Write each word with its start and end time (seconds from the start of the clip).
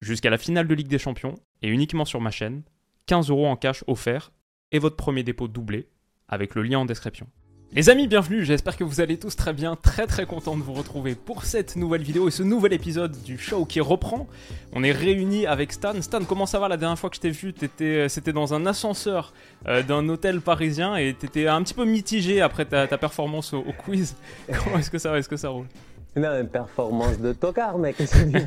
Jusqu'à 0.00 0.30
la 0.30 0.38
finale 0.38 0.68
de 0.68 0.74
Ligue 0.74 0.86
des 0.86 0.98
Champions, 0.98 1.34
et 1.60 1.68
uniquement 1.68 2.04
sur 2.04 2.20
ma 2.20 2.30
chaîne, 2.30 2.62
15 3.06 3.30
euros 3.30 3.48
en 3.48 3.56
cash 3.56 3.82
offert 3.88 4.30
et 4.70 4.78
votre 4.78 4.94
premier 4.94 5.24
dépôt 5.24 5.48
doublé, 5.48 5.88
avec 6.28 6.54
le 6.54 6.62
lien 6.62 6.78
en 6.78 6.84
description. 6.84 7.26
Les 7.72 7.90
amis, 7.90 8.06
bienvenue, 8.06 8.44
j'espère 8.44 8.76
que 8.76 8.84
vous 8.84 9.00
allez 9.00 9.18
tous 9.18 9.34
très 9.34 9.52
bien, 9.52 9.74
très 9.74 10.06
très 10.06 10.24
content 10.24 10.56
de 10.56 10.62
vous 10.62 10.72
retrouver 10.72 11.16
pour 11.16 11.44
cette 11.44 11.74
nouvelle 11.74 12.02
vidéo 12.02 12.28
et 12.28 12.30
ce 12.30 12.44
nouvel 12.44 12.72
épisode 12.72 13.20
du 13.24 13.38
show 13.38 13.64
qui 13.64 13.80
reprend. 13.80 14.28
On 14.72 14.84
est 14.84 14.92
réunis 14.92 15.46
avec 15.46 15.72
Stan. 15.72 16.00
Stan, 16.00 16.24
comment 16.24 16.46
ça 16.46 16.60
va? 16.60 16.68
La 16.68 16.76
dernière 16.76 16.98
fois 16.98 17.10
que 17.10 17.16
je 17.16 17.20
t'ai 17.20 17.30
vu 17.30 17.52
euh, 17.80 18.08
C'était 18.08 18.32
dans 18.32 18.54
un 18.54 18.66
ascenseur 18.66 19.34
euh, 19.66 19.82
d'un 19.82 20.08
hôtel 20.08 20.40
parisien 20.40 20.94
et 20.94 21.12
t'étais 21.12 21.48
un 21.48 21.62
petit 21.64 21.74
peu 21.74 21.84
mitigé 21.84 22.40
après 22.40 22.66
ta, 22.66 22.86
performance 22.86 23.52
au, 23.52 23.58
au 23.58 23.72
quiz. 23.72 24.14
Comment 24.64 24.78
est-ce 24.78 24.90
que 24.90 24.98
ça 24.98 25.10
va 25.10 25.18
Est-ce 25.18 25.28
que 25.28 25.36
ça 25.36 25.48
roule? 25.48 25.66
Non, 26.18 26.40
une 26.40 26.48
performance 26.48 27.18
de 27.18 27.32
tocard, 27.32 27.78
mec. 27.78 27.96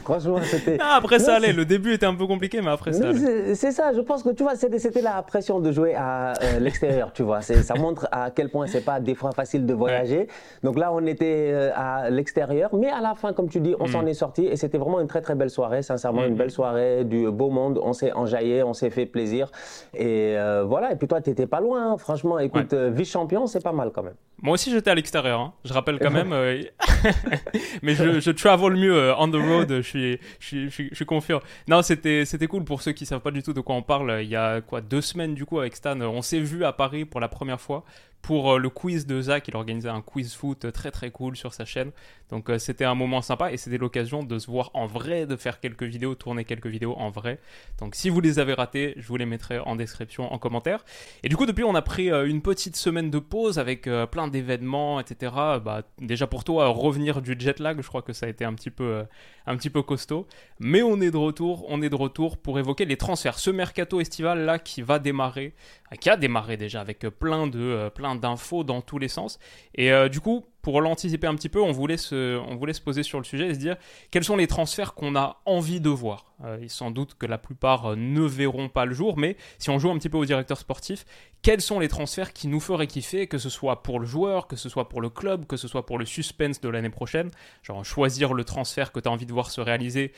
Franchement, 0.04 0.40
c'était. 0.44 0.78
Ah, 0.80 0.96
après, 0.98 1.20
ça 1.20 1.36
allait. 1.36 1.54
Le 1.54 1.66
début 1.66 1.94
était 1.94 2.06
un 2.06 2.16
peu 2.16 2.28
compliqué, 2.28 2.62
mais 2.62 2.70
après, 2.70 2.94
ça. 2.94 3.12
C'est 3.56 3.72
ça. 3.72 3.94
Je 3.94 4.02
pense 4.02 4.24
que, 4.24 4.30
tu 4.30 4.44
vois, 4.44 4.56
c'était 4.56 5.02
la 5.02 5.22
pression 5.22 5.60
de 5.60 5.72
jouer 5.72 5.96
à 5.96 6.34
euh, 6.42 6.60
l'extérieur, 6.60 7.12
tu 7.14 7.24
vois. 7.24 7.42
Ça 7.42 7.76
montre 7.76 8.08
à 8.12 8.32
quel 8.32 8.50
point 8.50 8.68
c'est 8.68 8.86
pas 8.86 9.00
des 9.00 9.16
fois 9.16 9.32
facile 9.32 9.66
de 9.66 9.74
voyager. 9.74 10.28
Donc 10.64 10.78
là, 10.78 10.92
on 10.94 11.06
était 11.06 11.52
euh, 11.54 11.72
à 11.76 12.10
l'extérieur. 12.10 12.76
Mais 12.76 12.90
à 12.90 13.02
la 13.02 13.16
fin, 13.16 13.34
comme 13.34 13.50
tu 13.50 13.60
dis, 13.60 13.76
on 13.80 13.88
s'en 13.88 14.04
mm. 14.04 14.08
est 14.10 14.14
sorti. 14.14 14.46
Et 14.46 14.56
c'était 14.56 14.78
vraiment 14.78 15.00
une 15.00 15.08
très, 15.08 15.22
très 15.22 15.36
belle 15.36 15.50
soirée. 15.50 15.82
Sincèrement, 15.82 16.24
une 16.26 16.34
mm. 16.34 16.38
belle 16.38 16.52
soirée, 16.52 17.04
du 17.04 17.30
beau 17.32 17.50
monde. 17.50 17.80
On 17.84 17.94
s'est 17.94 18.14
enjaillé, 18.14 18.64
on 18.64 18.74
s'est 18.74 18.90
fait 18.90 19.06
plaisir. 19.06 19.52
Et 19.94 20.36
euh, 20.38 20.64
voilà. 20.64 20.92
Et 20.92 20.96
puis 20.96 21.08
toi, 21.08 21.22
t'étais 21.22 21.48
pas 21.48 21.62
loin. 21.62 21.94
Hein. 21.94 21.98
Franchement, 21.98 22.40
écoute, 22.40 22.74
vice-champion, 22.74 23.48
c'est 23.48 23.64
pas 23.64 23.74
mal 23.74 23.92
quand 23.94 24.04
même. 24.04 24.16
Moi 24.42 24.56
aussi, 24.56 24.72
j'étais 24.72 24.90
à 24.90 24.96
l'extérieur. 24.96 25.40
Hein. 25.40 25.54
Je 25.64 25.74
rappelle 25.74 26.00
quand 26.00 26.12
même. 26.12 26.30
mais 27.82 27.96
je, 27.96 28.20
je 28.20 28.32
travel 28.32 28.76
mieux 28.76 28.96
euh, 28.96 29.16
on 29.18 29.28
the 29.28 29.36
road, 29.36 29.68
je 29.70 29.82
suis, 29.82 30.20
je, 30.40 30.70
suis, 30.70 30.90
je 30.90 30.96
suis 30.96 31.06
confiant. 31.06 31.40
Non, 31.68 31.82
c'était, 31.82 32.26
c'était 32.26 32.48
cool 32.48 32.64
pour 32.64 32.82
ceux 32.82 32.92
qui 32.92 33.06
savent 33.06 33.22
pas 33.22 33.32
du 33.32 33.44
tout 33.44 33.54
de 33.54 33.62
quoi 33.62 33.76
on 33.76 33.84
parle. 33.84 34.20
Il 34.22 34.30
y 34.30 34.36
a 34.36 34.62
quoi 34.62 34.82
deux 34.82 35.02
semaines 35.02 35.36
du 35.36 35.46
coup 35.46 35.60
avec 35.60 35.76
Stan, 35.76 36.00
on 36.02 36.22
s'est 36.22 36.40
vu 36.40 36.66
à 36.66 36.74
Paris 36.74 37.06
pour 37.06 37.20
la 37.20 37.28
première 37.28 37.62
fois 37.62 37.84
pour 38.22 38.54
euh, 38.54 38.58
le 38.58 38.70
quiz 38.70 39.06
de 39.06 39.22
Zach. 39.22 39.48
Il 39.48 39.56
organisait 39.56 39.90
un 39.90 40.02
quiz 40.02 40.34
foot 40.34 40.72
très 40.72 40.92
très 40.92 41.12
cool 41.12 41.36
sur 41.36 41.54
sa 41.54 41.66
chaîne. 41.66 41.92
Donc 42.30 42.50
euh, 42.50 42.60
c'était 42.60 42.86
un 42.86 42.96
moment 42.96 43.22
sympa 43.22 43.52
et 43.52 43.58
c'était 43.58 43.78
l'occasion 43.78 44.24
de 44.24 44.40
se 44.40 44.50
voir 44.50 44.72
en 44.74 44.86
vrai, 44.86 45.26
de 45.26 45.36
faire 45.36 45.60
quelques 45.60 45.84
vidéos, 45.84 46.16
tourner 46.16 46.46
quelques 46.46 46.68
vidéos 46.68 46.96
en 46.98 47.10
vrai. 47.10 47.40
Donc 47.80 47.96
si 47.96 48.10
vous 48.10 48.22
les 48.22 48.40
avez 48.40 48.54
ratées, 48.54 48.94
je 48.98 49.08
vous 49.08 49.18
les 49.18 49.26
mettrai 49.26 49.60
en 49.60 49.76
description, 49.76 50.32
en 50.32 50.38
commentaire. 50.38 50.86
Et 51.24 51.30
du 51.30 51.36
coup, 51.36 51.46
depuis, 51.46 51.64
on 51.64 51.76
a 51.76 51.82
pris 51.82 52.12
euh, 52.12 52.28
une 52.28 52.42
petite 52.42 52.76
semaine 52.76 53.10
de 53.10 53.20
pause 53.20 53.60
avec 53.60 53.90
plein 54.12 54.28
d'événements, 54.28 55.00
etc. 55.00 55.34
Bah, 55.64 55.84
déjà 56.00 56.28
pour 56.28 56.44
toi, 56.44 56.68
revenir 56.68 57.22
du 57.22 57.36
jet 57.38 57.60
lag, 57.60 57.82
je 57.82 57.88
crois 57.88 58.02
que 58.02 58.14
ça 58.14 58.26
a 58.26 58.30
été 58.30 58.46
un 58.46 58.54
petit 58.54 58.70
peu, 58.70 59.04
un 59.46 59.58
petit 59.58 59.70
peu 59.70 59.82
costaud. 59.82 60.28
Mais 60.60 60.82
on 60.82 61.02
est 61.02 61.12
de 61.12 61.18
retour, 61.18 61.66
on 61.70 61.82
est 61.82 61.90
de 61.90 61.96
retour 61.96 62.38
pour 62.38 62.60
évoquer 62.60 62.86
les 62.86 62.98
transferts. 62.98 63.40
Ce 63.40 63.50
mercato 63.50 64.00
estival 64.00 64.46
là 64.46 64.60
qui 64.60 64.82
va 64.82 65.00
démarrer, 65.00 65.54
qui 66.00 66.10
a 66.10 66.18
démarré 66.18 66.58
déjà 66.58 66.82
avec 66.82 67.00
plein 67.20 67.48
de, 67.48 67.90
plein 67.94 68.11
d'infos 68.16 68.64
dans 68.64 68.82
tous 68.82 69.00
les 69.00 69.08
sens. 69.08 69.40
Et 69.76 69.92
euh, 69.92 70.10
du 70.10 70.20
coup, 70.20 70.46
pour 70.62 70.82
l'anticiper 70.82 71.28
un 71.28 71.36
petit 71.36 71.50
peu, 71.50 71.62
on 71.62 71.72
voulait, 71.72 71.98
se, 71.98 72.38
on 72.38 72.56
voulait 72.56 72.74
se 72.74 72.82
poser 72.82 73.04
sur 73.04 73.18
le 73.18 73.24
sujet 73.24 73.48
et 73.48 73.54
se 73.54 73.60
dire 73.60 73.78
quels 74.12 74.24
sont 74.24 74.36
les 74.36 74.48
transferts 74.48 74.94
qu'on 74.94 75.16
a 75.16 75.42
envie 75.46 75.82
de 75.82 75.90
voir? 75.90 76.34
Euh, 76.44 76.60
et 76.62 76.68
sans 76.68 76.92
doute 76.92 77.16
que 77.18 77.26
la 77.26 77.38
plupart 77.38 77.92
euh, 77.92 77.96
ne 77.96 78.22
verront 78.22 78.70
pas 78.70 78.86
le 78.86 78.94
jour, 78.94 79.18
mais 79.18 79.38
si 79.58 79.70
on 79.70 79.80
joue 79.80 79.90
un 79.90 79.98
petit 79.98 80.10
peu 80.10 80.18
au 80.18 80.26
directeur 80.26 80.58
sportif, 80.58 81.06
quels 81.42 81.62
sont 81.62 81.80
les 81.80 81.88
transferts 81.88 82.34
qui 82.34 82.48
nous 82.48 82.60
feraient 82.60 82.88
kiffer, 82.88 83.28
que 83.28 83.38
ce 83.38 83.50
soit 83.50 83.84
pour 83.84 84.00
le 84.00 84.06
joueur, 84.06 84.48
que 84.48 84.56
ce 84.56 84.70
soit 84.70 84.90
pour 84.90 85.02
le 85.02 85.10
club, 85.10 85.48
que 85.48 85.58
ce 85.58 85.68
soit 85.68 85.86
pour 85.86 85.98
le 85.98 86.06
suspense 86.06 86.62
de 86.62 86.70
l'année 86.70 86.90
prochaine, 86.90 87.32
genre 87.64 87.84
choisir 87.84 88.34
le 88.34 88.44
transfert 88.44 88.92
que 88.92 89.00
tu 89.00 89.08
as 89.10 89.12
envie 89.12 89.26
de 89.26 89.34
voir 89.34 89.50
se 89.50 89.62
réaliser 89.62 90.14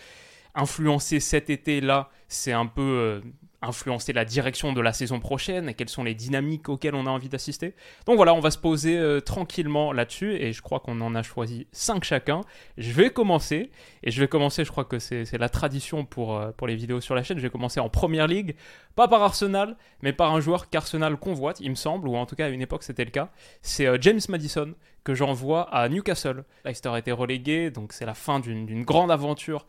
influencer 0.56 1.20
cet 1.20 1.50
été-là, 1.50 2.12
c'est 2.28 2.52
un 2.52 2.68
peu 2.68 3.24
influencer 3.64 4.14
la 4.14 4.26
direction 4.26 4.74
de 4.74 4.82
la 4.82 4.94
saison 4.94 5.20
prochaine 5.20 5.70
et 5.70 5.74
quelles 5.74 5.90
sont 5.90 6.04
les 6.04 6.16
dynamiques 6.16 6.70
auxquelles 6.70 6.96
on 6.96 7.06
a 7.06 7.10
envie 7.10 7.30
d'assister. 7.30 7.76
Donc 8.06 8.18
voilà, 8.18 8.34
on 8.34 8.40
va 8.40 8.52
se 8.52 8.58
poser 8.58 8.98
euh, 8.98 9.20
tranquillement 9.20 9.92
là-dessus 9.92 10.36
et 10.36 10.54
je 10.54 10.62
crois 10.62 10.80
qu'on 10.80 11.00
en 11.02 11.16
a 11.16 11.24
choisi 11.24 11.68
5 11.72 12.04
chacun. 12.04 12.42
Je 12.78 12.92
vais 12.92 13.10
commencer 13.10 13.72
et 14.04 14.12
je 14.12 14.20
vais 14.20 14.28
commencer, 14.28 14.66
je 14.66 14.72
crois 14.72 14.86
que 14.86 15.00
c'est 15.00 15.38
la 15.38 15.50
tradition 15.50 16.06
pour, 16.06 16.38
euh, 16.38 16.52
pour 16.52 16.68
les 16.68 16.76
vidéos 16.76 17.02
sur 17.02 17.16
la 17.16 17.24
chaîne, 17.24 17.38
je 17.38 17.44
vais 17.44 17.50
commencer 17.50 17.80
en 17.80 17.90
première 17.90 18.28
ligue, 18.28 18.56
pas 18.96 19.08
par 19.08 19.22
Arsenal, 19.24 19.76
mais 20.02 20.14
par 20.14 20.34
un 20.34 20.40
joueur 20.40 20.70
qu'Arsenal 20.70 21.18
convoite, 21.18 21.60
il 21.60 21.70
me 21.70 21.76
semble, 21.76 22.08
ou 22.08 22.16
en 22.16 22.26
tout 22.26 22.36
cas 22.36 22.46
à 22.46 22.50
une 22.50 22.62
époque 22.62 22.84
c'était 22.84 23.06
le 23.06 23.12
cas. 23.12 23.32
C'est 23.62 23.88
euh, 23.88 23.98
James 24.02 24.22
Madison 24.30 24.74
que 25.04 25.14
j'envoie 25.14 25.64
à 25.74 25.90
Newcastle. 25.90 26.46
Leicester 26.66 26.90
a 26.90 27.00
été 27.00 27.12
relégué, 27.12 27.72
donc 27.72 27.94
c'est 27.94 28.06
la 28.06 28.14
fin 28.14 28.40
d'une 28.40 28.84
grande 28.84 29.12
aventure 29.12 29.66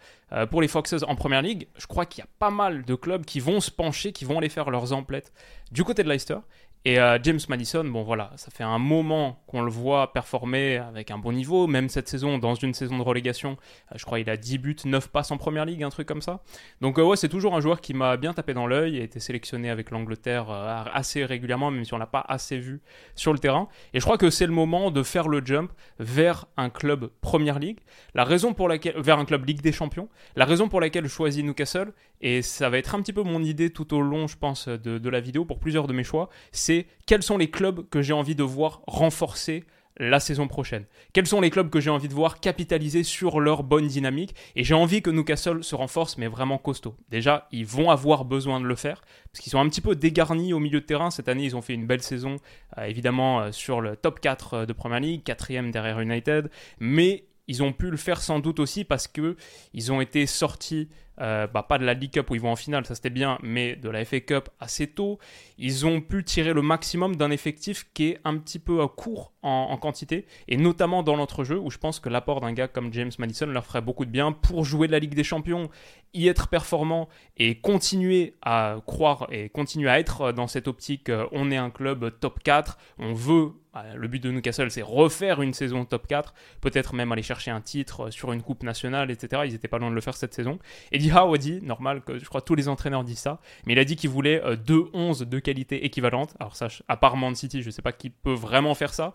pour 0.50 0.62
les 0.62 0.68
Foxes 0.68 1.02
en 1.06 1.14
première 1.16 1.42
ligue. 1.42 1.68
Je 1.76 1.86
crois 1.86 2.06
qu'il 2.06 2.22
y 2.22 2.24
a 2.24 2.30
pas 2.38 2.50
mal 2.50 2.84
de 2.84 2.94
clubs 2.94 3.24
qui 3.24 3.40
vont 3.40 3.60
se 3.60 3.70
qui 4.12 4.24
vont 4.24 4.38
aller 4.38 4.48
faire 4.48 4.70
leurs 4.70 4.92
emplettes 4.92 5.32
du 5.72 5.84
côté 5.84 6.02
de 6.02 6.08
Leicester. 6.08 6.38
Et 6.86 7.00
euh, 7.00 7.18
James 7.22 7.40
Madison, 7.48 7.82
bon 7.84 8.02
voilà, 8.02 8.30
ça 8.36 8.50
fait 8.50 8.62
un 8.62 8.78
moment 8.78 9.42
qu'on 9.46 9.62
le 9.62 9.70
voit 9.70 10.12
performer 10.12 10.76
avec 10.76 11.10
un 11.10 11.16
bon 11.16 11.32
niveau, 11.32 11.66
même 11.66 11.88
cette 11.88 12.08
saison, 12.08 12.36
dans 12.36 12.54
une 12.56 12.74
saison 12.74 12.98
de 12.98 13.02
relégation, 13.02 13.56
euh, 13.90 13.94
je 13.96 14.04
crois 14.04 14.20
il 14.20 14.28
a 14.28 14.36
10 14.36 14.58
buts, 14.58 14.76
9 14.84 15.08
passes 15.08 15.30
en 15.30 15.38
première 15.38 15.64
ligue, 15.64 15.82
un 15.82 15.88
truc 15.88 16.06
comme 16.06 16.20
ça. 16.20 16.42
Donc 16.82 16.98
euh, 16.98 17.02
ouais, 17.02 17.16
c'est 17.16 17.30
toujours 17.30 17.54
un 17.54 17.62
joueur 17.62 17.80
qui 17.80 17.94
m'a 17.94 18.18
bien 18.18 18.34
tapé 18.34 18.52
dans 18.52 18.66
l'œil, 18.66 19.00
a 19.00 19.02
été 19.02 19.18
sélectionné 19.18 19.70
avec 19.70 19.90
l'Angleterre 19.90 20.50
assez 20.50 21.24
régulièrement, 21.24 21.70
même 21.70 21.86
si 21.86 21.94
on 21.94 21.98
l'a 21.98 22.04
pas 22.04 22.22
assez 22.28 22.58
vu 22.58 22.82
sur 23.14 23.32
le 23.32 23.38
terrain. 23.38 23.68
Et 23.94 24.00
je 24.00 24.04
crois 24.04 24.18
que 24.18 24.28
c'est 24.28 24.46
le 24.46 24.52
moment 24.52 24.90
de 24.90 25.02
faire 25.02 25.28
le 25.28 25.40
jump 25.42 25.72
vers 25.98 26.44
un 26.58 26.68
club 26.68 27.10
première 27.22 27.60
ligue, 27.60 27.78
la 28.12 28.24
raison 28.24 28.52
pour 28.52 28.68
laquelle, 28.68 29.00
vers 29.00 29.18
un 29.18 29.24
club 29.24 29.46
Ligue 29.46 29.62
des 29.62 29.72
Champions, 29.72 30.10
la 30.36 30.44
raison 30.44 30.68
pour 30.68 30.82
laquelle 30.82 31.04
je 31.04 31.08
choisis 31.08 31.42
Newcastle, 31.42 31.94
et 32.24 32.40
ça 32.40 32.70
va 32.70 32.78
être 32.78 32.94
un 32.94 33.02
petit 33.02 33.12
peu 33.12 33.22
mon 33.22 33.44
idée 33.44 33.68
tout 33.68 33.94
au 33.94 34.00
long, 34.00 34.26
je 34.26 34.38
pense, 34.38 34.66
de, 34.66 35.08
la 35.10 35.20
vidéo 35.20 35.44
pour 35.44 35.58
plusieurs 35.58 35.86
de 35.86 35.92
mes 35.92 36.04
choix, 36.04 36.30
c'est 36.52 36.86
quels 37.06 37.22
sont 37.22 37.36
les 37.36 37.50
clubs 37.50 37.86
que 37.90 38.00
j'ai 38.00 38.14
envie 38.14 38.34
de 38.34 38.42
voir 38.42 38.80
renforcer 38.86 39.64
la 39.98 40.18
saison 40.20 40.48
prochaine. 40.48 40.86
Quels 41.12 41.26
sont 41.26 41.42
les 41.42 41.50
clubs 41.50 41.68
que 41.68 41.80
j'ai 41.80 41.90
envie 41.90 42.08
de 42.08 42.14
voir 42.14 42.40
capitaliser 42.40 43.04
sur 43.04 43.40
leur 43.40 43.62
bonne 43.62 43.86
dynamique 43.86 44.34
Et 44.56 44.64
j'ai 44.64 44.72
envie 44.72 45.02
que 45.02 45.10
Newcastle 45.10 45.62
se 45.62 45.74
renforce, 45.74 46.16
mais 46.16 46.26
vraiment 46.26 46.56
costaud. 46.56 46.96
Déjà, 47.10 47.46
ils 47.52 47.66
vont 47.66 47.90
avoir 47.90 48.24
besoin 48.24 48.58
de 48.58 48.64
le 48.64 48.74
faire, 48.74 49.02
parce 49.30 49.42
qu'ils 49.42 49.50
sont 49.50 49.60
un 49.60 49.68
petit 49.68 49.82
peu 49.82 49.94
dégarnis 49.94 50.54
au 50.54 50.60
milieu 50.60 50.80
de 50.80 50.86
terrain. 50.86 51.10
Cette 51.10 51.28
année, 51.28 51.44
ils 51.44 51.56
ont 51.56 51.62
fait 51.62 51.74
une 51.74 51.86
belle 51.86 52.02
saison, 52.02 52.36
euh, 52.78 52.84
évidemment, 52.84 53.42
euh, 53.42 53.52
sur 53.52 53.82
le 53.82 53.96
top 53.96 54.18
4 54.20 54.54
euh, 54.54 54.66
de 54.66 54.72
Premier 54.72 55.00
League, 55.00 55.22
quatrième 55.24 55.70
derrière 55.70 56.00
United, 56.00 56.50
mais 56.80 57.26
ils 57.46 57.62
ont 57.62 57.72
pu 57.72 57.90
le 57.90 57.98
faire 57.98 58.22
sans 58.22 58.38
doute 58.38 58.58
aussi 58.58 58.84
parce 58.84 59.06
que 59.06 59.36
ils 59.74 59.92
ont 59.92 60.00
été 60.00 60.26
sortis 60.26 60.88
euh, 61.20 61.46
bah, 61.46 61.62
pas 61.62 61.78
de 61.78 61.84
la 61.84 61.94
League 61.94 62.12
Cup 62.12 62.30
où 62.30 62.34
ils 62.34 62.40
vont 62.40 62.52
en 62.52 62.56
finale, 62.56 62.84
ça 62.86 62.94
c'était 62.94 63.10
bien, 63.10 63.38
mais 63.42 63.76
de 63.76 63.88
la 63.88 64.04
FA 64.04 64.20
Cup 64.20 64.48
assez 64.60 64.86
tôt. 64.86 65.18
Ils 65.58 65.86
ont 65.86 66.00
pu 66.00 66.24
tirer 66.24 66.52
le 66.52 66.62
maximum 66.62 67.16
d'un 67.16 67.30
effectif 67.30 67.86
qui 67.94 68.10
est 68.10 68.20
un 68.24 68.36
petit 68.38 68.58
peu 68.58 68.86
court 68.88 69.32
en, 69.42 69.76
quantité, 69.76 70.26
et 70.48 70.56
notamment 70.56 71.02
dans 71.02 71.16
l'entrejeu, 71.16 71.58
où 71.58 71.70
je 71.70 71.76
pense 71.76 72.00
que 72.00 72.08
l'apport 72.08 72.40
d'un 72.40 72.52
gars 72.52 72.66
comme 72.66 72.92
James 72.94 73.10
Madison 73.18 73.46
leur 73.46 73.66
ferait 73.66 73.82
beaucoup 73.82 74.06
de 74.06 74.10
bien 74.10 74.32
pour 74.32 74.64
jouer 74.64 74.86
de 74.86 74.92
la 74.92 74.98
Ligue 74.98 75.14
des 75.14 75.24
Champions, 75.24 75.68
y 76.14 76.28
être 76.28 76.48
performant 76.48 77.08
et 77.36 77.56
continuer 77.56 78.34
à 78.40 78.76
croire 78.86 79.26
et 79.30 79.50
continuer 79.50 79.90
à 79.90 79.98
être 79.98 80.32
dans 80.32 80.46
cette 80.46 80.68
optique. 80.68 81.10
Euh, 81.10 81.26
on 81.32 81.50
est 81.50 81.56
un 81.56 81.70
club 81.70 82.18
top 82.20 82.42
4, 82.42 82.78
on 82.98 83.12
veut 83.12 83.52
bah, 83.74 83.84
le 83.96 84.06
but 84.06 84.22
de 84.22 84.30
Newcastle, 84.30 84.70
c'est 84.70 84.82
refaire 84.82 85.42
une 85.42 85.52
saison 85.52 85.84
top 85.84 86.06
4, 86.06 86.32
peut-être 86.60 86.94
même 86.94 87.10
aller 87.10 87.22
chercher 87.22 87.50
un 87.50 87.60
titre 87.60 88.10
sur 88.10 88.32
une 88.32 88.40
coupe 88.40 88.62
nationale, 88.62 89.10
etc. 89.10 89.42
Ils 89.46 89.52
n'étaient 89.52 89.68
pas 89.68 89.78
loin 89.78 89.90
de 89.90 89.96
le 89.96 90.00
faire 90.00 90.14
cette 90.14 90.32
saison. 90.32 90.60
Eddie 91.06 91.16
a 91.16 91.38
dit, 91.38 91.60
normal, 91.62 92.02
que 92.02 92.18
je 92.18 92.24
crois 92.24 92.40
tous 92.40 92.54
les 92.54 92.68
entraîneurs 92.68 93.04
disent 93.04 93.18
ça, 93.18 93.40
mais 93.66 93.72
il 93.72 93.78
a 93.78 93.84
dit 93.84 93.96
qu'il 93.96 94.10
voulait 94.10 94.40
2-11 94.40 95.22
euh, 95.22 95.24
de 95.24 95.38
qualité 95.38 95.84
équivalente. 95.84 96.34
Alors 96.40 96.56
ça, 96.56 96.68
à 96.88 96.96
part 96.96 97.16
Man 97.16 97.34
City, 97.34 97.62
je 97.62 97.66
ne 97.66 97.70
sais 97.70 97.82
pas 97.82 97.92
qui 97.92 98.10
peut 98.10 98.32
vraiment 98.32 98.74
faire 98.74 98.94
ça, 98.94 99.14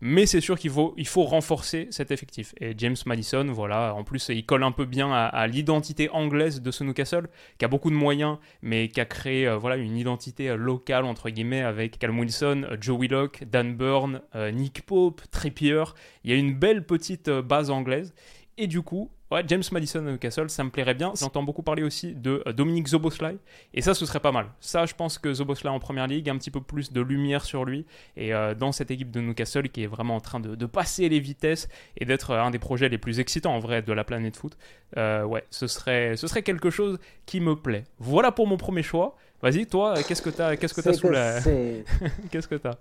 mais 0.00 0.24
c'est 0.24 0.40
sûr 0.40 0.58
qu'il 0.58 0.70
faut, 0.70 0.94
il 0.96 1.06
faut 1.06 1.24
renforcer 1.24 1.88
cet 1.90 2.10
effectif. 2.10 2.54
Et 2.60 2.74
James 2.78 2.96
Madison, 3.06 3.46
voilà, 3.52 3.94
en 3.94 4.02
plus, 4.02 4.30
il 4.30 4.46
colle 4.46 4.62
un 4.62 4.72
peu 4.72 4.86
bien 4.86 5.12
à, 5.12 5.46
l'identité 5.46 6.08
anglaise 6.10 6.62
de 6.62 6.70
ce 6.70 6.84
Newcastle, 6.84 7.28
qui 7.58 7.64
a 7.64 7.68
beaucoup 7.68 7.90
de 7.90 7.96
moyens, 7.96 8.38
mais 8.62 8.88
qui 8.88 9.00
a 9.00 9.04
créé 9.04 9.46
euh, 9.46 9.56
voilà, 9.56 9.76
une 9.76 9.96
identité 9.96 10.48
euh, 10.48 10.56
locale, 10.56 11.04
entre 11.04 11.28
guillemets, 11.28 11.62
avec 11.62 11.98
Callum 11.98 12.20
Wilson, 12.20 12.64
euh, 12.70 12.76
Joe 12.80 12.98
Willock, 12.98 13.44
Dan 13.44 13.74
Burn, 13.74 14.22
Nick 14.52 14.86
Pope, 14.86 15.22
Trippier. 15.30 15.84
Il 16.24 16.30
y 16.30 16.34
a 16.34 16.36
une 16.36 16.54
belle 16.54 16.86
petite 16.86 17.28
base 17.30 17.70
anglaise. 17.70 18.14
Et 18.56 18.66
du 18.66 18.82
coup, 18.82 19.10
Ouais, 19.30 19.44
James 19.46 19.62
Madison 19.70 20.00
à 20.00 20.10
Newcastle, 20.10 20.50
ça 20.50 20.64
me 20.64 20.70
plairait 20.70 20.94
bien. 20.94 21.12
J'entends 21.16 21.44
beaucoup 21.44 21.62
parler 21.62 21.84
aussi 21.84 22.14
de 22.14 22.42
euh, 22.48 22.52
Dominique 22.52 22.88
Zoboslai, 22.88 23.36
et 23.72 23.80
ça, 23.80 23.94
ce 23.94 24.04
serait 24.04 24.18
pas 24.18 24.32
mal. 24.32 24.46
Ça, 24.58 24.86
je 24.86 24.94
pense 24.94 25.18
que 25.18 25.32
Zoboslai 25.32 25.70
en 25.70 25.78
première 25.78 26.08
ligue, 26.08 26.28
un 26.28 26.36
petit 26.36 26.50
peu 26.50 26.60
plus 26.60 26.92
de 26.92 27.00
lumière 27.00 27.44
sur 27.44 27.64
lui, 27.64 27.86
et 28.16 28.34
euh, 28.34 28.56
dans 28.56 28.72
cette 28.72 28.90
équipe 28.90 29.12
de 29.12 29.20
Newcastle 29.20 29.68
qui 29.68 29.84
est 29.84 29.86
vraiment 29.86 30.16
en 30.16 30.20
train 30.20 30.40
de, 30.40 30.66
passer 30.66 31.08
les 31.08 31.20
vitesses 31.20 31.68
et 31.96 32.04
d'être 32.04 32.30
euh, 32.32 32.42
un 32.42 32.50
des 32.50 32.58
projets 32.58 32.88
les 32.88 32.98
plus 32.98 33.20
excitants 33.20 33.54
en 33.54 33.60
vrai 33.60 33.82
de 33.82 33.92
la 33.92 34.02
planète 34.02 34.36
foot. 34.36 34.56
ouais, 34.96 35.44
ce 35.50 35.68
serait, 35.68 36.16
ce 36.16 36.26
serait 36.26 36.42
quelque 36.42 36.70
chose 36.70 36.98
qui 37.24 37.40
me 37.40 37.54
plaît. 37.54 37.84
Voilà 38.00 38.32
pour 38.32 38.48
mon 38.48 38.56
premier 38.56 38.82
choix. 38.82 39.16
Vas-y, 39.42 39.66
toi, 39.66 39.94
qu'est-ce 40.06 40.22
que 40.22 40.30
t'as, 40.30 40.56
qu'est-ce 40.56 40.74
que 40.74 40.80
t'as 40.80 40.92
sous 40.92 41.08
la, 41.08 41.40
qu'est-ce 42.30 42.48
que 42.48 42.56
t'as? 42.56 42.74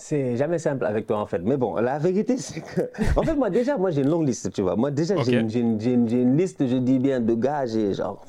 C'est 0.00 0.36
jamais 0.36 0.58
simple 0.58 0.84
avec 0.86 1.06
toi 1.06 1.18
en 1.18 1.26
fait. 1.26 1.40
Mais 1.40 1.56
bon, 1.56 1.74
la 1.76 1.98
vérité 1.98 2.36
c'est 2.38 2.60
que... 2.60 2.80
En 3.16 3.22
fait, 3.22 3.34
moi 3.34 3.50
déjà, 3.50 3.76
moi 3.76 3.90
j'ai 3.90 4.00
une 4.00 4.08
longue 4.08 4.26
liste, 4.26 4.50
tu 4.52 4.62
vois. 4.62 4.74
Moi 4.76 4.90
déjà, 4.90 5.14
j'ai 5.22 5.38
une, 5.38 5.80
une, 5.80 6.36
liste, 6.36 6.66
je 6.66 6.76
dis 6.76 6.98
bien, 6.98 7.20
de 7.20 7.34
gars, 7.34 7.66
j'ai 7.66 7.94
genre 7.94 8.24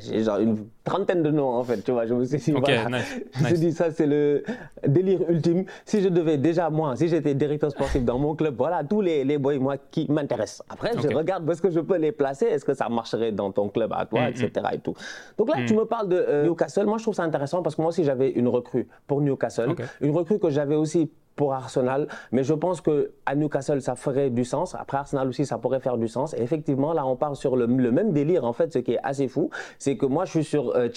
j'ai 0.00 0.22
genre 0.22 0.38
une 0.38 0.66
trentaine 0.84 1.22
de 1.22 1.30
noms 1.30 1.54
en 1.54 1.64
fait, 1.64 1.82
tu 1.82 1.92
vois. 1.92 2.06
Je 2.06 2.14
me 2.14 2.24
suis 2.24 2.38
dit, 2.38 2.52
voilà. 2.52 3.00
Je 3.48 3.54
dis 3.54 3.72
ça, 3.72 3.90
c'est 3.90 4.06
le 4.06 4.44
délire 4.86 5.20
ultime. 5.28 5.64
Si 5.84 6.00
je 6.00 6.08
devais 6.08 6.38
déjà, 6.38 6.70
moi, 6.70 6.96
si 6.96 7.08
j'étais 7.08 7.34
directeur 7.34 7.70
sportif 7.70 8.04
dans 8.04 8.18
mon 8.18 8.34
club, 8.34 8.54
voilà, 8.56 8.84
tous 8.84 9.00
les, 9.00 9.24
les 9.24 9.38
boys, 9.38 9.58
moi, 9.58 9.76
qui 9.90 10.10
m'intéressent. 10.10 10.62
Après, 10.68 10.92
je 11.00 11.08
regarde 11.08 11.48
où 11.48 11.52
est-ce 11.52 11.62
que 11.62 11.70
je 11.70 11.80
peux 11.80 11.96
les 11.96 12.12
placer, 12.12 12.46
est-ce 12.46 12.64
que 12.64 12.74
ça 12.74 12.88
marcherait 12.88 13.32
dans 13.32 13.52
ton 13.52 13.68
club 13.68 13.92
à 13.92 14.06
toi, 14.06 14.28
etc. 14.28 14.50
Mm, 14.56 14.60
mm. 14.60 14.74
Et 14.74 14.78
tout. 14.78 14.94
Donc 15.38 15.48
là, 15.48 15.64
tu 15.66 15.74
mm. 15.74 15.78
me 15.78 15.84
parles 15.84 16.08
de 16.08 16.16
euh, 16.16 16.44
Newcastle. 16.44 16.86
Moi, 16.86 16.98
je 16.98 17.04
trouve 17.04 17.14
ça 17.14 17.24
intéressant 17.24 17.62
parce 17.62 17.76
que 17.76 17.82
moi 17.82 17.90
aussi, 17.90 18.04
j'avais 18.04 18.30
une 18.30 18.48
recrue 18.48 18.88
pour 19.06 19.20
Newcastle. 19.20 19.74
Une 20.00 20.10
recrue 20.10 20.38
que 20.38 20.50
j'avais 20.50 20.76
aussi 20.76 21.10
pour 21.42 21.54
Arsenal, 21.54 22.06
mais 22.30 22.44
je 22.44 22.54
pense 22.54 22.80
que 22.80 23.10
à 23.26 23.34
Newcastle 23.34 23.82
ça 23.82 23.96
ferait 23.96 24.30
du 24.30 24.44
sens. 24.44 24.76
Après 24.76 24.98
Arsenal 24.98 25.26
aussi 25.26 25.44
ça 25.44 25.58
pourrait 25.58 25.80
faire 25.80 25.98
du 25.98 26.06
sens. 26.06 26.34
Et 26.34 26.40
effectivement 26.40 26.92
là 26.92 27.04
on 27.04 27.16
parle 27.16 27.34
sur 27.34 27.56
le, 27.56 27.66
même 27.66 28.12
délire 28.12 28.44
en 28.44 28.52
fait. 28.52 28.72
Ce 28.72 28.78
qui 28.78 28.92
est 28.92 29.00
assez 29.02 29.26
fou, 29.26 29.50
c'est 29.76 29.96
que 29.96 30.06
moi 30.06 30.24
je 30.24 30.30
suis 30.30 30.44
sur 30.44 30.76
euh, 30.76 30.88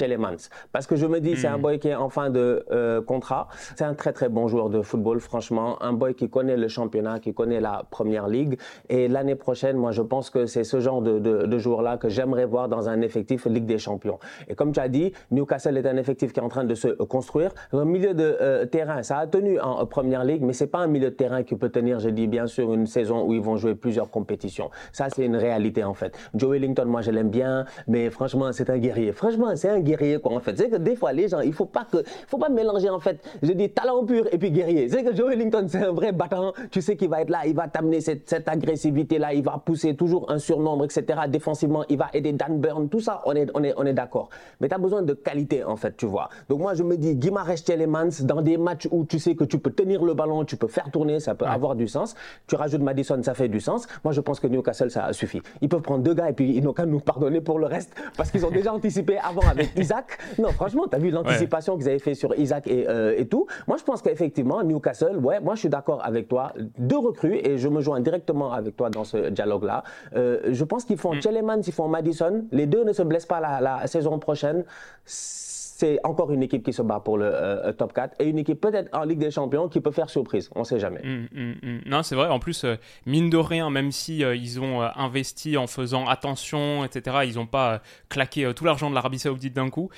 parce 0.71 0.85
que 0.85 0.95
je 0.95 1.07
me 1.07 1.19
dis 1.19 1.35
c'est 1.35 1.47
un 1.47 1.57
hmm. 1.57 1.61
boy 1.61 1.79
qui 1.79 1.87
est 1.87 1.95
en 1.95 2.09
fin 2.09 2.29
de 2.29 2.63
euh, 2.69 3.01
contrat. 3.01 3.47
C'est 3.75 3.85
un 3.85 3.95
très 3.95 4.13
très 4.13 4.29
bon 4.29 4.47
joueur 4.47 4.69
de 4.69 4.83
football 4.83 5.19
franchement, 5.19 5.81
un 5.81 5.93
boy 5.93 6.13
qui 6.13 6.29
connaît 6.29 6.57
le 6.57 6.67
championnat, 6.67 7.19
qui 7.19 7.33
connaît 7.33 7.59
la 7.59 7.83
première 7.89 8.27
ligue. 8.27 8.59
Et 8.89 9.07
l'année 9.07 9.33
prochaine, 9.33 9.77
moi 9.77 9.93
je 9.93 10.03
pense 10.03 10.29
que 10.29 10.45
c'est 10.45 10.63
ce 10.63 10.79
genre 10.79 11.01
de, 11.01 11.17
de, 11.17 11.57
joueur 11.57 11.81
là 11.81 11.97
que 11.97 12.07
j'aimerais 12.07 12.45
voir 12.45 12.69
dans 12.69 12.87
un 12.87 13.01
effectif 13.01 13.47
Ligue 13.47 13.65
des 13.65 13.79
Champions. 13.79 14.19
Et 14.47 14.53
comme 14.53 14.73
tu 14.73 14.79
as 14.79 14.89
dit, 14.89 15.11
Newcastle 15.31 15.75
est 15.75 15.87
un 15.87 15.97
effectif 15.97 16.33
qui 16.33 16.39
est 16.39 16.43
en 16.43 16.49
train 16.49 16.65
de 16.65 16.75
se 16.75 16.89
construire. 16.89 17.51
Au 17.71 17.83
milieu 17.83 18.13
de 18.13 18.37
euh, 18.39 18.65
terrain, 18.67 19.01
ça 19.01 19.17
a 19.17 19.25
tenu 19.25 19.59
en 19.59 19.83
première 19.95 20.23
ligue, 20.25 20.34
mais 20.41 20.53
c'est 20.53 20.67
pas 20.67 20.79
un 20.79 20.87
milieu 20.87 21.09
de 21.09 21.15
terrain 21.15 21.43
qui 21.43 21.55
peut 21.55 21.69
tenir, 21.69 21.99
je 21.99 22.09
dis 22.09 22.27
bien 22.27 22.47
sûr, 22.47 22.73
une 22.73 22.87
saison 22.87 23.25
où 23.25 23.33
ils 23.33 23.41
vont 23.41 23.57
jouer 23.57 23.75
plusieurs 23.75 24.09
compétitions. 24.09 24.69
Ça, 24.91 25.07
c'est 25.09 25.25
une 25.25 25.35
réalité 25.35 25.83
en 25.83 25.93
fait. 25.93 26.17
Joe 26.33 26.51
Wellington, 26.51 26.85
moi 26.85 27.01
je 27.01 27.11
l'aime 27.11 27.29
bien, 27.29 27.65
mais 27.87 28.09
franchement, 28.09 28.51
c'est 28.51 28.69
un 28.69 28.77
guerrier. 28.77 29.11
Franchement, 29.11 29.55
c'est 29.55 29.69
un 29.69 29.79
guerrier 29.79 30.19
quoi 30.19 30.33
en 30.33 30.39
fait. 30.39 30.57
C'est 30.57 30.69
que 30.69 30.77
des 30.77 30.95
fois, 30.95 31.13
les 31.13 31.27
gens, 31.27 31.41
il 31.41 31.53
faut 31.53 31.69
faut 32.27 32.37
pas 32.37 32.49
mélanger 32.49 32.89
en 32.89 32.99
fait. 32.99 33.19
Je 33.41 33.51
dis 33.51 33.69
talent 33.69 34.05
pur 34.05 34.27
et 34.31 34.37
puis 34.37 34.51
guerrier. 34.51 34.89
C'est 34.89 35.03
que 35.03 35.15
Joe 35.15 35.29
Wellington, 35.29 35.65
c'est 35.67 35.83
un 35.83 35.91
vrai 35.91 36.11
battant. 36.11 36.53
Tu 36.71 36.81
sais 36.81 36.95
qu'il 36.95 37.09
va 37.09 37.21
être 37.21 37.29
là, 37.29 37.45
il 37.45 37.55
va 37.55 37.67
t'amener 37.67 38.01
cette, 38.01 38.29
cette 38.29 38.47
agressivité 38.47 39.17
là, 39.17 39.33
il 39.33 39.43
va 39.43 39.61
pousser 39.63 39.95
toujours 39.95 40.31
un 40.31 40.39
surnombre, 40.39 40.85
etc. 40.85 41.19
Défensivement, 41.27 41.83
il 41.89 41.97
va 41.97 42.09
aider 42.13 42.33
Dan 42.33 42.59
Burn. 42.59 42.89
Tout 42.89 42.99
ça, 42.99 43.21
on 43.25 43.35
est, 43.35 43.49
on 43.53 43.63
est, 43.63 43.73
on 43.77 43.85
est 43.85 43.93
d'accord. 43.93 44.29
Mais 44.59 44.67
tu 44.67 44.75
as 44.75 44.77
besoin 44.77 45.01
de 45.01 45.13
qualité 45.13 45.63
en 45.63 45.75
fait, 45.75 45.95
tu 45.97 46.05
vois. 46.05 46.29
Donc 46.49 46.59
moi, 46.59 46.73
je 46.73 46.83
me 46.83 46.97
dis, 46.97 47.15
Guimarães 47.15 47.63
Telemans, 47.65 48.09
dans 48.23 48.41
des 48.41 48.57
matchs 48.57 48.87
où 48.91 49.05
tu 49.05 49.19
sais 49.19 49.35
que 49.35 49.43
tu 49.43 49.59
peux 49.59 49.71
tenir 49.71 50.03
le 50.03 50.13
ballon, 50.15 50.45
tu 50.45 50.57
peux 50.57 50.67
faire 50.67 50.89
tourner, 50.91 51.19
ça 51.19 51.35
peut 51.35 51.45
avoir 51.45 51.75
du 51.75 51.87
sens. 51.87 52.15
Tu 52.47 52.55
rajoutes 52.55 52.81
Madison, 52.81 53.21
ça 53.23 53.33
fait 53.33 53.47
du 53.47 53.59
sens. 53.59 53.87
Moi, 54.03 54.13
je 54.13 54.21
pense 54.21 54.39
que 54.39 54.47
Newcastle, 54.47 54.89
ça 54.91 55.11
suffit. 55.13 55.41
Ils 55.61 55.69
peuvent 55.69 55.81
prendre 55.81 56.03
deux 56.03 56.13
gars 56.13 56.29
et 56.29 56.33
puis 56.33 56.55
ils 56.55 56.63
n'ont 56.63 56.73
qu'à 56.73 56.85
nous 56.85 56.99
pardonner 56.99 57.41
pour 57.41 57.59
le 57.59 57.67
reste 57.67 57.93
parce 58.17 58.31
qu'ils 58.31 58.45
ont 58.45 58.51
déjà 58.51 58.73
anticipé 58.79 59.17
avant 59.17 59.47
avec 59.47 59.71
Isaac. 59.77 60.17
Non, 60.39 60.49
franchement, 60.49 60.85
tu 60.89 60.95
as 60.95 60.99
vu 60.99 61.11
l'anticipation 61.11 61.77
qu'ils 61.77 61.89
avaient 61.89 61.99
fait 61.99 62.15
sur 62.15 62.37
Isaac 62.37 62.67
et, 62.67 62.87
euh, 62.87 63.15
et 63.17 63.27
tout. 63.27 63.47
Moi, 63.67 63.77
je 63.77 63.83
pense 63.83 64.01
qu'effectivement, 64.01 64.63
Newcastle, 64.63 65.17
ouais, 65.17 65.39
moi, 65.39 65.55
je 65.55 65.59
suis 65.61 65.69
d'accord 65.69 66.03
avec 66.03 66.27
toi. 66.27 66.53
Deux 66.77 66.97
recrues 66.97 67.35
et 67.35 67.57
je 67.57 67.67
me 67.67 67.81
joins 67.81 67.99
directement 67.99 68.51
avec 68.51 68.75
toi 68.75 68.89
dans 68.89 69.03
ce 69.03 69.29
dialogue-là. 69.29 69.83
Euh, 70.15 70.39
je 70.51 70.63
pense 70.63 70.85
qu'ils 70.85 70.97
font 70.97 71.13
mm. 71.13 71.61
ils 71.67 71.73
font 71.73 71.87
Madison. 71.87 72.45
Les 72.51 72.65
deux 72.65 72.83
ne 72.83 72.93
se 72.93 73.03
blessent 73.03 73.25
pas 73.25 73.39
la, 73.39 73.61
la 73.61 73.87
saison 73.87 74.17
prochaine 74.19 74.63
c'est 75.05 75.44
encore 76.03 76.31
une 76.31 76.43
équipe 76.43 76.63
qui 76.63 76.73
se 76.73 76.81
bat 76.81 76.99
pour 76.99 77.17
le 77.17 77.25
euh, 77.25 77.71
top 77.73 77.93
4 77.93 78.15
et 78.19 78.25
une 78.25 78.37
équipe 78.37 78.61
peut-être 78.61 78.89
en 78.93 79.03
Ligue 79.03 79.19
des 79.19 79.31
Champions 79.31 79.67
qui 79.67 79.81
peut 79.81 79.91
faire 79.91 80.09
surprise. 80.09 80.49
On 80.55 80.59
ne 80.59 80.65
sait 80.65 80.79
jamais. 80.79 81.01
Hum, 81.03 81.27
hum, 81.35 81.55
hum. 81.63 81.81
Non, 81.85 82.03
c'est 82.03 82.15
vrai. 82.15 82.27
En 82.27 82.39
plus, 82.39 82.63
euh, 82.63 82.75
mine 83.05 83.29
de 83.29 83.37
rien, 83.37 83.69
même 83.69 83.91
si 83.91 84.23
euh, 84.23 84.35
ils 84.35 84.59
ont 84.59 84.81
investi 84.81 85.57
en 85.57 85.67
faisant 85.67 86.07
attention, 86.07 86.85
etc., 86.85 87.17
ils 87.25 87.35
n'ont 87.35 87.45
pas 87.45 87.81
claqué 88.09 88.51
tout 88.55 88.65
l'argent 88.65 88.89
de 88.89 88.95
l'Arabie 88.95 89.19
Saoudite 89.19 89.55
d'un 89.55 89.69
coup 89.69 89.89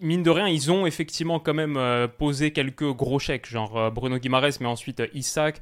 mine 0.00 0.22
de 0.22 0.30
rien, 0.30 0.48
ils 0.48 0.72
ont 0.72 0.86
effectivement 0.86 1.38
quand 1.38 1.54
même 1.54 1.78
posé 2.18 2.52
quelques 2.52 2.90
gros 2.92 3.18
chèques, 3.18 3.48
genre 3.48 3.90
Bruno 3.92 4.18
Guimaraes, 4.18 4.58
mais 4.60 4.66
ensuite 4.66 5.02
Isaac, 5.14 5.60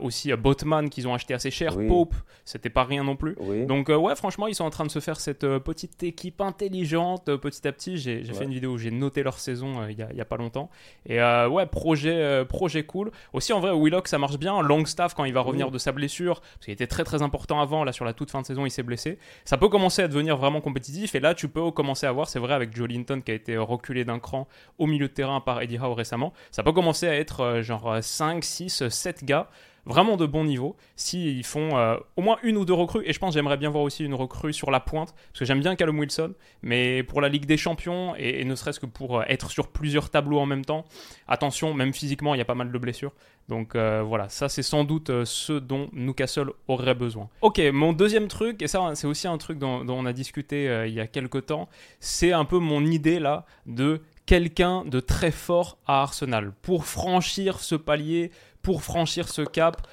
aussi 0.00 0.32
Botman 0.32 0.90
qu'ils 0.90 1.08
ont 1.08 1.14
acheté 1.14 1.34
assez 1.34 1.50
cher, 1.50 1.76
Pope, 1.88 2.14
c'était 2.44 2.70
pas 2.70 2.84
rien 2.84 3.04
non 3.04 3.16
plus. 3.16 3.36
Donc 3.66 3.88
ouais, 3.88 4.14
franchement, 4.16 4.46
ils 4.46 4.54
sont 4.54 4.64
en 4.64 4.70
train 4.70 4.84
de 4.84 4.90
se 4.90 4.98
faire 5.00 5.20
cette 5.20 5.46
petite 5.58 6.02
équipe 6.02 6.40
intelligente 6.40 7.36
petit 7.36 7.66
à 7.66 7.72
petit. 7.72 7.98
J'ai 7.98 8.24
fait 8.24 8.44
une 8.44 8.49
vidéo 8.52 8.72
où 8.72 8.78
j'ai 8.78 8.90
noté 8.90 9.22
leur 9.22 9.38
saison 9.38 9.86
il 9.88 9.96
y, 9.96 10.20
a 10.20 10.24
pas 10.24 10.36
longtemps. 10.36 10.70
Et 11.06 11.20
ouais, 11.20 11.66
projet, 11.66 12.44
projet 12.48 12.84
cool. 12.84 13.10
Aussi 13.32 13.52
en 13.52 13.60
vrai, 13.60 13.72
Willock 13.74 14.08
ça 14.08 14.18
marche 14.18 14.38
bien. 14.38 14.60
Longstaff 14.62 15.14
quand 15.14 15.24
il 15.24 15.32
va 15.32 15.40
revenir 15.40 15.70
de 15.70 15.78
sa 15.78 15.92
blessure, 15.92 16.40
parce 16.40 16.64
qu'il 16.64 16.74
était 16.74 16.86
très 16.86 17.04
très 17.04 17.22
important 17.22 17.60
avant, 17.60 17.84
là 17.84 17.92
sur 17.92 18.04
la 18.04 18.12
toute 18.12 18.30
fin 18.30 18.40
de 18.40 18.46
saison 18.46 18.66
il 18.66 18.70
s'est 18.70 18.82
blessé. 18.82 19.18
Ça 19.44 19.56
peut 19.56 19.68
commencer 19.68 20.02
à 20.02 20.08
devenir 20.08 20.36
vraiment 20.36 20.60
compétitif. 20.60 21.14
Et 21.14 21.20
là 21.20 21.34
tu 21.34 21.48
peux 21.48 21.70
commencer 21.70 22.06
à 22.06 22.12
voir, 22.12 22.28
c'est 22.28 22.38
vrai 22.38 22.54
avec 22.54 22.74
Joe 22.74 22.88
Linton 22.88 23.20
qui 23.20 23.32
a 23.32 23.34
été 23.34 23.56
reculé 23.56 24.04
d'un 24.04 24.18
cran 24.18 24.48
au 24.78 24.86
milieu 24.86 25.08
de 25.08 25.12
terrain 25.12 25.40
par 25.40 25.60
Eddie 25.62 25.78
Howe 25.78 25.94
récemment. 25.94 26.32
Ça 26.50 26.62
peut 26.62 26.72
commencer 26.72 27.08
à 27.08 27.14
être 27.14 27.40
euh, 27.40 27.62
genre 27.62 27.98
5, 28.00 28.44
6, 28.44 28.88
7 28.88 29.24
gars 29.24 29.48
vraiment 29.90 30.16
de 30.16 30.24
bon 30.24 30.44
niveau 30.44 30.76
s'ils 30.96 31.44
font 31.44 31.76
euh, 31.76 31.96
au 32.16 32.22
moins 32.22 32.38
une 32.42 32.56
ou 32.56 32.64
deux 32.64 32.72
recrues 32.72 33.02
et 33.04 33.12
je 33.12 33.18
pense 33.18 33.34
j'aimerais 33.34 33.56
bien 33.56 33.68
voir 33.70 33.82
aussi 33.82 34.04
une 34.04 34.14
recrue 34.14 34.52
sur 34.52 34.70
la 34.70 34.80
pointe 34.80 35.12
parce 35.14 35.40
que 35.40 35.44
j'aime 35.44 35.60
bien 35.60 35.74
Callum 35.76 35.98
Wilson 35.98 36.32
mais 36.62 37.02
pour 37.02 37.20
la 37.20 37.28
Ligue 37.28 37.44
des 37.44 37.56
Champions 37.56 38.14
et, 38.16 38.44
ne 38.44 38.54
serait-ce 38.54 38.80
que 38.80 38.86
pour 38.86 39.18
euh, 39.18 39.24
être 39.28 39.50
sur 39.50 39.68
plusieurs 39.68 40.08
tableaux 40.08 40.38
en 40.38 40.46
même 40.46 40.64
temps 40.64 40.84
attention 41.28 41.74
même 41.74 41.92
physiquement 41.92 42.34
il 42.34 42.38
y 42.38 42.42
a 42.42 42.46
pas 42.46 42.54
mal 42.54 42.72
de 42.72 42.78
blessures. 42.78 43.12
Donc 43.48 43.74
voilà 43.74 44.28
ça 44.28 44.48
c'est 44.48 44.62
sans 44.62 44.84
doute 44.84 45.24
ce 45.24 45.54
dont 45.54 45.88
Newcastle 45.92 46.52
aurait 46.68 46.94
besoin. 46.94 47.28
Ok 47.40 47.60
mon 47.72 47.92
deuxième 47.92 48.28
truc 48.28 48.62
et 48.62 48.68
ça 48.68 48.92
c'est 48.94 49.08
aussi 49.08 49.26
un 49.26 49.38
truc 49.38 49.58
dont 49.58 49.84
on 49.88 50.06
a 50.06 50.12
discuté 50.12 50.84
il 50.86 50.94
y 50.94 51.00
a 51.00 51.08
quelques 51.08 51.46
temps 51.46 51.68
c'est 51.98 52.32
un 52.32 52.44
peu 52.44 52.58
mon 52.58 52.84
idée 52.86 53.18
là 53.18 53.44
de 53.66 54.02
quelqu'un 54.30 54.84
de 54.84 55.00
très 55.00 55.32
fort 55.32 55.78
à 55.88 56.02
Arsenal. 56.02 56.52
Pour 56.62 56.84
franchir 56.84 57.58
ce 57.58 57.74
palier, 57.74 58.30
pour 58.62 58.82
franchir 58.82 59.28
ce 59.28 59.42
cap. 59.42 59.86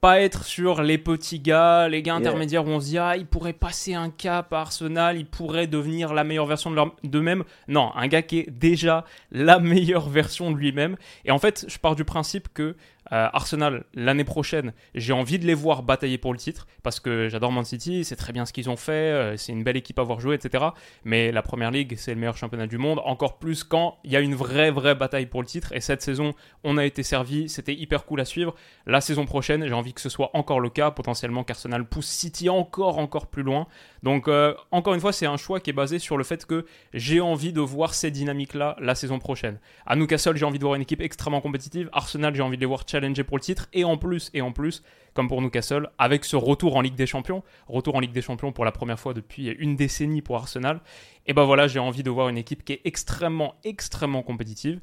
Pas 0.00 0.20
être 0.20 0.44
sur 0.44 0.82
les 0.82 0.98
petits 0.98 1.38
gars, 1.38 1.88
les 1.88 2.02
gars 2.02 2.16
intermédiaires 2.16 2.66
où 2.66 2.70
on 2.70 2.80
se 2.80 2.86
dit 2.86 2.98
ah 2.98 3.16
ils 3.16 3.26
pourraient 3.26 3.52
passer 3.52 3.94
un 3.94 4.10
cap 4.10 4.52
à 4.52 4.62
Arsenal, 4.62 5.16
ils 5.16 5.26
pourraient 5.26 5.68
devenir 5.68 6.12
la 6.12 6.24
meilleure 6.24 6.46
version 6.46 6.74
d'eux-mêmes. 7.04 7.44
Non, 7.68 7.92
un 7.94 8.08
gars 8.08 8.22
qui 8.22 8.40
est 8.40 8.50
déjà 8.50 9.04
la 9.30 9.60
meilleure 9.60 10.08
version 10.10 10.50
de 10.50 10.56
lui-même. 10.56 10.96
Et 11.24 11.30
en 11.30 11.38
fait, 11.38 11.66
je 11.68 11.78
pars 11.78 11.94
du 11.94 12.04
principe 12.04 12.48
que 12.52 12.74
euh, 13.12 13.28
Arsenal, 13.32 13.84
l'année 13.94 14.24
prochaine, 14.24 14.72
j'ai 14.94 15.12
envie 15.12 15.38
de 15.38 15.46
les 15.46 15.54
voir 15.54 15.82
batailler 15.82 16.16
pour 16.16 16.32
le 16.32 16.38
titre 16.38 16.66
parce 16.82 16.98
que 16.98 17.28
j'adore 17.28 17.52
Man 17.52 17.64
City, 17.64 18.04
c'est 18.04 18.16
très 18.16 18.32
bien 18.32 18.46
ce 18.46 18.52
qu'ils 18.54 18.70
ont 18.70 18.76
fait, 18.76 18.92
euh, 18.92 19.36
c'est 19.36 19.52
une 19.52 19.62
belle 19.62 19.76
équipe 19.76 19.98
à 19.98 20.02
voir 20.02 20.18
jouer, 20.18 20.34
etc. 20.34 20.64
Mais 21.04 21.30
la 21.30 21.42
première 21.42 21.70
ligue, 21.70 21.94
c'est 21.98 22.14
le 22.14 22.20
meilleur 22.20 22.36
championnat 22.36 22.66
du 22.66 22.78
monde, 22.78 23.00
encore 23.04 23.38
plus 23.38 23.64
quand 23.64 23.98
il 24.04 24.12
y 24.12 24.16
a 24.16 24.20
une 24.20 24.34
vraie, 24.34 24.70
vraie 24.70 24.94
bataille 24.94 25.26
pour 25.26 25.42
le 25.42 25.46
titre. 25.46 25.72
Et 25.74 25.80
cette 25.80 26.00
saison, 26.00 26.32
on 26.64 26.78
a 26.78 26.84
été 26.86 27.02
servi, 27.02 27.48
c'était 27.48 27.74
hyper 27.74 28.06
cool 28.06 28.20
à 28.20 28.24
suivre. 28.24 28.54
La 28.86 29.02
saison 29.02 29.26
prochaine, 29.26 29.66
j'ai 29.66 29.74
envie 29.74 29.92
que 29.92 30.00
ce 30.00 30.08
soit 30.08 30.30
encore 30.32 30.60
le 30.60 30.70
cas, 30.70 30.90
potentiellement 30.90 31.44
qu'Arsenal 31.44 31.84
pousse 31.84 32.06
City 32.06 32.48
encore, 32.48 32.98
encore 32.98 33.26
plus 33.26 33.42
loin. 33.42 33.66
Donc, 34.02 34.26
euh, 34.26 34.54
encore 34.70 34.94
une 34.94 35.00
fois, 35.00 35.12
c'est 35.12 35.26
un 35.26 35.36
choix 35.36 35.60
qui 35.60 35.70
est 35.70 35.74
basé 35.74 35.98
sur 35.98 36.16
le 36.16 36.24
fait 36.24 36.44
que 36.44 36.66
j'ai 36.92 37.20
envie 37.20 37.52
de 37.52 37.60
voir 37.60 37.94
ces 37.94 38.10
dynamiques-là 38.10 38.76
la 38.80 38.94
saison 38.94 39.18
prochaine. 39.18 39.58
À 39.86 39.94
Newcastle, 39.94 40.36
j'ai 40.36 40.44
envie 40.44 40.58
de 40.58 40.64
voir 40.64 40.74
une 40.74 40.82
équipe 40.82 41.00
extrêmement 41.00 41.40
compétitive. 41.40 41.88
Arsenal, 41.92 42.34
j'ai 42.34 42.42
envie 42.42 42.56
de 42.56 42.60
les 42.60 42.66
voir 42.66 42.84
pour 43.26 43.36
le 43.36 43.42
titre. 43.42 43.68
Et 43.72 43.84
en 43.84 43.96
plus, 43.96 44.30
et 44.34 44.40
en 44.40 44.50
plus, 44.50 44.82
comme 45.14 45.28
pour 45.28 45.40
Newcastle, 45.40 45.88
avec 45.98 46.24
ce 46.24 46.36
retour 46.36 46.76
en 46.76 46.80
Ligue 46.80 46.96
des 46.96 47.06
Champions, 47.06 47.44
retour 47.68 47.94
en 47.94 48.00
Ligue 48.00 48.12
des 48.12 48.22
Champions 48.22 48.52
pour 48.52 48.64
la 48.64 48.72
première 48.72 48.98
fois 48.98 49.14
depuis 49.14 49.48
une 49.50 49.76
décennie 49.76 50.22
pour 50.22 50.36
Arsenal, 50.36 50.80
et 51.26 51.34
ben 51.34 51.44
voilà, 51.44 51.68
j'ai 51.68 51.78
envie 51.78 52.02
de 52.02 52.10
voir 52.10 52.28
une 52.28 52.38
équipe 52.38 52.64
qui 52.64 52.72
est 52.72 52.80
extrêmement, 52.84 53.54
extrêmement 53.64 54.22
compétitive. 54.22 54.80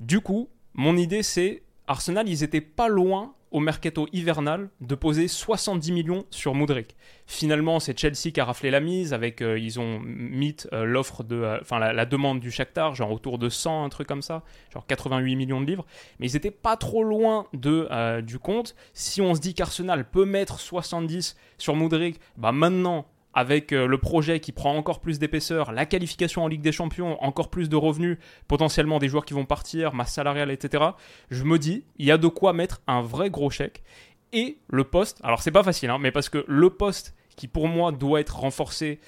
Du 0.00 0.20
coup, 0.20 0.48
mon 0.74 0.96
idée 0.96 1.22
c'est 1.22 1.62
Arsenal, 1.86 2.28
ils 2.28 2.42
étaient 2.42 2.60
pas 2.60 2.88
loin 2.88 3.34
au 3.54 3.60
mercato 3.60 4.08
hivernal 4.12 4.68
de 4.80 4.96
poser 4.96 5.28
70 5.28 5.92
millions 5.92 6.24
sur 6.30 6.54
Moudric. 6.54 6.96
Finalement, 7.24 7.78
c'est 7.78 7.96
Chelsea 7.96 8.32
qui 8.34 8.40
a 8.40 8.44
raflé 8.44 8.68
la 8.68 8.80
mise 8.80 9.12
avec 9.14 9.42
euh, 9.42 9.56
ils 9.56 9.78
ont 9.78 10.00
mis 10.00 10.56
euh, 10.72 10.84
l'offre 10.84 11.22
de 11.22 11.36
euh, 11.36 11.58
enfin 11.60 11.78
la, 11.78 12.04
demande 12.04 12.40
du 12.40 12.50
Shakhtar 12.50 12.96
genre 12.96 13.12
autour 13.12 13.38
de 13.38 13.48
100 13.48 13.84
un 13.84 13.88
truc 13.90 14.08
comme 14.08 14.22
ça, 14.22 14.42
genre 14.72 14.84
88 14.84 15.36
millions 15.36 15.60
de 15.60 15.66
livres, 15.66 15.86
mais 16.18 16.26
ils 16.28 16.34
étaient 16.34 16.50
pas 16.50 16.76
trop 16.76 17.04
loin 17.04 17.46
de 17.52 18.20
du 18.22 18.40
compte. 18.40 18.74
Si 18.92 19.22
on 19.22 19.36
se 19.36 19.40
dit 19.40 19.54
qu'Arsenal 19.54 20.10
peut 20.10 20.24
mettre 20.24 20.58
70 20.58 21.36
sur 21.56 21.76
Moudric, 21.76 22.18
bah 22.36 22.50
maintenant 22.50 23.06
avec 23.34 23.72
euh, 23.72 23.86
le 23.86 23.98
projet 23.98 24.40
qui 24.40 24.52
prend 24.52 24.76
encore 24.76 25.00
plus 25.00 25.18
d'épaisseur, 25.18 25.72
la 25.72 25.86
qualification 25.86 26.44
en 26.44 26.48
Ligue 26.48 26.62
des 26.62 26.72
Champions, 26.72 27.22
encore 27.22 27.50
plus 27.50 27.68
de 27.68 27.76
revenus, 27.76 28.18
potentiellement 28.48 28.98
des 28.98 29.08
joueurs 29.08 29.24
qui 29.24 29.34
vont 29.34 29.44
partir, 29.44 29.94
masse 29.94 30.12
salariale, 30.12 30.50
etc. 30.50 30.84
Je 31.30 31.44
me 31.44 31.58
dis, 31.58 31.84
il 31.98 32.06
y 32.06 32.10
a 32.10 32.18
de 32.18 32.28
quoi 32.28 32.52
mettre 32.52 32.80
un 32.86 33.00
vrai 33.00 33.30
gros 33.30 33.50
chèque. 33.50 33.82
Et 34.32 34.58
le 34.68 34.84
poste, 34.84 35.20
alors 35.22 35.42
c'est 35.42 35.50
pas 35.50 35.62
facile, 35.62 35.90
hein, 35.90 35.98
mais 35.98 36.10
parce 36.10 36.28
que 36.28 36.44
le 36.48 36.70
poste 36.70 37.14
qui 37.36 37.48
pour 37.48 37.68
moi 37.68 37.92
doit 37.92 38.20
être 38.20 38.38
renforcé, 38.38 39.00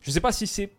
je 0.00 0.10
sais 0.10 0.20
pas 0.20 0.32
si 0.32 0.46
c'est 0.46 0.70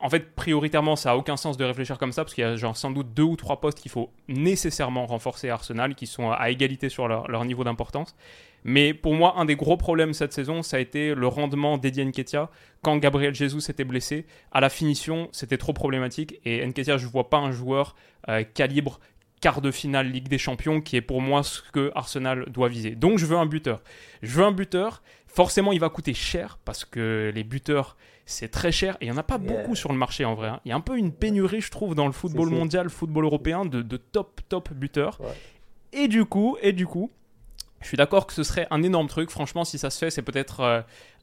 en 0.00 0.08
fait, 0.08 0.34
prioritairement, 0.34 0.96
ça 0.96 1.12
a 1.12 1.16
aucun 1.16 1.36
sens 1.36 1.58
de 1.58 1.64
réfléchir 1.64 1.98
comme 1.98 2.12
ça, 2.12 2.24
parce 2.24 2.34
qu'il 2.34 2.42
y 2.42 2.46
a 2.46 2.56
genre 2.56 2.76
sans 2.76 2.90
doute 2.90 3.12
deux 3.12 3.22
ou 3.22 3.36
trois 3.36 3.60
postes 3.60 3.80
qu'il 3.80 3.90
faut 3.90 4.10
nécessairement 4.28 5.06
renforcer 5.06 5.50
à 5.50 5.54
Arsenal, 5.54 5.94
qui 5.94 6.06
sont 6.06 6.30
à 6.30 6.50
égalité 6.50 6.88
sur 6.88 7.06
leur, 7.06 7.44
niveau 7.44 7.64
d'importance. 7.64 8.16
Mais 8.64 8.94
pour 8.94 9.14
moi, 9.14 9.34
un 9.36 9.44
des 9.44 9.56
gros 9.56 9.76
problèmes 9.76 10.14
cette 10.14 10.32
saison, 10.32 10.62
ça 10.62 10.78
a 10.78 10.80
été 10.80 11.14
le 11.14 11.26
rendement 11.26 11.76
d'Eddie 11.78 12.04
Nketiah. 12.04 12.50
Quand 12.82 12.96
Gabriel 12.96 13.34
Jesus 13.34 13.70
était 13.70 13.84
blessé, 13.84 14.26
à 14.52 14.60
la 14.60 14.70
finition, 14.70 15.28
c'était 15.32 15.58
trop 15.58 15.72
problématique. 15.72 16.40
Et 16.44 16.66
Nketiah, 16.66 16.96
je 16.96 17.06
ne 17.06 17.10
vois 17.10 17.28
pas 17.28 17.38
un 17.38 17.52
joueur 17.52 17.94
euh, 18.28 18.42
calibre 18.42 19.00
quart 19.40 19.60
de 19.60 19.70
finale 19.70 20.10
Ligue 20.10 20.28
des 20.28 20.38
Champions, 20.38 20.80
qui 20.80 20.96
est 20.96 21.00
pour 21.02 21.20
moi 21.20 21.42
ce 21.42 21.62
que 21.72 21.90
Arsenal 21.94 22.44
doit 22.48 22.68
viser. 22.68 22.94
Donc 22.94 23.18
je 23.18 23.26
veux 23.26 23.36
un 23.36 23.46
buteur. 23.46 23.82
Je 24.22 24.32
veux 24.32 24.44
un 24.44 24.52
buteur. 24.52 25.02
Forcément, 25.26 25.72
il 25.72 25.80
va 25.80 25.88
coûter 25.88 26.12
cher, 26.12 26.58
parce 26.64 26.84
que 26.84 27.30
les 27.34 27.44
buteurs 27.44 27.96
c'est 28.30 28.48
très 28.48 28.72
cher 28.72 28.96
et 29.00 29.06
il 29.06 29.10
n'y 29.10 29.14
en 29.14 29.18
a 29.18 29.22
pas 29.22 29.38
beaucoup 29.38 29.74
sur 29.74 29.92
le 29.92 29.98
marché 29.98 30.24
en 30.24 30.34
vrai. 30.34 30.48
Hein. 30.48 30.60
Il 30.64 30.68
y 30.68 30.72
a 30.72 30.76
un 30.76 30.80
peu 30.80 30.96
une 30.96 31.12
pénurie, 31.12 31.60
je 31.60 31.70
trouve, 31.70 31.94
dans 31.94 32.06
le 32.06 32.12
football 32.12 32.50
mondial, 32.50 32.84
le 32.84 32.90
football 32.90 33.24
européen, 33.24 33.64
de, 33.64 33.96
top, 33.96 34.40
top 34.48 34.72
buteurs. 34.72 35.18
Et 35.92 36.08
du 36.08 36.24
coup, 36.24 36.56
et 36.62 36.72
du 36.72 36.86
coup, 36.86 37.10
je 37.80 37.88
suis 37.88 37.96
d'accord 37.96 38.26
que 38.26 38.32
ce 38.32 38.42
serait 38.42 38.66
un 38.70 38.82
énorme 38.82 39.08
truc. 39.08 39.30
Franchement, 39.30 39.64
si 39.64 39.78
ça 39.78 39.90
se 39.90 39.98
fait, 39.98 40.10
c'est 40.10 40.22
peut-être 40.22 40.60
euh, 40.60 40.82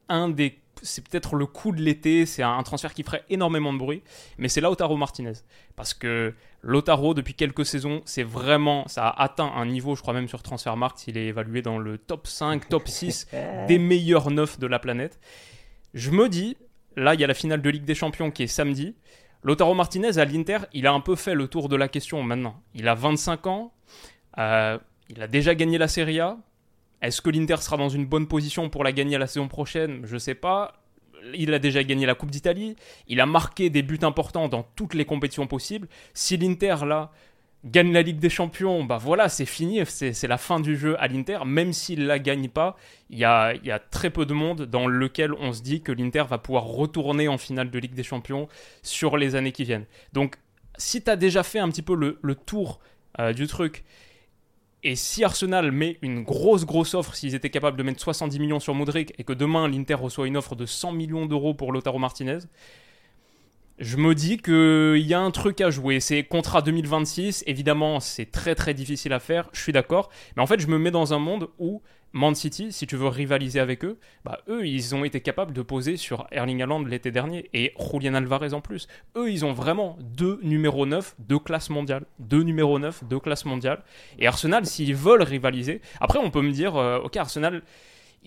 un 0.10 0.28
des, 0.28 0.60
c'est 0.82 1.08
peut-être 1.08 1.36
le 1.36 1.46
coup 1.46 1.72
de 1.72 1.82
l'été. 1.82 2.26
C'est 2.26 2.44
un, 2.44 2.62
transfert 2.64 2.94
qui 2.94 3.04
ferait 3.04 3.24
énormément 3.30 3.72
de 3.72 3.78
bruit. 3.78 4.04
Mais 4.38 4.50
c'est 4.50 4.60
Lautaro 4.60 4.98
Martinez, 4.98 5.34
parce 5.76 5.94
que 5.94 6.34
Lautaro 6.62 7.14
depuis 7.14 7.36
quelques 7.36 7.66
saisons, 7.66 8.02
c'est 8.06 8.24
vraiment, 8.24 8.88
ça 8.88 9.08
a 9.08 9.24
atteint 9.24 9.52
un 9.56 9.66
niveau, 9.66 9.96
je 9.96 10.02
crois 10.02 10.14
même 10.14 10.28
sur 10.28 10.44
Transfermarkt, 10.44 11.08
il 11.08 11.18
est 11.18 11.28
évalué 11.28 11.62
dans 11.62 11.78
le 11.78 11.98
top 11.98 12.28
5, 12.28 12.68
top 12.68 12.88
6 12.88 13.28
des 13.68 13.80
meilleurs 13.80 14.32
neufs 14.32 14.60
de 14.60 14.68
la 14.68 14.80
planète. 14.80 15.20
Je 15.94 16.12
me 16.12 16.28
dis, 16.28 16.58
Là, 16.98 17.13
il 17.13 17.22
y 17.22 17.24
a 17.24 17.27
la 17.27 17.36
finale 17.36 17.62
de 17.62 17.70
Ligue 17.70 17.86
des 17.86 17.94
Champions 17.94 18.32
qui 18.32 18.44
est 18.44 18.48
samedi. 18.48 18.96
Lautaro 19.44 19.75
Martinez 19.75 20.18
à 20.18 20.25
l'Inter, 20.25 20.58
il 20.74 20.88
a 20.88 20.92
un 20.92 21.00
peu 21.00 21.16
fait 21.16 21.36
le 21.36 21.48
tour 21.48 21.70
de 21.70 21.75
la 21.75 21.88
question 21.88 22.24
maintenant. 22.24 22.60
Il 22.74 22.88
a 22.88 22.96
25 22.96 23.46
ans, 23.46 23.72
euh, 24.39 24.80
il 25.10 25.22
a 25.22 25.27
déjà 25.27 25.54
gagné 25.54 25.77
la 25.77 25.88
Serie 25.88 26.20
A. 26.20 26.38
Est-ce 27.04 27.22
que 27.22 27.30
l'Inter 27.30 27.58
sera 27.58 27.77
dans 27.77 27.89
une 27.89 28.08
bonne 28.08 28.27
position 28.27 28.70
pour 28.72 28.84
la 28.84 28.92
gagner 28.92 29.20
la 29.20 29.27
saison 29.27 29.48
prochaine? 29.48 30.01
Je 30.06 30.16
ne 30.16 30.20
sais 30.20 30.34
pas. 30.34 30.74
Il 31.36 31.54
a 31.54 31.60
déjà 31.60 31.84
gagné 31.84 32.08
la 32.08 32.16
Coupe 32.16 32.32
d'Italie. 32.32 32.75
Il 33.08 33.22
a 33.22 33.27
marqué 33.27 33.70
des 33.70 33.84
buts 33.84 34.00
importants 34.01 34.48
dans 34.48 34.63
toutes 34.63 34.96
les 34.96 35.06
compétitions 35.06 35.46
possibles. 35.46 35.88
Si 36.16 36.36
l'Inter, 36.36 36.77
là, 36.84 37.12
gagne 37.67 37.91
la 37.91 38.01
Ligue 38.01 38.19
des 38.19 38.29
Champions, 38.29 38.83
bah 38.83 38.97
voilà, 38.97 39.29
c'est 39.29 39.45
fini, 39.45 39.81
c'est 39.86 40.27
la 40.27 40.38
fin 40.38 40.59
du 40.59 40.75
jeu 40.77 40.95
à 41.00 41.07
l'Inter. 41.07 41.39
Même 41.45 41.74
s'il 41.74 42.05
la 42.05 42.19
gagne 42.19 42.50
pas, 42.50 42.75
il 43.09 43.17
y 43.17 43.25
a, 43.25 43.53
très 43.91 44.09
peu 44.09 44.25
de 44.25 44.33
monde 44.33 44.63
dans 44.63 44.88
lequel 44.88 45.33
on 45.33 45.53
se 45.53 45.62
dit 45.62 45.81
que 45.81 45.91
l'Inter 45.91 46.24
va 46.29 46.38
pouvoir 46.38 46.63
retourner 46.63 47.27
en 47.27 47.38
finale 47.38 47.69
de 47.69 47.79
Ligue 47.79 47.93
des 47.93 48.03
Champions 48.03 48.47
sur 48.83 49.17
les 49.17 49.36
années 49.36 49.51
qui 49.51 49.63
viennent. 49.63 49.86
Donc, 50.13 50.36
si 50.77 51.01
tu 51.01 51.09
as 51.09 51.15
déjà 51.15 51.43
fait 51.43 51.59
un 51.59 51.69
petit 51.69 51.81
peu 51.81 51.95
le, 51.95 52.36
tour 52.36 52.79
euh, 53.19 53.33
du 53.33 53.47
truc, 53.47 53.83
et 54.83 54.95
si 54.95 55.24
Arsenal 55.24 55.71
met 55.71 55.97
une 56.01 56.24
grosse 56.24 56.65
grosse 56.65 56.93
offre, 56.93 57.15
s'ils 57.15 57.36
étaient 57.36 57.50
capables 57.50 57.77
de 57.77 57.83
mettre 57.83 58.00
70 58.00 58.39
millions 58.39 58.59
sur 58.59 58.74
Modric, 58.74 59.13
et 59.17 59.24
que 59.24 59.33
demain 59.33 59.67
l'Inter 59.67 59.95
reçoit 59.95 60.27
une 60.27 60.38
offre 60.38 60.55
de 60.55 60.65
100 60.65 60.93
millions 60.93 61.25
d'euros 61.25 61.53
pour 61.53 61.71
Lotaro 61.71 62.00
Martinez, 62.00 62.39
je 63.79 63.98
me 63.98 64.15
dis 64.15 64.38
qu'il 64.38 65.07
y 65.07 65.13
a 65.13 65.19
un 65.19 65.31
truc 65.31 65.62
à 65.62 65.69
jouer. 65.69 66.00
C'est 66.00 66.24
contrat 66.24 66.62
2026. 66.62 67.43
Évidemment, 67.46 68.00
c'est 68.00 68.31
très 68.31 68.55
très 68.55 68.74
difficile 68.74 69.13
à 69.13 69.19
faire. 69.19 69.50
Je 69.53 69.62
suis 69.62 69.72
d'accord. 69.72 70.10
Mais 70.36 70.41
en 70.41 70.48
fait, 70.48 70.60
je 70.60 70.67
me 70.67 70.79
mets 70.79 70.91
dans 70.91 71.13
un 71.13 71.19
monde 71.19 71.50
où 71.60 71.81
Man 72.13 72.34
City, 72.34 72.72
si 72.72 72.88
tu 72.88 72.96
veux 72.96 73.07
rivaliser 73.07 73.60
avec 73.60 73.86
eux, 73.86 74.00
bah 74.25 74.39
eux, 74.48 74.65
ils 74.65 74.96
ont 74.96 75.03
été 75.03 75.22
capables 75.22 75.53
de 75.53 75.62
poser 75.62 75.98
sur 75.98 76.25
Erling 76.31 76.63
Haaland 76.63 76.84
l'été 76.86 77.12
dernier 77.12 77.50
et 77.53 77.74
Julian 77.91 78.15
Alvarez 78.15 78.53
en 78.53 78.62
plus. 78.62 78.88
Eux, 79.15 79.29
ils 79.29 79.46
ont 79.46 79.53
vraiment 79.53 79.98
deux 80.01 80.39
numéros 80.41 80.88
9 80.88 81.15
de 81.19 81.38
classe 81.38 81.69
mondiale. 81.69 82.05
Deux 82.17 82.41
numéros 82.41 82.79
9 82.79 83.03
de 83.07 83.17
classe 83.17 83.46
mondiale. 83.46 83.84
Et 84.17 84.25
Arsenal, 84.25 84.65
s'ils 84.65 84.96
veulent 84.96 85.22
rivaliser, 85.22 85.81
après, 86.01 86.17
on 86.17 86.31
peut 86.31 86.41
me 86.41 86.51
dire, 86.51 86.75
euh, 86.77 87.00
ok, 87.00 87.17
Arsenal 87.17 87.62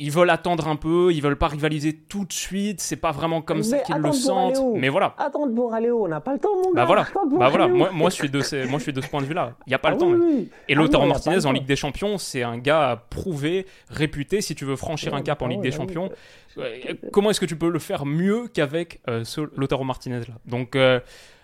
ils 0.01 0.11
veulent 0.11 0.31
attendre 0.31 0.67
un 0.67 0.77
peu, 0.77 1.13
ils 1.13 1.21
veulent 1.21 1.37
pas 1.37 1.49
rivaliser 1.49 1.93
tout 1.93 2.25
de 2.25 2.33
suite, 2.33 2.81
c'est 2.81 2.97
pas 2.97 3.13
vraiment 3.13 3.43
comme 3.43 3.63
ça 3.63 3.79
qu'ils 3.81 3.97
le 3.97 4.13
sentent. 4.13 4.59
Mais 4.75 4.89
voilà. 4.89 5.15
Attendre 5.19 5.55
pour 5.55 5.75
aller 5.75 5.91
où 5.91 6.05
On 6.05 6.09
n'a 6.09 6.21
pas 6.21 6.33
le 6.33 6.39
temps, 6.39 6.57
mon 6.57 6.73
bah 6.73 6.81
gars. 6.81 6.85
Voilà. 6.87 7.07
Bah 7.39 7.49
voilà. 7.51 7.69
Moi, 7.69 7.91
moi, 7.93 8.09
je 8.09 8.15
suis 8.15 8.31
de 8.31 8.41
ce, 8.41 8.67
moi, 8.67 8.79
je 8.79 8.85
suis 8.85 8.93
de 8.95 9.01
ce 9.03 9.09
point 9.09 9.21
de 9.21 9.27
vue-là. 9.27 9.53
Il 9.67 9.71
n'y 9.71 9.75
a 9.75 9.79
pas 9.79 9.91
le 9.91 9.97
ah 9.97 10.01
temps. 10.01 10.15
Et 10.69 10.73
ah 10.73 10.75
Lautaro 10.75 11.07
Martinez 11.07 11.45
en 11.45 11.53
Ligue 11.53 11.67
des 11.67 11.77
Champions, 11.77 12.17
c'est 12.17 12.43
un 12.43 12.57
gars 12.57 13.05
prouvé, 13.11 13.67
réputé. 13.91 14.41
Si 14.41 14.55
tu 14.55 14.65
veux 14.65 14.77
franchir 14.77 15.15
un 15.15 15.21
cap 15.21 15.43
en 15.43 15.49
Ligue 15.49 15.61
des 15.61 15.71
Champions, 15.71 16.11
euh, 16.57 16.79
comment 17.13 17.31
est-ce 17.31 17.41
que 17.41 17.47
tu 17.47 17.57
peux 17.57 17.71
le 17.71 17.79
faire 17.79 18.07
mieux 18.07 18.49
qu'avec 18.49 19.01
euh, 19.09 19.25
ce 19.25 19.43
Lautaro 19.55 19.85
Martinez 19.85 20.21
là 20.21 20.35
Donc 20.47 20.77
euh, 20.77 21.01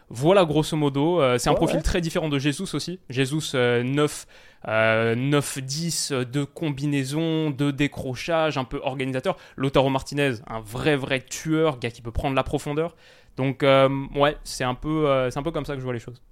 voilà, 0.08 0.44
grosso 0.44 0.76
modo. 0.76 1.20
Euh, 1.20 1.38
c'est 1.38 1.50
un 1.50 1.54
profil 1.54 1.82
très 1.82 2.00
différent 2.00 2.28
de 2.28 2.38
Jesus 2.38 2.74
aussi. 2.74 3.00
Jesus 3.10 3.56
9, 3.56 4.26
9-10 4.66 6.24
de 6.24 6.44
combinaison, 6.44 7.50
de 7.50 7.70
décrochage, 7.70 8.58
un 8.58 8.64
peu 8.64 8.80
organisateur. 8.82 9.36
Lautaro 9.56 9.88
Martinez, 9.88 10.34
un 10.46 10.60
vrai, 10.60 10.96
vrai 10.96 11.20
tueur, 11.20 11.78
gars 11.78 11.90
qui 11.90 12.02
peut 12.02 12.12
prendre 12.12 12.36
la 12.36 12.42
profondeur. 12.42 12.94
Donc, 13.36 13.62
euh, 13.62 13.88
ouais, 14.14 14.36
c'est 14.44 14.64
un, 14.64 14.74
peu, 14.74 15.08
euh, 15.08 15.30
c'est 15.30 15.38
un 15.38 15.42
peu 15.42 15.50
comme 15.50 15.66
ça 15.66 15.74
que 15.74 15.80
je 15.80 15.84
vois 15.84 15.92
les 15.92 16.00
choses. 16.00 16.22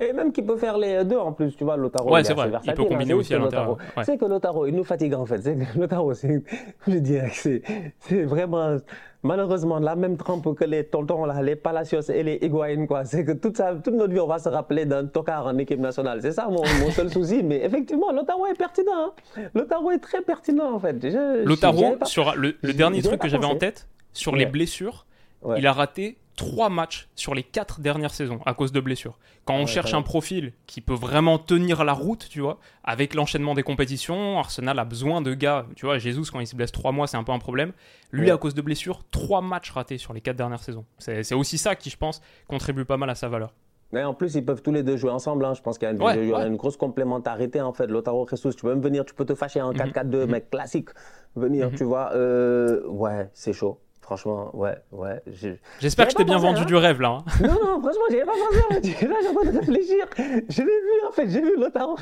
Et 0.00 0.12
même 0.12 0.30
qui 0.30 0.42
peut 0.42 0.56
faire 0.56 0.78
les 0.78 1.04
deux 1.04 1.16
en 1.16 1.32
plus, 1.32 1.56
tu 1.56 1.64
vois, 1.64 1.76
Lotaro. 1.76 2.12
Ouais, 2.12 2.22
c'est 2.22 2.34
vrai. 2.34 2.50
Il 2.64 2.74
peut 2.74 2.84
combiner 2.84 3.14
aussi 3.14 3.34
à 3.34 3.38
l'intérieur. 3.38 3.78
C'est 4.04 4.16
que 4.16 4.24
Lotaro, 4.24 4.66
il 4.66 4.74
nous 4.74 4.84
fatigue 4.84 5.14
en 5.14 5.26
fait. 5.26 5.42
C'est 5.42 5.56
que 5.56 5.78
Lotaro, 5.78 6.12
je 6.86 6.98
dirais 6.98 7.30
que 7.30 7.62
c'est 7.98 8.24
vraiment 8.24 8.76
malheureusement 9.22 9.78
la 9.78 9.96
même 9.96 10.16
trempe 10.16 10.54
que 10.54 10.64
les 10.64 10.84
tontons 10.84 11.24
là, 11.24 11.42
les 11.42 11.56
Palacios 11.56 12.00
et 12.10 12.22
les 12.22 12.38
Higuain 12.42 12.86
quoi. 12.86 13.04
C'est 13.04 13.24
que 13.24 13.32
toute, 13.32 13.60
toute 13.84 13.94
notre 13.94 14.12
vie 14.12 14.20
on 14.20 14.26
va 14.26 14.38
se 14.38 14.48
rappeler 14.48 14.84
d'un 14.84 15.06
tocard 15.06 15.46
en 15.46 15.58
équipe 15.58 15.80
nationale. 15.80 16.20
C'est 16.22 16.32
ça 16.32 16.48
mon, 16.48 16.62
mon 16.80 16.90
seul 16.92 17.10
souci. 17.10 17.42
Mais 17.42 17.64
effectivement, 17.64 18.12
Lotaro 18.12 18.46
est 18.46 18.54
pertinent. 18.54 19.12
Hein. 19.36 19.42
Lotaro 19.54 19.90
est 19.90 19.98
très 19.98 20.22
pertinent 20.22 20.74
en 20.74 20.78
fait. 20.78 21.02
Lotaro, 21.44 21.96
sur 22.04 22.34
le, 22.36 22.54
dernier 22.72 23.02
truc 23.02 23.20
que 23.20 23.28
j'avais 23.28 23.46
en 23.46 23.56
tête, 23.56 23.88
sur 24.12 24.36
les 24.36 24.46
blessures, 24.46 25.06
il 25.56 25.66
a 25.66 25.72
raté 25.72 26.18
trois 26.38 26.68
matchs 26.68 27.08
sur 27.16 27.34
les 27.34 27.42
quatre 27.42 27.80
dernières 27.80 28.14
saisons 28.14 28.38
à 28.46 28.54
cause 28.54 28.70
de 28.70 28.80
blessures. 28.80 29.18
Quand 29.44 29.56
on 29.56 29.66
cherche 29.66 29.92
un 29.92 30.02
profil 30.02 30.52
qui 30.66 30.80
peut 30.80 30.94
vraiment 30.94 31.38
tenir 31.38 31.84
la 31.84 31.92
route, 31.92 32.28
tu 32.30 32.40
vois, 32.40 32.58
avec 32.84 33.14
l'enchaînement 33.14 33.54
des 33.54 33.64
compétitions, 33.64 34.38
Arsenal 34.38 34.78
a 34.78 34.84
besoin 34.84 35.20
de 35.20 35.34
gars. 35.34 35.66
Tu 35.74 35.84
vois, 35.84 35.98
Jesus, 35.98 36.30
quand 36.32 36.40
il 36.40 36.46
se 36.46 36.54
blesse 36.54 36.70
trois 36.70 36.92
mois, 36.92 37.06
c'est 37.08 37.16
un 37.16 37.24
peu 37.24 37.32
un 37.32 37.40
problème. 37.40 37.72
Lui, 38.12 38.30
à 38.30 38.36
cause 38.36 38.54
de 38.54 38.62
blessures, 38.62 39.02
trois 39.10 39.42
matchs 39.42 39.70
ratés 39.70 39.98
sur 39.98 40.12
les 40.12 40.20
quatre 40.20 40.36
dernières 40.36 40.62
saisons. 40.62 40.84
C'est 40.98 41.34
aussi 41.34 41.58
ça 41.58 41.74
qui, 41.74 41.90
je 41.90 41.96
pense, 41.96 42.22
contribue 42.46 42.84
pas 42.84 42.96
mal 42.96 43.10
à 43.10 43.14
sa 43.14 43.28
valeur. 43.28 43.52
Mais 43.90 44.04
en 44.04 44.12
plus, 44.12 44.34
ils 44.34 44.44
peuvent 44.44 44.62
tous 44.62 44.70
les 44.70 44.82
deux 44.82 44.96
jouer 44.96 45.10
ensemble. 45.10 45.44
Hein. 45.44 45.54
Je 45.54 45.62
pense 45.62 45.78
qu'il 45.78 45.88
y, 45.88 46.34
a 46.34 46.46
une, 46.46 46.56
grosse 46.56 46.76
complémentarité 46.76 47.62
en 47.62 47.72
fait. 47.72 47.86
Lotaro 47.86 48.28
Jesus, 48.28 48.50
tu 48.50 48.62
peux 48.62 48.68
même 48.68 48.82
venir, 48.82 49.04
tu 49.06 49.14
peux 49.14 49.24
te 49.24 49.34
fâcher 49.34 49.62
en 49.62 49.72
4-4-2, 49.72 50.04
mhm. 50.04 50.20
mhm. 50.20 50.30
mec 50.30 50.50
classique. 50.50 50.90
Venir, 51.36 51.70
mhm. 51.70 51.76
tu 51.76 51.84
vois. 51.84 52.12
Euh, 52.14 52.86
ouais, 52.86 53.30
c'est 53.32 53.54
chaud. 53.54 53.80
Franchement, 54.08 54.50
ouais, 54.54 54.74
ouais. 54.90 55.22
J'espère 55.80 56.06
que 56.06 56.12
je 56.12 56.16
t'ai 56.16 56.24
bien 56.24 56.38
vendu 56.38 56.62
hein. 56.62 56.64
du 56.64 56.74
rêve 56.74 56.98
là. 56.98 57.18
Hein. 57.18 57.24
Non, 57.46 57.52
non, 57.62 57.78
franchement, 57.78 58.04
j'ai 58.10 58.20
pas 58.20 58.32
pensé. 58.32 59.06
Là, 59.06 59.16
j'ai 59.20 59.28
en 59.28 59.34
train 59.34 59.50
de 59.52 59.58
réfléchir. 59.58 60.06
Je 60.48 60.62
l'ai 60.62 60.64
vu 60.64 61.06
en 61.06 61.12
fait, 61.12 61.28
j'ai 61.28 61.42
vu 61.42 61.58
Lotaro, 61.58 61.98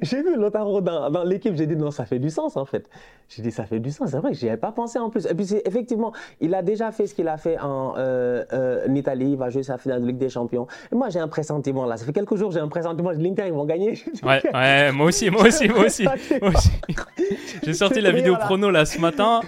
j'ai 0.00 0.22
vu 0.22 0.34
Lotaro 0.34 0.80
dans, 0.80 1.10
dans 1.10 1.24
l'équipe. 1.24 1.54
J'ai 1.54 1.66
dit 1.66 1.76
non, 1.76 1.90
ça 1.90 2.06
fait 2.06 2.18
du 2.18 2.30
sens 2.30 2.56
en 2.56 2.64
fait. 2.64 2.88
J'ai 3.28 3.42
dit 3.42 3.50
ça 3.50 3.66
fait 3.66 3.80
du 3.80 3.90
sens. 3.90 4.08
C'est 4.10 4.16
vrai 4.16 4.32
que 4.32 4.38
j'y 4.38 4.48
avais 4.48 4.56
pas 4.56 4.72
pensé 4.72 4.98
en 4.98 5.10
plus. 5.10 5.26
Et 5.26 5.34
puis 5.34 5.46
effectivement, 5.66 6.14
il 6.40 6.54
a 6.54 6.62
déjà 6.62 6.90
fait 6.90 7.06
ce 7.06 7.14
qu'il 7.14 7.28
a 7.28 7.36
fait 7.36 7.58
en, 7.60 7.96
euh, 7.98 8.44
euh, 8.54 8.88
en, 8.88 8.94
Italie. 8.94 9.32
Il 9.32 9.36
va 9.36 9.50
jouer 9.50 9.62
sa 9.62 9.76
finale 9.76 10.00
de 10.00 10.06
Ligue 10.06 10.16
des 10.16 10.30
Champions. 10.30 10.66
Et 10.90 10.94
moi, 10.94 11.10
j'ai 11.10 11.20
un 11.20 11.28
pressentiment 11.28 11.84
là. 11.84 11.98
Ça 11.98 12.06
fait 12.06 12.14
quelques 12.14 12.36
jours, 12.36 12.50
j'ai 12.50 12.60
un 12.60 12.68
pressentiment. 12.68 13.10
L'Inter, 13.10 13.44
ils 13.48 13.52
vont 13.52 13.66
gagner. 13.66 14.02
Ouais, 14.22 14.40
ouais, 14.54 14.92
moi 14.92 15.06
aussi, 15.06 15.28
moi 15.30 15.48
aussi, 15.48 15.68
moi 15.68 15.84
aussi. 15.84 16.06
aussi. 16.40 16.70
J'ai 17.62 17.72
sorti 17.74 18.00
la 18.00 18.12
vidéo 18.12 18.36
prono 18.36 18.70
là 18.70 18.84
ce 18.84 18.98
matin. 19.00 19.40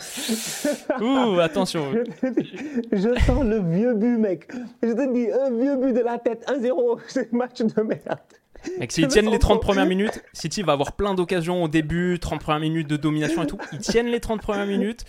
Ouh, 1.01 1.39
attention. 1.41 1.94
Je, 2.93 3.21
sens 3.21 3.45
le 3.45 3.61
vieux 3.61 3.95
but, 3.95 4.19
mec. 4.19 4.51
Je 4.83 4.93
te 4.93 5.13
dis, 5.13 5.31
un 5.31 5.51
vieux 5.51 5.77
but 5.77 5.93
de 5.93 6.01
la 6.01 6.19
tête, 6.19 6.45
1-0, 6.49 6.99
c'est 7.09 7.33
match 7.33 7.61
de 7.61 7.83
merde. 7.83 8.19
Mec, 8.79 8.93
s'ils 8.93 9.09
tiennent 9.09 9.31
les 9.31 9.39
30 9.39 9.61
premières 9.61 9.87
minutes, 9.87 10.23
City 10.33 10.63
va 10.63 10.73
avoir 10.73 10.93
plein 10.93 11.15
d'occasions 11.15 11.63
au 11.63 11.69
début, 11.69 12.19
30 12.19 12.41
premières 12.41 12.61
minutes 12.61 12.89
de 12.89 12.97
domination 12.97 13.43
et 13.43 13.47
tout. 13.47 13.59
Ils 13.73 13.79
tiennent 13.79 14.07
les 14.07 14.21
30 14.21 14.41
premières 14.41 14.67
minutes. 14.67 15.05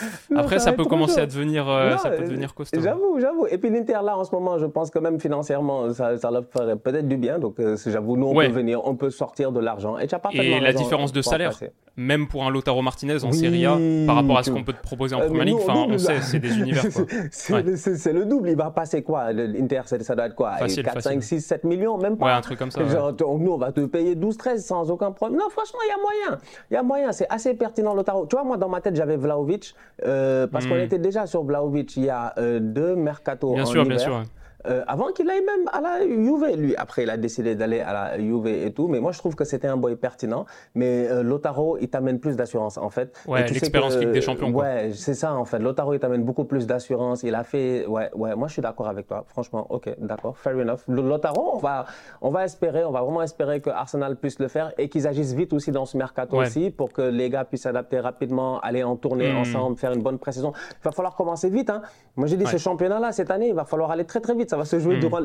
Après, 0.36 0.58
ça, 0.58 0.72
peut 0.72 0.84
commencer 0.84 1.20
à 1.20 1.26
devenir, 1.26 1.68
euh, 1.68 1.96
ça 1.96 2.10
peut 2.10 2.24
devenir 2.24 2.54
costaud. 2.54 2.80
J'avoue, 2.80 3.18
j'avoue. 3.20 3.46
Et 3.48 3.58
puis 3.58 3.70
l'Inter, 3.70 3.98
là, 4.04 4.16
en 4.16 4.24
ce 4.24 4.34
moment, 4.34 4.58
je 4.58 4.66
pense 4.66 4.90
que 4.90 4.98
même 4.98 5.20
financièrement, 5.20 5.92
ça, 5.92 6.16
ça 6.18 6.30
leur 6.30 6.44
ferait 6.50 6.76
peut-être 6.76 7.08
du 7.08 7.16
bien. 7.16 7.38
Donc, 7.38 7.58
euh, 7.58 7.76
j'avoue, 7.86 8.16
nous, 8.16 8.26
on 8.26 8.34
peut 8.34 8.48
venir, 8.48 8.86
on 8.86 8.96
peut 8.96 9.10
sortir 9.10 9.52
de 9.52 9.60
l'argent. 9.60 9.96
Et, 9.98 10.06
et 10.34 10.60
la 10.60 10.72
différence 10.72 11.12
de 11.12 11.22
salaire, 11.22 11.52
même 11.96 12.28
pour 12.28 12.44
un 12.44 12.50
Lotaro 12.50 12.82
Martinez 12.82 13.24
en 13.24 13.32
Serie 13.32 13.66
A, 13.66 13.76
par 14.06 14.16
rapport 14.16 14.38
à 14.38 14.42
ce 14.42 14.50
qu'on 14.50 14.64
peut 14.64 14.72
te 14.72 14.82
proposer 14.82 15.14
en 15.14 15.20
euh, 15.20 15.26
Première 15.26 15.44
Ligue, 15.44 15.56
enfin, 15.56 15.86
on 15.88 15.98
sait, 15.98 16.20
c'est 16.22 16.38
des 16.38 16.58
univers. 16.58 16.84
C'est 17.30 18.12
le 18.12 18.24
double. 18.24 18.50
Il 18.50 18.56
va 18.56 18.70
passer 18.70 19.02
quoi? 19.02 19.32
L'Inter, 19.32 19.82
ça 19.84 20.14
doit 20.14 20.26
être 20.26 20.34
quoi? 20.34 20.56
4, 20.58 21.00
5, 21.00 21.22
6, 21.22 21.40
7 21.40 21.64
millions, 21.64 21.98
même 21.98 22.16
pas. 22.16 22.26
Ouais, 22.26 22.32
un 22.32 22.40
truc 22.40 22.58
comme 22.58 22.70
ça. 22.70 22.80
nous, 22.80 23.52
on 23.52 23.58
va 23.58 23.72
te 23.72 23.84
payer 23.86 24.14
12, 24.14 24.36
13 24.36 24.64
sans 24.64 24.90
aucun 24.90 25.12
problème. 25.12 25.38
Non, 25.38 25.50
franchement, 25.50 25.80
il 25.84 25.88
y 25.88 25.92
a 25.92 26.00
moyen. 26.00 26.42
Il 26.70 26.74
y 26.74 26.76
a 26.76 26.82
moyen. 26.82 27.12
C'est 27.12 27.26
assez 27.28 27.54
pertinent, 27.54 27.94
Lotaro. 27.94 28.26
Tu 28.26 28.36
vois, 28.36 28.44
moi, 28.44 28.56
dans 28.56 28.68
ma 28.68 28.80
tête, 28.80 28.96
j'avais 28.96 29.16
Vlaovic, 29.16 29.74
euh, 30.04 30.46
parce 30.46 30.66
qu'on 30.66 30.76
hmm. 30.76 30.80
était 30.80 30.98
déjà 30.98 31.26
sur 31.26 31.44
Vlaovic 31.44 31.96
il 31.96 32.04
y 32.04 32.10
a 32.10 32.34
euh, 32.38 32.60
deux 32.60 32.96
mercato 32.96 33.54
bien 33.54 33.62
en 33.62 33.66
sûr, 33.66 33.84
hiver. 33.84 33.96
Bien 33.96 34.04
sûr, 34.04 34.22
euh, 34.66 34.82
avant 34.86 35.12
qu'il 35.12 35.28
aille 35.30 35.44
même 35.44 35.68
à 35.72 35.80
la 35.80 36.06
Juve, 36.06 36.46
lui. 36.56 36.76
Après, 36.76 37.02
il 37.02 37.10
a 37.10 37.16
décidé 37.16 37.54
d'aller 37.54 37.80
à 37.80 37.92
la 37.92 38.18
Juve 38.18 38.46
et 38.46 38.72
tout. 38.72 38.88
Mais 38.88 39.00
moi, 39.00 39.12
je 39.12 39.18
trouve 39.18 39.34
que 39.34 39.44
c'était 39.44 39.68
un 39.68 39.76
boy 39.76 39.96
pertinent. 39.96 40.46
Mais 40.74 41.08
euh, 41.08 41.22
Lotaro, 41.22 41.78
il 41.80 41.88
t'amène 41.88 42.20
plus 42.20 42.36
d'assurance, 42.36 42.78
en 42.78 42.90
fait. 42.90 43.18
Ouais, 43.26 43.46
l'expérience 43.46 43.96
Ligue 43.96 44.12
des 44.12 44.20
Champions. 44.20 44.50
Ouais, 44.50 44.90
c'est 44.92 45.14
ça, 45.14 45.34
en 45.34 45.44
fait. 45.44 45.58
Lotaro, 45.58 45.94
il 45.94 46.00
t'amène 46.00 46.24
beaucoup 46.24 46.44
plus 46.44 46.66
d'assurance. 46.66 47.22
Il 47.22 47.34
a 47.34 47.44
fait. 47.44 47.86
Ouais, 47.86 48.10
ouais, 48.14 48.34
moi, 48.34 48.48
je 48.48 48.54
suis 48.54 48.62
d'accord 48.62 48.88
avec 48.88 49.06
toi. 49.06 49.24
Franchement, 49.28 49.66
ok, 49.70 49.94
d'accord, 49.98 50.36
fair 50.36 50.56
enough. 50.56 50.80
Lotaro, 50.88 51.52
on 51.54 51.58
va, 51.58 51.86
on 52.20 52.30
va 52.30 52.44
espérer, 52.44 52.84
on 52.84 52.92
va 52.92 53.02
vraiment 53.02 53.22
espérer 53.22 53.60
que 53.60 53.70
Arsenal 53.70 54.16
puisse 54.16 54.38
le 54.38 54.48
faire 54.48 54.72
et 54.78 54.88
qu'ils 54.88 55.06
agissent 55.06 55.34
vite 55.34 55.52
aussi 55.52 55.70
dans 55.72 55.86
ce 55.86 55.96
mercato 55.96 56.36
aussi 56.36 56.70
pour 56.70 56.92
que 56.92 57.02
les 57.02 57.30
gars 57.30 57.44
puissent 57.44 57.62
s'adapter 57.62 58.00
rapidement, 58.00 58.60
aller 58.60 58.82
en 58.82 58.96
tournée 58.96 59.32
hmm. 59.32 59.38
ensemble, 59.38 59.76
faire 59.76 59.92
une 59.92 60.02
bonne 60.02 60.18
pré-saison. 60.18 60.52
Il 60.70 60.84
va 60.84 60.92
falloir 60.92 61.14
commencer 61.16 61.50
vite. 61.50 61.70
Hein. 61.70 61.82
Moi, 62.16 62.26
j'ai 62.26 62.36
dit, 62.36 62.46
ce 62.46 62.56
championnat-là, 62.56 63.12
cette 63.12 63.30
année, 63.30 63.48
il 63.48 63.54
va 63.54 63.64
falloir 63.64 63.90
aller 63.90 64.04
très, 64.04 64.20
très 64.20 64.34
vite. 64.34 64.49
Ça 64.50 64.56
va 64.56 64.64
se 64.64 64.80
jouer 64.80 64.96
hmm. 64.96 65.00
durant 65.00 65.20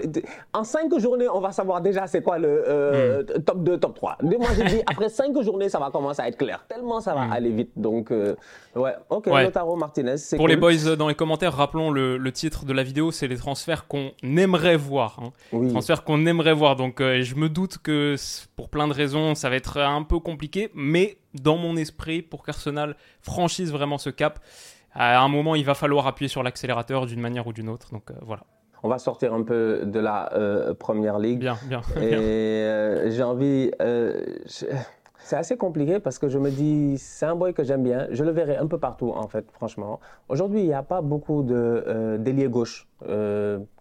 en 0.53 0.63
cinq 0.63 0.95
journées, 0.99 1.27
on 1.27 1.39
va 1.39 1.51
savoir 1.51 1.81
déjà 1.81 2.05
c'est 2.05 2.21
quoi 2.21 2.37
le 2.37 2.63
euh, 2.67 3.23
hmm. 3.23 3.41
top 3.41 3.63
2, 3.63 3.79
top 3.79 3.95
3. 3.95 4.17
Moi, 4.21 4.49
j'ai 4.55 4.65
dit, 4.65 4.81
après 4.85 5.09
cinq 5.09 5.41
journées, 5.41 5.67
ça 5.67 5.79
va 5.79 5.89
commencer 5.89 6.21
à 6.21 6.27
être 6.27 6.37
clair. 6.37 6.63
Tellement 6.69 7.01
ça 7.01 7.15
va 7.15 7.25
hmm. 7.25 7.31
aller 7.31 7.49
vite. 7.49 7.71
Donc, 7.75 8.11
euh, 8.11 8.35
ouais, 8.75 8.93
ok, 9.09 9.25
Lotaro 9.25 9.75
Martinez. 9.77 10.17
Pour 10.37 10.47
les 10.47 10.57
boys 10.57 10.85
euh, 10.85 10.95
dans 10.95 11.07
les 11.07 11.15
commentaires, 11.15 11.55
rappelons 11.55 11.89
le, 11.89 12.31
titre 12.31 12.65
de 12.65 12.73
la 12.73 12.83
vidéo 12.83 13.11
c'est 13.11 13.27
les 13.27 13.37
transferts 13.37 13.87
qu'on 13.87 14.11
aimerait 14.21 14.77
voir. 14.77 15.19
Hein. 15.23 15.69
Transferts 15.69 16.03
qu'on 16.03 16.27
aimerait 16.27 16.53
voir. 16.53 16.75
Donc, 16.75 16.99
je 16.99 17.33
me 17.33 17.49
doute 17.49 17.79
que 17.79 18.15
pour 18.55 18.69
plein 18.69 18.87
de 18.87 18.93
raisons, 18.93 19.33
ça 19.33 19.49
va 19.49 19.55
être 19.55 19.79
un 19.79 20.03
peu 20.03 20.19
compliqué. 20.19 20.69
Mais 20.75 21.17
dans 21.33 21.57
mon 21.57 21.77
esprit, 21.77 22.21
pour 22.21 22.43
qu'Arsenal 22.43 22.95
franchisse 23.21 23.71
vraiment 23.71 23.97
ce 23.97 24.11
cap, 24.11 24.39
à 24.93 25.19
un 25.19 25.29
moment, 25.29 25.55
il 25.55 25.65
va 25.65 25.73
falloir 25.73 26.05
appuyer 26.05 26.29
sur 26.29 26.43
l'accélérateur 26.43 27.07
d'une 27.07 27.21
manière 27.21 27.47
ou 27.47 27.53
d'une 27.53 27.69
autre. 27.69 27.89
Donc, 27.91 28.11
voilà 28.21 28.43
on 28.85 28.87
va 28.87 28.99
sortir 28.99 29.33
un 29.33 29.41
peu 29.41 29.81
de 29.83 29.99
la 29.99 30.31
euh, 30.33 30.75
première 30.75 31.17
ligue. 31.17 31.39
Bien, 31.39 31.57
bien. 31.63 31.81
Et 31.99 32.13
euh, 32.13 33.09
j'ai 33.09 33.23
envie. 33.23 33.71
Euh, 33.81 34.23
c'est 34.45 35.35
assez 35.35 35.57
compliqué 35.57 35.99
parce 35.99 36.19
que 36.19 36.29
je 36.29 36.37
me 36.37 36.51
dis, 36.51 36.99
c'est 36.99 37.25
un 37.25 37.35
boy 37.35 37.55
que 37.55 37.63
j'aime 37.63 37.81
bien. 37.81 38.05
Je 38.11 38.23
le 38.23 38.29
verrai 38.29 38.57
un 38.57 38.67
peu 38.67 38.77
partout, 38.77 39.11
en 39.15 39.27
fait, 39.27 39.49
franchement. 39.51 39.99
Aujourd'hui, 40.29 40.59
il 40.59 40.67
n'y 40.67 40.73
a 40.73 40.83
pas 40.83 41.01
beaucoup 41.01 41.41
de 41.41 42.17
d'ailiers 42.19 42.47
gauche 42.47 42.87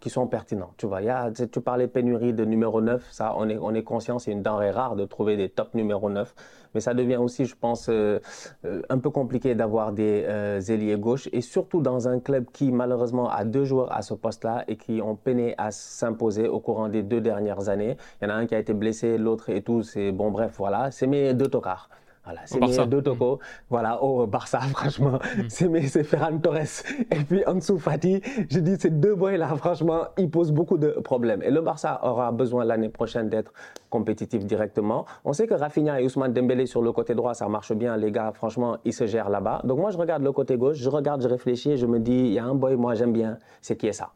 qui 0.01 0.11
sont 0.11 0.27
pertinents. 0.27 0.73
Tu 0.77 0.87
vois, 0.87 1.01
y 1.03 1.11
tu 1.51 1.61
parlais 1.61 1.87
pénurie 1.87 2.33
de 2.33 2.45
numéro 2.45 2.81
9. 2.81 3.07
Ça, 3.11 3.35
on 3.37 3.49
est, 3.49 3.57
on 3.59 3.73
est 3.73 3.83
conscient, 3.83 4.19
c'est 4.19 4.33
une 4.33 4.43
denrée 4.43 4.71
rare 4.71 4.97
de 4.97 5.05
trouver 5.05 5.37
des 5.37 5.49
top 5.49 5.75
numéro 5.75 6.11
9 6.11 6.35
mais 6.75 6.81
ça 6.81 6.93
devient 6.93 7.17
aussi, 7.17 7.45
je 7.47 7.55
pense, 7.55 7.89
euh, 7.89 8.21
euh, 8.65 8.83
un 8.89 8.99
peu 8.99 9.11
compliqué 9.11 9.55
d'avoir 9.55 9.93
des 9.93 10.25
euh, 10.27 10.61
ailiers 10.61 10.97
gauche 10.97 11.29
et 11.33 11.41
surtout 11.41 11.81
dans 11.81 12.09
un 12.09 12.19
club 12.19 12.47
qui 12.53 12.73
malheureusement 12.73 13.31
a 13.31 13.45
deux 13.45 13.65
joueurs 13.65 13.93
à 13.93 14.03
ce 14.03 14.15
poste-là 14.15 14.65
et 14.69 14.77
qui 14.77 15.01
ont 15.01 15.15
peiné 15.15 15.55
à 15.57 15.71
s'imposer 15.71 16.49
au 16.49 16.61
courant 16.61 16.89
des 16.89 17.03
deux 17.03 17.21
dernières 17.21 17.69
années. 17.69 17.97
Il 18.21 18.29
y 18.29 18.31
en 18.31 18.35
a 18.35 18.37
un 18.37 18.47
qui 18.47 18.55
a 18.55 18.59
été 18.59 18.75
blessé, 18.75 19.19
l'autre 19.19 19.51
et 19.51 19.63
tout. 19.63 19.83
C'est 19.83 20.13
bon, 20.13 20.31
bref, 20.31 20.55
voilà, 20.59 20.91
c'est 20.91 21.07
mes 21.07 21.33
deux 21.35 21.49
tocards. 21.49 21.89
Voilà, 22.25 22.41
c'est 22.47 22.59
mes 22.59 22.87
deux 22.87 23.03
tocos. 23.03 23.39
Voilà, 23.69 24.03
au 24.03 24.27
Barça, 24.27 24.61
franchement, 24.75 25.19
mm. 25.37 25.49
c'est 25.49 26.05
Ferran 26.05 26.39
Torres. 26.39 26.83
Et 27.11 27.23
puis 27.25 27.47
Ansu 27.47 27.79
Fati, 27.79 28.23
je 28.49 28.61
dis, 28.61 28.77
ces 28.79 28.91
deux 28.91 29.15
boys-là, 29.15 29.55
franchement, 29.57 30.05
ils 30.17 30.31
posent 30.31 30.53
beaucoup 30.53 30.79
de 30.79 30.89
problèmes. 30.91 31.43
Et 31.43 31.51
le 31.51 31.61
Barça 31.61 32.01
aura 32.03 32.33
besoin 32.33 32.65
l'année 32.65 32.89
prochaine 32.89 33.29
d'être 33.29 33.53
compétitif 33.91 34.45
directement. 34.47 35.05
On 35.25 35.33
sait 35.33 35.47
que 35.47 35.55
Rafinha 35.55 36.01
et 36.01 36.05
Ousmane 36.05 36.33
Dembélé 36.33 36.67
sur 36.67 36.83
le 36.83 36.93
côté 36.93 37.15
droit, 37.15 37.35
ça 37.35 37.47
marche 37.49 37.73
bien, 37.73 37.97
les 37.97 38.11
gars, 38.11 38.33
franchement, 38.33 38.79
ils 38.85 38.95
se 38.95 39.07
gèrent 39.07 39.29
là-bas. 39.31 39.61
Donc 39.65 39.79
moi, 39.79 39.91
je 39.91 39.99
regarde 39.99 40.23
le 40.23 40.33
côté 40.33 40.57
gauche, 40.57 40.79
je 40.79 40.89
regarde, 40.89 41.23
je 41.23 41.29
réfléchis 41.29 41.73
et 41.73 41.77
je 41.77 41.87
me 41.87 41.99
dis, 41.99 42.13
il 42.13 42.33
y 42.33 42.39
a 42.39 42.45
un 42.45 42.55
boy, 42.55 42.77
moi, 42.77 42.95
j'aime 42.95 43.13
bien, 43.13 43.39
c'est 43.61 43.77
qui 43.77 43.87
est 43.87 43.93
ça 43.93 44.11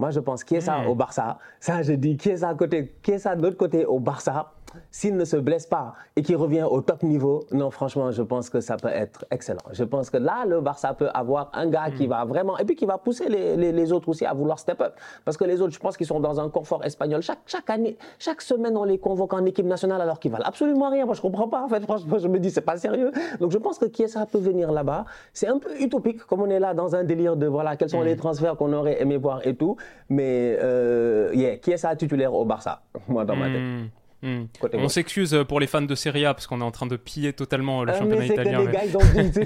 moi, 0.00 0.10
je 0.10 0.18
pense 0.18 0.44
qui 0.44 0.54
est 0.54 0.62
ça 0.62 0.78
mm. 0.78 0.86
au 0.88 0.94
Barça. 0.94 1.38
Ça, 1.60 1.82
je 1.82 1.92
dis 1.92 2.16
qui 2.16 2.30
est 2.30 2.38
ça 2.38 2.48
à 2.48 2.54
côté, 2.54 2.94
qui 3.02 3.10
est 3.10 3.18
ça 3.18 3.36
de 3.36 3.42
l'autre 3.42 3.58
côté 3.58 3.84
au 3.84 4.00
Barça 4.00 4.54
s'il 4.90 5.16
ne 5.16 5.24
se 5.24 5.36
blesse 5.36 5.66
pas 5.66 5.94
et 6.16 6.22
qu'il 6.22 6.36
revient 6.36 6.66
au 6.68 6.80
top 6.80 7.02
niveau, 7.02 7.44
non, 7.52 7.70
franchement, 7.70 8.10
je 8.10 8.22
pense 8.22 8.50
que 8.50 8.60
ça 8.60 8.76
peut 8.76 8.88
être 8.88 9.24
excellent. 9.30 9.60
Je 9.72 9.84
pense 9.84 10.10
que 10.10 10.16
là, 10.16 10.44
le 10.46 10.60
Barça 10.60 10.94
peut 10.94 11.08
avoir 11.14 11.50
un 11.54 11.68
gars 11.68 11.90
qui 11.90 12.06
hmm. 12.06 12.10
va 12.10 12.24
vraiment, 12.24 12.58
et 12.58 12.64
puis 12.64 12.76
qui 12.76 12.86
va 12.86 12.98
pousser 12.98 13.28
les, 13.28 13.56
les, 13.56 13.92
autres 13.92 14.08
aussi 14.08 14.24
à 14.24 14.32
vouloir 14.32 14.58
step 14.58 14.80
up. 14.80 14.94
Parce 15.24 15.36
que 15.36 15.44
les 15.44 15.60
autres, 15.60 15.72
je 15.72 15.78
pense 15.78 15.96
qu'ils 15.96 16.06
sont 16.06 16.20
dans 16.20 16.40
un 16.40 16.48
confort 16.48 16.84
espagnol. 16.84 17.22
Chaque, 17.22 17.40
chaque 17.46 17.68
année, 17.70 17.96
chaque 18.18 18.42
semaine, 18.42 18.76
on 18.76 18.84
les 18.84 18.98
convoque 18.98 19.32
en 19.32 19.44
équipe 19.44 19.66
nationale 19.66 20.00
alors 20.00 20.18
qu'ils 20.18 20.30
valent 20.30 20.44
absolument 20.46 20.90
rien. 20.90 21.06
Moi, 21.06 21.14
je 21.14 21.20
comprends 21.20 21.48
pas. 21.48 21.62
En 21.62 21.68
fait, 21.68 21.80
franchement, 21.82 22.18
je 22.18 22.28
me 22.28 22.38
dis, 22.38 22.50
c'est 22.50 22.60
pas 22.60 22.76
sérieux. 22.76 23.10
Donc, 23.40 23.50
je 23.50 23.58
pense 23.58 23.78
que 23.78 23.86
qui 23.86 24.08
ça 24.08 24.26
peut 24.26 24.38
venir 24.38 24.72
là-bas. 24.72 25.04
C'est 25.32 25.48
un 25.48 25.58
peu 25.58 25.80
utopique, 25.80 26.24
comme 26.24 26.42
on 26.42 26.50
est 26.50 26.60
là 26.60 26.74
dans 26.74 26.94
un 26.94 27.04
délire 27.04 27.36
de 27.36 27.46
voilà, 27.46 27.76
quels 27.76 27.90
sont 27.90 28.02
les 28.02 28.14
hmm. 28.14 28.18
transferts 28.18 28.56
qu'on 28.56 28.72
aurait 28.72 29.00
aimé 29.00 29.16
voir 29.16 29.46
et 29.46 29.54
tout. 29.54 29.76
Mais, 30.08 30.58
euh, 30.60 31.30
yeah, 31.34 31.56
qui 31.56 31.72
est 31.72 31.76
ça 31.76 31.94
titulaire 31.96 32.34
au 32.34 32.44
Barça, 32.44 32.82
moi, 33.08 33.24
dans 33.24 33.36
ma 33.36 33.46
tête. 33.46 33.90
Hmm. 34.22 34.44
On 34.74 34.88
s'excuse 34.88 35.44
pour 35.48 35.60
les 35.60 35.66
fans 35.66 35.82
de 35.82 35.94
Serie 35.94 36.26
A 36.26 36.34
parce 36.34 36.46
qu'on 36.46 36.60
est 36.60 36.64
en 36.64 36.70
train 36.70 36.86
de 36.86 36.96
piller 36.96 37.32
totalement 37.32 37.84
le 37.84 37.92
ah, 37.92 37.98
championnat 37.98 38.26
italien. 38.26 38.60
les 38.60 38.72
gars, 38.72 38.80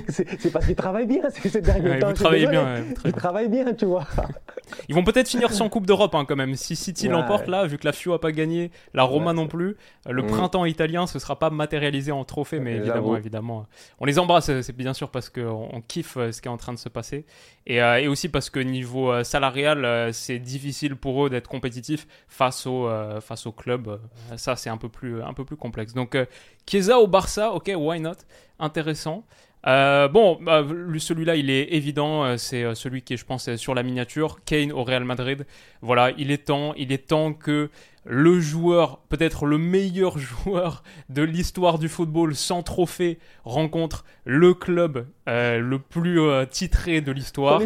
c'est 0.09 0.53
parce 0.53 0.67
qu'ils 0.67 0.75
travaillent 0.75 1.07
bien 1.07 1.23
ces 1.31 1.61
derniers 1.61 1.99
temps. 2.01 2.11
Ils 2.11 2.15
travaillent 2.15 2.47
bien. 2.47 2.85
ils 3.05 3.13
travaillent 3.13 3.49
bien, 3.49 3.73
tu 3.75 3.85
vois. 3.85 4.07
Ils 4.89 4.95
vont 4.95 5.05
peut-être 5.05 5.29
finir 5.29 5.53
sans 5.53 5.69
Coupe 5.69 5.87
d'Europe 5.87 6.15
hein, 6.15 6.25
quand 6.27 6.37
même. 6.37 6.55
Si 6.55 6.75
City 6.75 7.09
l'emporte 7.09 7.47
là, 7.47 7.67
vu 7.67 7.79
que 7.79 7.85
la 7.85 7.93
Fio 7.93 8.15
a 8.15 8.21
pas 8.21 8.33
gagné, 8.33 8.71
la 8.95 9.03
Roma 9.03 9.33
non 9.33 9.47
plus, 9.47 9.77
le 10.09 10.23
hmm. 10.23 10.27
printemps 10.27 10.65
italien 10.65 11.07
ce 11.07 11.19
sera 11.19 11.39
pas 11.39 11.51
matérialisé 11.51 12.13
en 12.13 12.25
trophée, 12.25 12.61
mais 12.61 12.77
évidemment, 12.77 13.17
évidemment, 13.17 13.67
on 14.01 14.05
les 14.05 14.19
embrasse. 14.19 14.51
C'est 14.61 14.77
bien 14.77 14.95
sûr 14.95 15.11
parce 15.11 15.29
qu'on 15.29 15.83
kiffe 15.87 16.17
euh, 16.17 16.33
ce 16.33 16.41
qui 16.41 16.49
est 16.49 16.51
en 16.51 16.57
train 16.57 16.73
de 16.73 16.79
se 16.79 16.89
passer 16.89 17.25
et, 17.67 17.83
euh, 17.83 18.01
et 18.01 18.09
aussi 18.09 18.29
parce 18.29 18.51
que 18.51 18.61
niveau 18.61 19.13
euh, 19.13 19.25
salarial, 19.25 20.13
c'est 20.13 20.39
difficile 20.39 20.97
pour 20.97 21.27
eux 21.27 21.31
d'être 21.31 21.49
compétitifs 21.49 22.07
face 22.29 22.67
au 22.67 22.89
face 23.21 23.47
au 23.47 23.53
club. 23.53 24.01
ça 24.37 24.57
c'est 24.65 24.71
un 24.71 24.79
peu 24.79 24.89
plus, 24.89 25.23
un 25.23 25.35
peu 25.35 25.45
plus 25.45 25.57
complexe. 25.57 25.93
Donc, 25.93 26.15
euh, 26.15 26.25
Chiesa 26.67 26.99
au 26.99 27.07
Barça, 27.07 27.53
ok, 27.53 27.71
why 27.77 28.01
not? 28.01 28.17
Intéressant. 28.59 29.25
Euh, 29.67 30.09
bon, 30.09 30.39
bah, 30.41 30.65
celui-là, 30.99 31.37
il 31.37 31.51
est 31.51 31.75
évident. 31.75 32.25
Euh, 32.25 32.37
c'est 32.39 32.75
celui 32.75 33.03
qui 33.03 33.15
est, 33.15 33.17
je 33.19 33.27
pense, 33.27 33.55
sur 33.57 33.75
la 33.75 33.83
miniature. 33.83 34.39
Kane 34.45 34.73
au 34.73 34.83
Real 34.83 35.05
Madrid. 35.05 35.47
Voilà, 35.83 36.13
il 36.17 36.31
est 36.31 36.47
temps, 36.47 36.73
il 36.75 36.93
est 36.93 37.09
temps 37.09 37.35
que 37.35 37.71
le 38.07 38.41
joueur, 38.41 39.01
peut-être 39.11 39.45
le 39.45 39.59
meilleur 39.59 40.19
joueur 40.45 40.83
de 41.11 41.23
l'histoire 41.23 41.79
du 41.79 41.89
football 41.89 42.35
sans 42.35 42.63
trophée, 42.63 43.19
rencontre 43.45 44.07
le 44.25 44.55
club 44.55 45.07
le 45.27 45.77
plus 45.77 46.21
titré 46.49 47.03
de 47.03 47.13
l'histoire. 47.13 47.61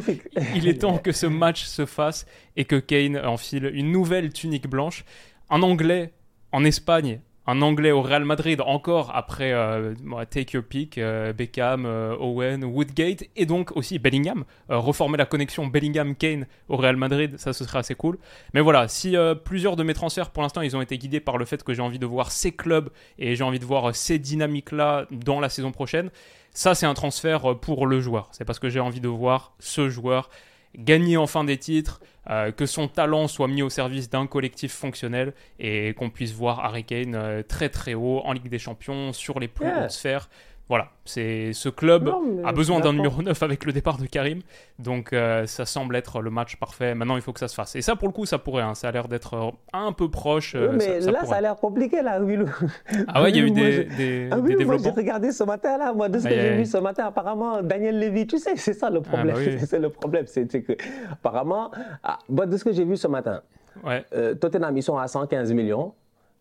Il 0.56 0.66
est 0.66 0.80
temps 0.80 0.98
que 0.98 1.12
ce 1.12 1.26
match 1.26 1.64
se 1.64 1.86
fasse 1.86 2.26
et 2.56 2.64
que 2.64 2.76
Kane 2.76 3.18
enfile 3.18 3.70
une 3.72 3.92
nouvelle 3.92 4.32
tunique 4.32 4.68
blanche. 4.68 5.04
Un 5.50 5.62
Anglais 5.62 6.12
en 6.52 6.64
Espagne, 6.64 7.20
un 7.48 7.62
Anglais 7.62 7.92
au 7.92 8.02
Real 8.02 8.26
Madrid 8.26 8.60
encore 8.60 9.10
après 9.16 9.52
euh, 9.52 9.94
Take 10.28 10.54
Your 10.54 10.62
Pick, 10.62 10.98
euh, 10.98 11.32
Beckham, 11.32 11.86
euh, 11.86 12.14
Owen, 12.20 12.62
Woodgate 12.62 13.24
et 13.36 13.46
donc 13.46 13.74
aussi 13.74 13.98
Bellingham. 13.98 14.44
reformer 14.68 15.16
la 15.16 15.24
connexion 15.24 15.66
Bellingham-Kane 15.66 16.46
au 16.68 16.76
Real 16.76 16.96
Madrid, 16.96 17.38
ça 17.38 17.54
ce 17.54 17.64
serait 17.64 17.78
assez 17.78 17.94
cool. 17.94 18.18
Mais 18.52 18.60
voilà, 18.60 18.86
si 18.86 19.16
plusieurs 19.44 19.76
de 19.76 19.82
mes 19.82 19.94
transferts 19.94 20.30
pour 20.30 20.42
l'instant 20.42 20.60
ils 20.60 20.76
ont 20.76 20.82
été 20.82 20.98
guidés 20.98 21.20
par 21.20 21.38
le 21.38 21.46
fait 21.46 21.62
que 21.62 21.72
j'ai 21.72 21.80
envie 21.82 21.98
de 21.98 22.06
voir 22.06 22.30
ces 22.30 22.52
clubs 22.52 22.90
et 23.18 23.34
j'ai 23.34 23.44
envie 23.44 23.58
de 23.58 23.64
voir 23.64 23.96
ces 23.96 24.18
dynamiques-là 24.18 25.06
dans 25.10 25.40
la 25.40 25.48
saison 25.48 25.72
prochaine, 25.72 26.10
ça 26.52 26.74
c'est 26.74 26.86
un 26.86 26.94
transfert 26.94 27.58
pour 27.60 27.86
le 27.86 28.00
joueur. 28.00 28.28
C'est 28.32 28.44
parce 28.44 28.58
que 28.58 28.68
j'ai 28.68 28.80
envie 28.80 29.00
de 29.00 29.08
voir 29.08 29.54
ce 29.58 29.88
joueur 29.88 30.28
gagner 30.76 31.16
enfin 31.16 31.44
des 31.44 31.56
titres, 31.56 32.00
euh, 32.30 32.52
que 32.52 32.66
son 32.66 32.88
talent 32.88 33.26
soit 33.26 33.48
mis 33.48 33.62
au 33.62 33.70
service 33.70 34.10
d'un 34.10 34.26
collectif 34.26 34.72
fonctionnel 34.72 35.32
et 35.58 35.94
qu'on 35.94 36.10
puisse 36.10 36.32
voir 36.32 36.64
Harry 36.64 36.84
Kane 36.84 37.14
euh, 37.14 37.42
très 37.42 37.68
très 37.68 37.94
haut 37.94 38.20
en 38.24 38.32
Ligue 38.32 38.48
des 38.48 38.58
Champions, 38.58 39.12
sur 39.12 39.40
les 39.40 39.48
plus 39.48 39.66
hautes 39.66 39.90
sphères. 39.90 40.28
Voilà, 40.68 40.88
c'est 41.06 41.54
ce 41.54 41.70
club 41.70 42.12
a 42.44 42.52
besoin 42.52 42.80
d'un 42.80 42.92
numéro 42.92 43.22
9 43.22 43.42
avec 43.42 43.64
le 43.64 43.72
départ 43.72 43.96
de 43.96 44.04
Karim, 44.04 44.42
donc 44.78 45.14
euh, 45.14 45.46
ça 45.46 45.64
semble 45.64 45.96
être 45.96 46.20
le 46.20 46.30
match 46.30 46.56
parfait. 46.56 46.94
Maintenant, 46.94 47.16
il 47.16 47.22
faut 47.22 47.32
que 47.32 47.40
ça 47.40 47.48
se 47.48 47.54
fasse. 47.54 47.74
Et 47.74 47.80
ça, 47.80 47.96
pour 47.96 48.06
le 48.06 48.12
coup, 48.12 48.26
ça 48.26 48.38
pourrait. 48.38 48.62
Hein. 48.62 48.74
Ça 48.74 48.88
a 48.88 48.92
l'air 48.92 49.08
d'être 49.08 49.34
euh, 49.34 49.50
un 49.72 49.92
peu 49.92 50.10
proche. 50.10 50.54
Euh, 50.54 50.76
mais 50.76 51.00
là, 51.00 51.24
ça 51.24 51.36
a 51.36 51.40
l'air 51.40 51.56
compliqué, 51.56 52.02
là, 52.02 52.20
Willou. 52.20 52.50
Ah 53.06 53.22
ouais, 53.22 53.30
il 53.30 53.36
y 53.36 53.40
a 53.40 53.46
eu 53.46 53.50
des, 53.50 53.84
des, 53.84 54.28
ah, 54.30 54.38
oui, 54.38 54.62
Moi, 54.62 54.76
j'ai 54.76 54.90
regardé 54.90 55.32
ce 55.32 55.42
matin, 55.42 55.78
là, 55.78 55.94
moi, 55.94 56.10
de 56.10 56.18
ce 56.18 56.24
que 56.24 56.34
j'ai 56.34 56.56
vu 56.56 56.66
ce 56.66 56.76
matin, 56.76 57.06
apparemment, 57.06 57.62
Daniel 57.62 57.98
Levy, 57.98 58.26
tu 58.26 58.38
sais, 58.38 58.54
c'est 58.56 58.74
ça 58.74 58.90
le 58.90 58.98
ah, 58.98 59.08
problème. 59.08 59.36
Bah 59.36 59.58
c'est 59.66 59.78
le 59.78 59.88
problème, 59.88 60.26
c'est 60.26 60.46
que, 60.46 60.74
apparemment, 61.10 61.70
ah, 62.02 62.18
de 62.28 62.56
ce 62.58 62.64
que 62.64 62.72
j'ai 62.72 62.84
vu 62.84 62.98
ce 62.98 63.08
matin, 63.08 63.40
ouais. 63.84 64.04
Tottenham, 64.38 64.76
ils 64.76 64.82
sont 64.82 64.98
à 64.98 65.08
115 65.08 65.50
millions. 65.54 65.94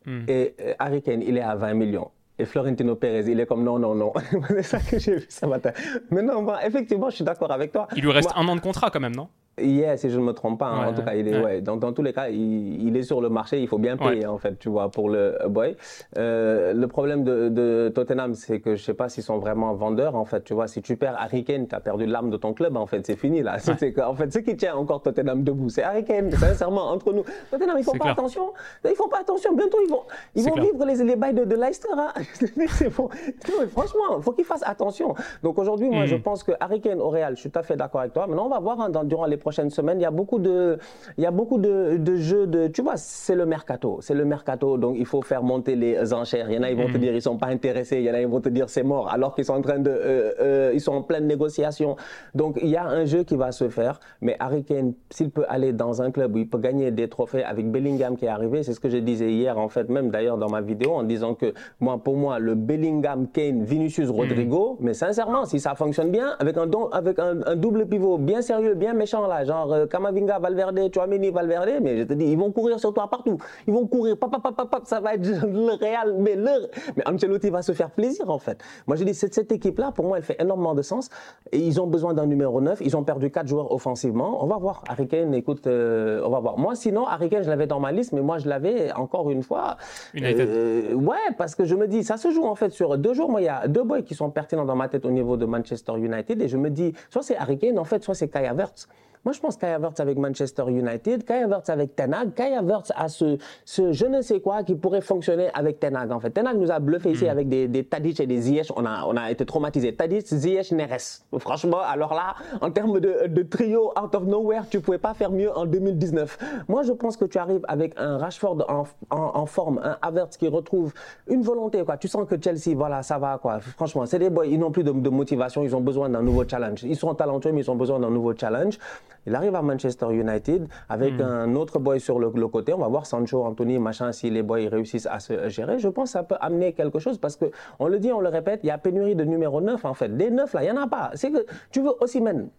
Hmm. 0.05 0.23
Et 0.27 0.53
Harry 0.79 1.01
Kane, 1.01 1.21
il 1.21 1.37
est 1.37 1.41
à 1.41 1.55
20 1.55 1.73
millions. 1.73 2.11
Et 2.39 2.45
Florentino 2.45 2.95
Pérez, 2.95 3.31
il 3.31 3.39
est 3.39 3.45
comme 3.47 3.63
non, 3.63 3.79
non, 3.79 3.95
non. 3.95 4.13
c'est 4.49 4.63
ça 4.63 4.79
que 4.79 4.99
j'ai 4.99 5.15
vu 5.17 5.25
ce 5.27 5.45
matin. 5.45 5.71
Mais 6.11 6.21
non, 6.21 6.45
effectivement, 6.63 7.09
je 7.09 7.15
suis 7.15 7.23
d'accord 7.23 7.51
avec 7.51 7.71
toi. 7.71 7.87
Il 7.95 8.03
lui 8.03 8.11
reste 8.11 8.31
un 8.35 8.47
an 8.47 8.55
de 8.55 8.61
contrat 8.61 8.91
quand 8.91 8.99
même, 8.99 9.15
non? 9.15 9.29
Yeah, 9.59 9.97
si 9.97 10.11
je 10.11 10.19
ne 10.19 10.23
me 10.23 10.33
trompe 10.33 10.59
pas. 10.59 10.67
Hein. 10.67 10.89
en 10.89 10.93
tout 10.93 11.01
cas, 11.01 11.15
il 11.15 11.27
est, 11.27 11.39
ouais. 11.39 11.61
dans, 11.61 11.77
dans, 11.77 11.91
tous 11.91 12.03
les 12.03 12.13
cas, 12.13 12.29
il, 12.29 12.95
est 12.95 13.01
sur 13.01 13.21
le 13.21 13.29
marché. 13.29 13.59
Il 13.59 13.67
faut 13.67 13.79
bien 13.79 13.97
payer, 13.97 14.27
en 14.27 14.37
fait, 14.37 14.59
tu 14.59 14.69
vois, 14.69 14.91
pour 14.91 15.09
le 15.09 15.35
boy. 15.47 15.75
Euh, 16.17 16.73
le 16.73 16.87
problème 16.87 17.23
de, 17.23 17.49
de 17.49 17.91
Tottenham, 17.93 18.35
c'est 18.35 18.59
que 18.59 18.75
je 18.75 18.81
ne 18.81 18.85
sais 18.85 18.93
pas 18.93 19.09
s'ils 19.09 19.23
sont 19.23 19.39
vraiment 19.39 19.73
vendeurs, 19.73 20.15
en 20.15 20.25
fait. 20.25 20.43
Tu 20.43 20.53
vois, 20.53 20.67
si 20.67 20.83
tu 20.83 20.95
perds 20.95 21.15
Harry 21.17 21.43
Kane, 21.43 21.67
tu 21.67 21.73
as 21.73 21.79
perdu 21.79 22.05
l'âme 22.05 22.29
de 22.29 22.37
ton 22.37 22.53
club, 22.53 22.77
en 22.77 22.85
fait. 22.85 23.03
C'est 23.05 23.15
fini, 23.15 23.41
là. 23.41 23.57
En 24.05 24.13
fait, 24.13 24.31
ce 24.31 24.39
qui 24.39 24.55
tient 24.55 24.75
encore 24.75 25.01
Tottenham 25.01 25.43
debout, 25.43 25.69
c'est 25.69 25.83
Harry 25.83 26.03
Kane, 26.03 26.31
sincèrement, 26.31 26.91
entre 26.91 27.11
nous. 27.11 27.23
Tottenham, 27.49 27.77
ils 27.77 27.79
ne 27.79 27.83
font 27.83 27.97
pas 27.97 28.11
attention. 28.11 28.53
Ils 28.85 28.95
font 28.95 29.09
pas 29.09 29.21
attention. 29.21 29.55
Bientôt, 29.55 29.79
ils 29.83 29.89
vont, 29.89 30.03
ils 30.35 30.43
vont 30.43 30.55
vivre 30.55 30.85
les, 30.85 31.03
les 31.03 31.15
bails 31.15 31.33
de, 31.33 31.45
de 31.45 31.55
Leicester. 31.55 31.89
Hein. 31.97 32.13
bon. 32.95 33.09
non, 33.49 33.67
franchement, 33.69 34.17
il 34.17 34.23
faut 34.23 34.33
qu'ils 34.33 34.45
fassent 34.45 34.67
attention. 34.67 35.15
Donc 35.41 35.57
aujourd'hui, 35.57 35.89
moi, 35.89 36.05
je 36.05 36.15
hmm. 36.15 36.21
pense 36.21 36.43
que 36.43 36.51
Harry 36.59 36.79
Kane 36.79 37.01
au 37.01 37.09
Real, 37.09 37.35
je 37.35 37.41
suis 37.41 37.49
tout 37.49 37.59
à 37.59 37.63
fait 37.63 37.75
d'accord 37.75 38.01
avec 38.01 38.13
toi. 38.13 38.27
Maintenant, 38.27 38.45
on 38.45 38.49
va 38.49 38.59
voir 38.59 38.79
hein, 38.79 38.91
durant 39.03 39.25
les 39.25 39.37
prochaines 39.47 39.69
semaines. 39.69 39.99
Il 40.01 40.03
y 40.03 40.05
a 40.05 40.11
beaucoup 40.11 40.39
de, 40.39 40.77
il 41.17 41.23
y 41.23 41.25
a 41.25 41.31
beaucoup 41.31 41.57
de, 41.57 41.95
de 41.95 42.15
jeux 42.17 42.47
de, 42.47 42.67
tu 42.67 42.81
vois, 42.81 42.97
c'est 42.97 43.37
le 43.41 43.45
mercato, 43.45 43.99
c'est 44.01 44.13
le 44.13 44.25
mercato, 44.25 44.77
donc 44.77 44.97
il 44.99 45.05
faut 45.05 45.21
faire 45.21 45.41
monter 45.41 45.77
les 45.77 46.13
enchères. 46.13 46.47
Il 46.49 46.55
y 46.55 46.59
en 46.59 46.63
a, 46.63 46.69
ils 46.69 46.75
vont 46.75 46.91
te 46.91 46.97
mm. 46.97 47.03
dire 47.03 47.13
ils 47.15 47.21
sont 47.21 47.37
pas 47.37 47.47
intéressés. 47.47 47.97
Il 47.99 48.03
y 48.03 48.11
en 48.11 48.13
a, 48.13 48.19
ils 48.19 48.27
vont 48.27 48.41
te 48.41 48.49
dire 48.49 48.67
c'est 48.69 48.83
mort, 48.83 49.09
alors 49.09 49.33
qu'ils 49.35 49.45
sont 49.45 49.53
en 49.53 49.61
train 49.61 49.79
de, 49.79 49.89
euh, 49.89 50.33
euh, 50.41 50.71
ils 50.73 50.81
sont 50.81 50.91
en 50.91 51.01
pleine 51.01 51.27
négociation. 51.27 51.95
Donc 52.35 52.59
il 52.61 52.67
y 52.67 52.75
a 52.75 52.85
un 52.85 53.05
jeu 53.05 53.23
qui 53.23 53.37
va 53.37 53.53
se 53.53 53.69
faire. 53.69 54.01
Mais 54.19 54.35
Harry 54.39 54.65
Kane, 54.65 54.93
s'il 55.09 55.29
peut 55.29 55.45
aller 55.47 55.71
dans 55.71 56.01
un 56.01 56.11
club 56.11 56.35
où 56.35 56.39
il 56.39 56.49
peut 56.49 56.57
gagner 56.57 56.91
des 56.91 57.07
trophées 57.07 57.45
avec 57.45 57.71
Bellingham 57.71 58.17
qui 58.17 58.25
est 58.25 58.35
arrivé, 58.39 58.63
c'est 58.63 58.73
ce 58.73 58.81
que 58.81 58.89
je 58.89 58.97
disais 58.97 59.31
hier 59.31 59.57
en 59.57 59.69
fait, 59.69 59.87
même 59.87 60.09
d'ailleurs 60.09 60.37
dans 60.37 60.49
ma 60.49 60.59
vidéo, 60.59 60.91
en 60.91 61.03
disant 61.03 61.35
que 61.35 61.53
moi, 61.79 61.97
pour 61.97 62.17
moi, 62.17 62.39
le 62.39 62.55
Bellingham, 62.55 63.27
Kane, 63.31 63.63
Vinicius, 63.63 64.09
Rodrigo, 64.09 64.73
mm. 64.73 64.85
mais 64.85 64.93
sincèrement, 64.93 65.45
si 65.45 65.61
ça 65.61 65.73
fonctionne 65.75 66.11
bien, 66.11 66.35
avec 66.39 66.57
un, 66.57 66.67
don, 66.67 66.89
avec 66.89 67.17
un, 67.19 67.37
un 67.45 67.55
double 67.55 67.85
pivot 67.85 68.17
bien 68.17 68.41
sérieux, 68.41 68.75
bien 68.75 68.93
méchant 68.93 69.25
là, 69.25 69.36
genre 69.45 69.71
euh, 69.73 69.85
Kamavinga, 69.85 70.39
Valverde, 70.39 70.93
Chouameni, 70.93 71.31
Valverde, 71.31 71.81
mais 71.81 71.97
je 71.97 72.03
te 72.03 72.13
dis, 72.13 72.25
ils 72.25 72.37
vont 72.37 72.51
courir 72.51 72.79
sur 72.79 72.93
toi 72.93 73.09
partout. 73.09 73.37
Ils 73.67 73.73
vont 73.73 73.87
courir, 73.87 74.17
pap, 74.17 74.31
pap, 74.31 74.55
pap, 74.55 74.81
ça 74.85 74.99
va 74.99 75.15
être 75.15 75.25
le 75.45 75.77
Real, 75.77 76.15
mais 76.19 76.35
le... 76.35 76.67
Mais 76.95 77.07
Ancelotti 77.07 77.49
va 77.49 77.61
se 77.61 77.71
faire 77.71 77.91
plaisir 77.91 78.29
en 78.29 78.39
fait. 78.39 78.61
Moi 78.87 78.95
je 78.95 79.03
dis, 79.03 79.13
cette, 79.13 79.33
cette 79.33 79.51
équipe-là, 79.51 79.91
pour 79.91 80.05
moi, 80.05 80.17
elle 80.17 80.23
fait 80.23 80.41
énormément 80.41 80.75
de 80.75 80.81
sens. 80.81 81.09
Et 81.51 81.59
ils 81.59 81.79
ont 81.81 81.87
besoin 81.87 82.13
d'un 82.13 82.25
numéro 82.25 82.61
9. 82.61 82.79
Ils 82.81 82.95
ont 82.97 83.03
perdu 83.03 83.31
4 83.31 83.47
joueurs 83.47 83.71
offensivement. 83.71 84.43
On 84.43 84.47
va 84.47 84.57
voir. 84.57 84.83
Harry 84.87 85.07
Kane, 85.07 85.33
écoute, 85.33 85.67
euh, 85.67 86.21
on 86.25 86.29
va 86.29 86.39
voir. 86.39 86.57
Moi, 86.57 86.75
sinon, 86.75 87.05
Harry 87.05 87.29
Kane, 87.29 87.43
je 87.43 87.49
l'avais 87.49 87.67
dans 87.67 87.79
ma 87.79 87.91
liste, 87.91 88.13
mais 88.13 88.21
moi, 88.21 88.37
je 88.37 88.47
l'avais 88.47 88.91
encore 88.93 89.29
une 89.29 89.43
fois. 89.43 89.77
United. 90.13 90.47
Euh, 90.49 90.93
ouais, 90.93 91.15
parce 91.37 91.55
que 91.55 91.65
je 91.65 91.75
me 91.75 91.87
dis, 91.87 92.03
ça 92.03 92.17
se 92.17 92.31
joue 92.31 92.45
en 92.45 92.55
fait 92.55 92.69
sur 92.69 92.97
deux 92.97 93.13
jours. 93.13 93.29
Moi, 93.29 93.41
il 93.41 93.45
y 93.45 93.49
a 93.49 93.67
deux 93.67 93.83
boys 93.83 94.01
qui 94.01 94.15
sont 94.15 94.29
pertinents 94.29 94.65
dans 94.65 94.75
ma 94.75 94.87
tête 94.87 95.05
au 95.05 95.11
niveau 95.11 95.37
de 95.37 95.45
Manchester 95.45 95.93
United. 95.97 96.41
Et 96.41 96.47
je 96.47 96.57
me 96.57 96.69
dis, 96.69 96.93
soit 97.09 97.23
c'est 97.23 97.37
Harry 97.37 97.57
Kane, 97.57 97.79
en 97.79 97.83
fait, 97.83 98.03
soit 98.03 98.15
c'est 98.15 98.29
Kai 98.29 98.45
Havertz. 98.45 98.87
Moi, 99.27 99.33
je 99.33 99.41
pense 99.41 99.57
Kai 99.57 99.73
Havertz 99.73 99.99
avec 99.99 100.17
Manchester 100.17 100.63
United, 100.69 101.25
Kai 101.25 101.43
Havertz 101.43 101.69
avec 101.69 101.97
Ten 101.97 102.13
Hag, 102.13 102.33
Kai 102.33 102.55
Havertz 102.55 102.93
a 102.95 103.09
ce, 103.09 103.37
ce 103.65 103.91
je 103.91 104.05
ne 104.05 104.21
sais 104.21 104.39
quoi 104.39 104.63
qui 104.63 104.73
pourrait 104.73 105.01
fonctionner 105.01 105.49
avec 105.53 105.81
Ten 105.81 105.97
Hag. 105.97 106.13
En 106.13 106.21
fait, 106.21 106.29
Ten 106.29 106.47
Hag 106.47 106.57
nous 106.57 106.71
a 106.71 106.79
bluffé 106.79 107.11
ici 107.11 107.25
hmm. 107.25 107.29
avec 107.29 107.49
des, 107.49 107.67
des 107.67 107.83
Tadic 107.83 108.21
et 108.21 108.25
des 108.25 108.39
Ziyech. 108.39 108.71
On 108.77 108.85
a, 108.85 109.03
on 109.05 109.17
a 109.17 109.29
été 109.29 109.45
traumatisés. 109.45 109.93
Tadic, 109.93 110.25
Ziyech, 110.27 110.71
Neres. 110.71 111.25
Franchement, 111.39 111.79
alors 111.85 112.13
là, 112.13 112.35
en 112.61 112.71
termes 112.71 113.01
de, 113.01 113.27
de, 113.27 113.43
trio 113.43 113.91
out 114.01 114.15
of 114.15 114.23
nowhere, 114.23 114.63
tu 114.69 114.79
pouvais 114.79 114.97
pas 114.97 115.13
faire 115.13 115.31
mieux 115.31 115.51
en 115.57 115.65
2019. 115.65 116.63
Moi, 116.69 116.83
je 116.83 116.93
pense 116.93 117.17
que 117.17 117.25
tu 117.25 117.37
arrives 117.37 117.65
avec 117.67 117.95
un 117.97 118.17
Rashford 118.17 118.63
en, 118.69 118.85
en, 119.09 119.31
en 119.41 119.45
forme, 119.45 119.81
un 119.83 119.97
Havertz 120.01 120.37
qui 120.37 120.47
retrouve 120.47 120.93
une 121.27 121.41
volonté. 121.41 121.83
Quoi. 121.83 121.97
Tu 121.97 122.07
sens 122.07 122.25
que 122.29 122.41
Chelsea, 122.41 122.77
voilà, 122.77 123.03
ça 123.03 123.17
va. 123.17 123.37
Quoi. 123.39 123.59
Franchement, 123.59 124.05
c'est 124.05 124.19
des 124.19 124.29
boys, 124.29 124.45
ils 124.45 124.57
n'ont 124.57 124.71
plus 124.71 124.85
de, 124.85 124.93
de 124.93 125.09
motivation, 125.09 125.63
ils 125.63 125.75
ont 125.75 125.81
besoin 125.81 126.07
d'un 126.07 126.21
nouveau 126.21 126.47
challenge. 126.47 126.83
Ils 126.83 126.95
sont 126.95 127.13
talentueux, 127.13 127.51
mais 127.51 127.59
ils 127.63 127.69
ont 127.69 127.75
besoin 127.75 127.99
d'un 127.99 128.09
nouveau 128.09 128.33
challenge. 128.33 128.79
Il 129.25 129.35
arrive 129.35 129.55
à 129.55 129.61
Manchester 129.61 130.07
United 130.11 130.67
avec 130.89 131.15
hmm. 131.15 131.21
un 131.21 131.55
autre 131.55 131.79
boy 131.79 131.99
sur 131.99 132.19
le, 132.19 132.29
côté. 132.47 132.73
On 132.73 132.77
va 132.79 132.87
voir 132.87 133.05
Sancho, 133.05 133.43
Anthony, 133.43 133.79
machin, 133.79 134.11
si 134.11 134.29
les 134.29 134.43
boys 134.43 134.69
réussissent 134.69 135.07
à 135.07 135.19
se 135.19 135.49
gérer. 135.49 135.79
Je 135.79 135.89
pense 135.89 136.09
que 136.09 136.13
ça 136.13 136.23
peut 136.23 136.37
amener 136.39 136.73
quelque 136.73 136.99
chose 136.99 137.17
parce 137.17 137.35
que 137.35 137.45
on 137.79 137.87
le 137.87 137.99
dit, 137.99 138.11
on 138.11 138.21
le 138.21 138.29
répète, 138.29 138.61
il 138.63 138.67
y 138.67 138.71
a 138.71 138.77
pénurie 138.77 139.15
de 139.15 139.23
numéro 139.23 139.61
9 139.61 139.83
en 139.85 139.93
fait. 139.93 140.15
Des 140.15 140.31
9 140.31 140.53
là, 140.53 140.63
il 140.63 140.71
n'y 140.71 140.77
en 140.77 140.81
a 140.81 140.87
pas. 140.87 141.11
C'est 141.15 141.31
que 141.31 141.45
tu 141.71 141.81
veux 141.81 141.93
aussi, 142.01 142.21
même 142.21 142.49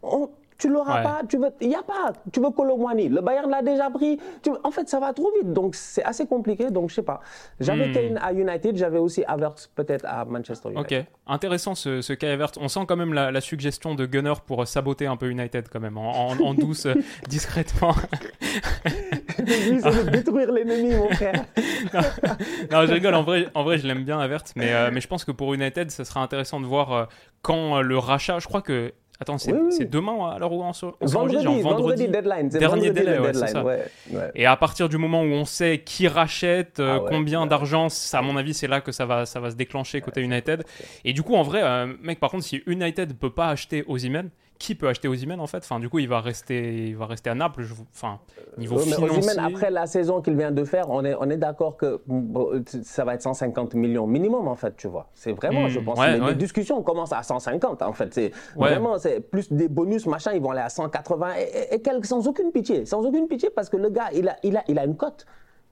tu 0.58 0.68
l'auras 0.68 1.02
pas, 1.02 1.20
tu 1.28 1.38
veux, 1.38 1.50
il 1.60 1.70
y 1.70 1.74
a 1.74 1.82
pas, 1.82 2.12
tu 2.32 2.40
veux 2.40 2.50
Colomwani, 2.50 3.08
le 3.08 3.20
Bayern 3.20 3.48
l'a 3.48 3.62
déjà 3.62 3.88
pris. 3.90 4.18
Tu, 4.42 4.50
en 4.64 4.70
fait, 4.72 4.88
ça 4.88 4.98
va 4.98 5.12
trop 5.12 5.30
vite, 5.40 5.52
donc 5.52 5.76
c'est 5.76 6.02
assez 6.02 6.26
compliqué. 6.26 6.70
Donc 6.70 6.90
je 6.90 6.96
sais 6.96 7.02
pas. 7.02 7.20
J'avais 7.60 7.88
hmm. 7.88 7.92
Kane 7.92 8.18
à 8.20 8.32
United, 8.32 8.76
j'avais 8.76 8.98
aussi 8.98 9.24
Havertz 9.24 9.70
peut-être 9.74 10.04
à 10.04 10.24
Manchester 10.24 10.70
United. 10.70 11.00
Ok, 11.00 11.06
intéressant 11.28 11.76
ce, 11.76 12.00
ce 12.00 12.12
cas 12.12 12.32
Havertz. 12.32 12.58
On 12.60 12.66
sent 12.66 12.80
quand 12.88 12.96
même 12.96 13.14
la, 13.14 13.40
suggestion 13.40 13.94
de 13.94 14.04
Gunner 14.04 14.34
pour 14.46 14.66
saboter 14.66 15.06
un 15.06 15.16
peu 15.16 15.30
United 15.30 15.68
quand 15.68 15.78
même, 15.78 15.96
en, 15.96 16.54
douce, 16.54 16.88
discrètement. 17.28 17.94
c'est 19.46 20.10
détruire 20.10 20.50
l'ennemi, 20.52 20.96
mon 20.96 21.08
frère. 21.10 21.44
non, 22.72 22.84
je 22.84 22.92
rigole. 22.92 23.14
En 23.14 23.22
vrai, 23.22 23.46
en 23.54 23.62
vrai, 23.62 23.78
je 23.78 23.86
l'aime 23.86 24.02
bien 24.02 24.18
Havertz, 24.18 24.54
mais 24.56 24.72
euh, 24.72 24.90
mais 24.92 25.00
je 25.00 25.06
pense 25.06 25.24
que 25.24 25.30
pour 25.30 25.54
United, 25.54 25.92
ça 25.92 26.04
sera 26.04 26.20
intéressant 26.20 26.60
de 26.60 26.66
voir 26.66 26.92
euh, 26.92 27.04
quand 27.42 27.80
le 27.80 27.96
rachat. 27.96 28.40
Je 28.40 28.48
crois 28.48 28.60
que 28.60 28.92
Attends, 29.20 29.38
c'est 29.38 29.90
demain 29.90 30.30
à 30.30 30.38
l'heure 30.38 30.52
où 30.52 30.62
on 30.62 30.72
se 30.72 30.86
vendredi, 31.00 31.44
vendredi, 31.44 31.62
vendredi, 31.62 32.08
deadline. 32.08 32.48
Dernier 32.50 32.90
délai, 32.90 33.18
ouais, 33.18 33.34
ça. 33.34 33.64
Et 34.36 34.46
à 34.46 34.56
partir 34.56 34.88
du 34.88 34.96
moment 34.96 35.22
où 35.22 35.32
on 35.32 35.44
sait 35.44 35.82
qui 35.84 36.06
rachète, 36.06 36.78
euh, 36.78 37.00
ah 37.00 37.06
combien 37.08 37.46
d'argent, 37.46 37.88
à 38.12 38.22
mon 38.22 38.36
avis, 38.36 38.54
c'est 38.54 38.68
là 38.68 38.80
que 38.80 38.92
ça 38.92 39.06
va, 39.06 39.26
ça 39.26 39.40
va 39.40 39.50
se 39.50 39.56
déclencher 39.56 40.00
côté 40.00 40.20
United. 40.20 40.62
Et 41.04 41.12
du 41.12 41.24
coup, 41.24 41.34
en 41.34 41.42
vrai, 41.42 41.62
euh, 41.64 41.92
mec, 42.00 42.20
par 42.20 42.30
contre, 42.30 42.44
si 42.44 42.62
United 42.66 43.14
peut 43.18 43.30
pas 43.30 43.48
acheter 43.48 43.84
Ozymen, 43.88 44.30
qui 44.58 44.74
peut 44.74 44.88
acheter 44.88 45.08
Ozymen 45.08 45.40
en 45.40 45.46
fait? 45.46 45.58
Enfin, 45.58 45.78
du 45.78 45.88
coup, 45.88 45.98
il 45.98 46.08
va 46.08 46.20
rester, 46.20 46.88
il 46.88 46.96
va 46.96 47.06
rester 47.06 47.30
à 47.30 47.34
Naples. 47.34 47.64
enfin, 47.94 48.18
niveau 48.56 48.78
financier. 48.78 49.38
après 49.38 49.70
la 49.70 49.86
saison 49.86 50.20
qu'il 50.20 50.36
vient 50.36 50.50
de 50.50 50.64
faire, 50.64 50.90
on 50.90 51.04
est, 51.04 51.14
on 51.18 51.30
est 51.30 51.36
d'accord 51.36 51.76
que 51.76 52.00
ça 52.82 53.04
va 53.04 53.14
être 53.14 53.22
150 53.22 53.74
millions 53.74 54.06
minimum 54.06 54.48
en 54.48 54.56
fait, 54.56 54.76
tu 54.76 54.88
vois. 54.88 55.08
C'est 55.14 55.32
vraiment, 55.32 55.64
hmm, 55.64 55.68
je 55.68 55.80
pense, 55.80 55.98
les, 56.06 56.34
discussions 56.34 56.82
commencent 56.82 57.12
à 57.12 57.22
150 57.22 57.82
en 57.82 57.92
fait. 57.92 58.12
C'est 58.12 58.32
vraiment, 58.56 58.98
c'est 58.98 59.20
plus 59.20 59.52
des 59.52 59.68
bonus 59.68 60.06
machin, 60.06 60.32
ils 60.32 60.42
vont 60.42 60.50
aller 60.50 60.60
à 60.60 60.68
180 60.68 61.34
et, 61.38 61.74
et, 61.74 61.82
sans 62.02 62.26
aucune 62.26 62.52
pitié, 62.52 62.86
sans 62.86 63.04
aucune 63.04 63.28
pitié 63.28 63.50
parce 63.50 63.68
que 63.68 63.76
le 63.76 63.90
gars, 63.90 64.08
il 64.12 64.28
a, 64.28 64.36
il 64.42 64.56
a, 64.56 64.64
il 64.68 64.78
a 64.78 64.84
une 64.84 64.96
cote 64.96 65.26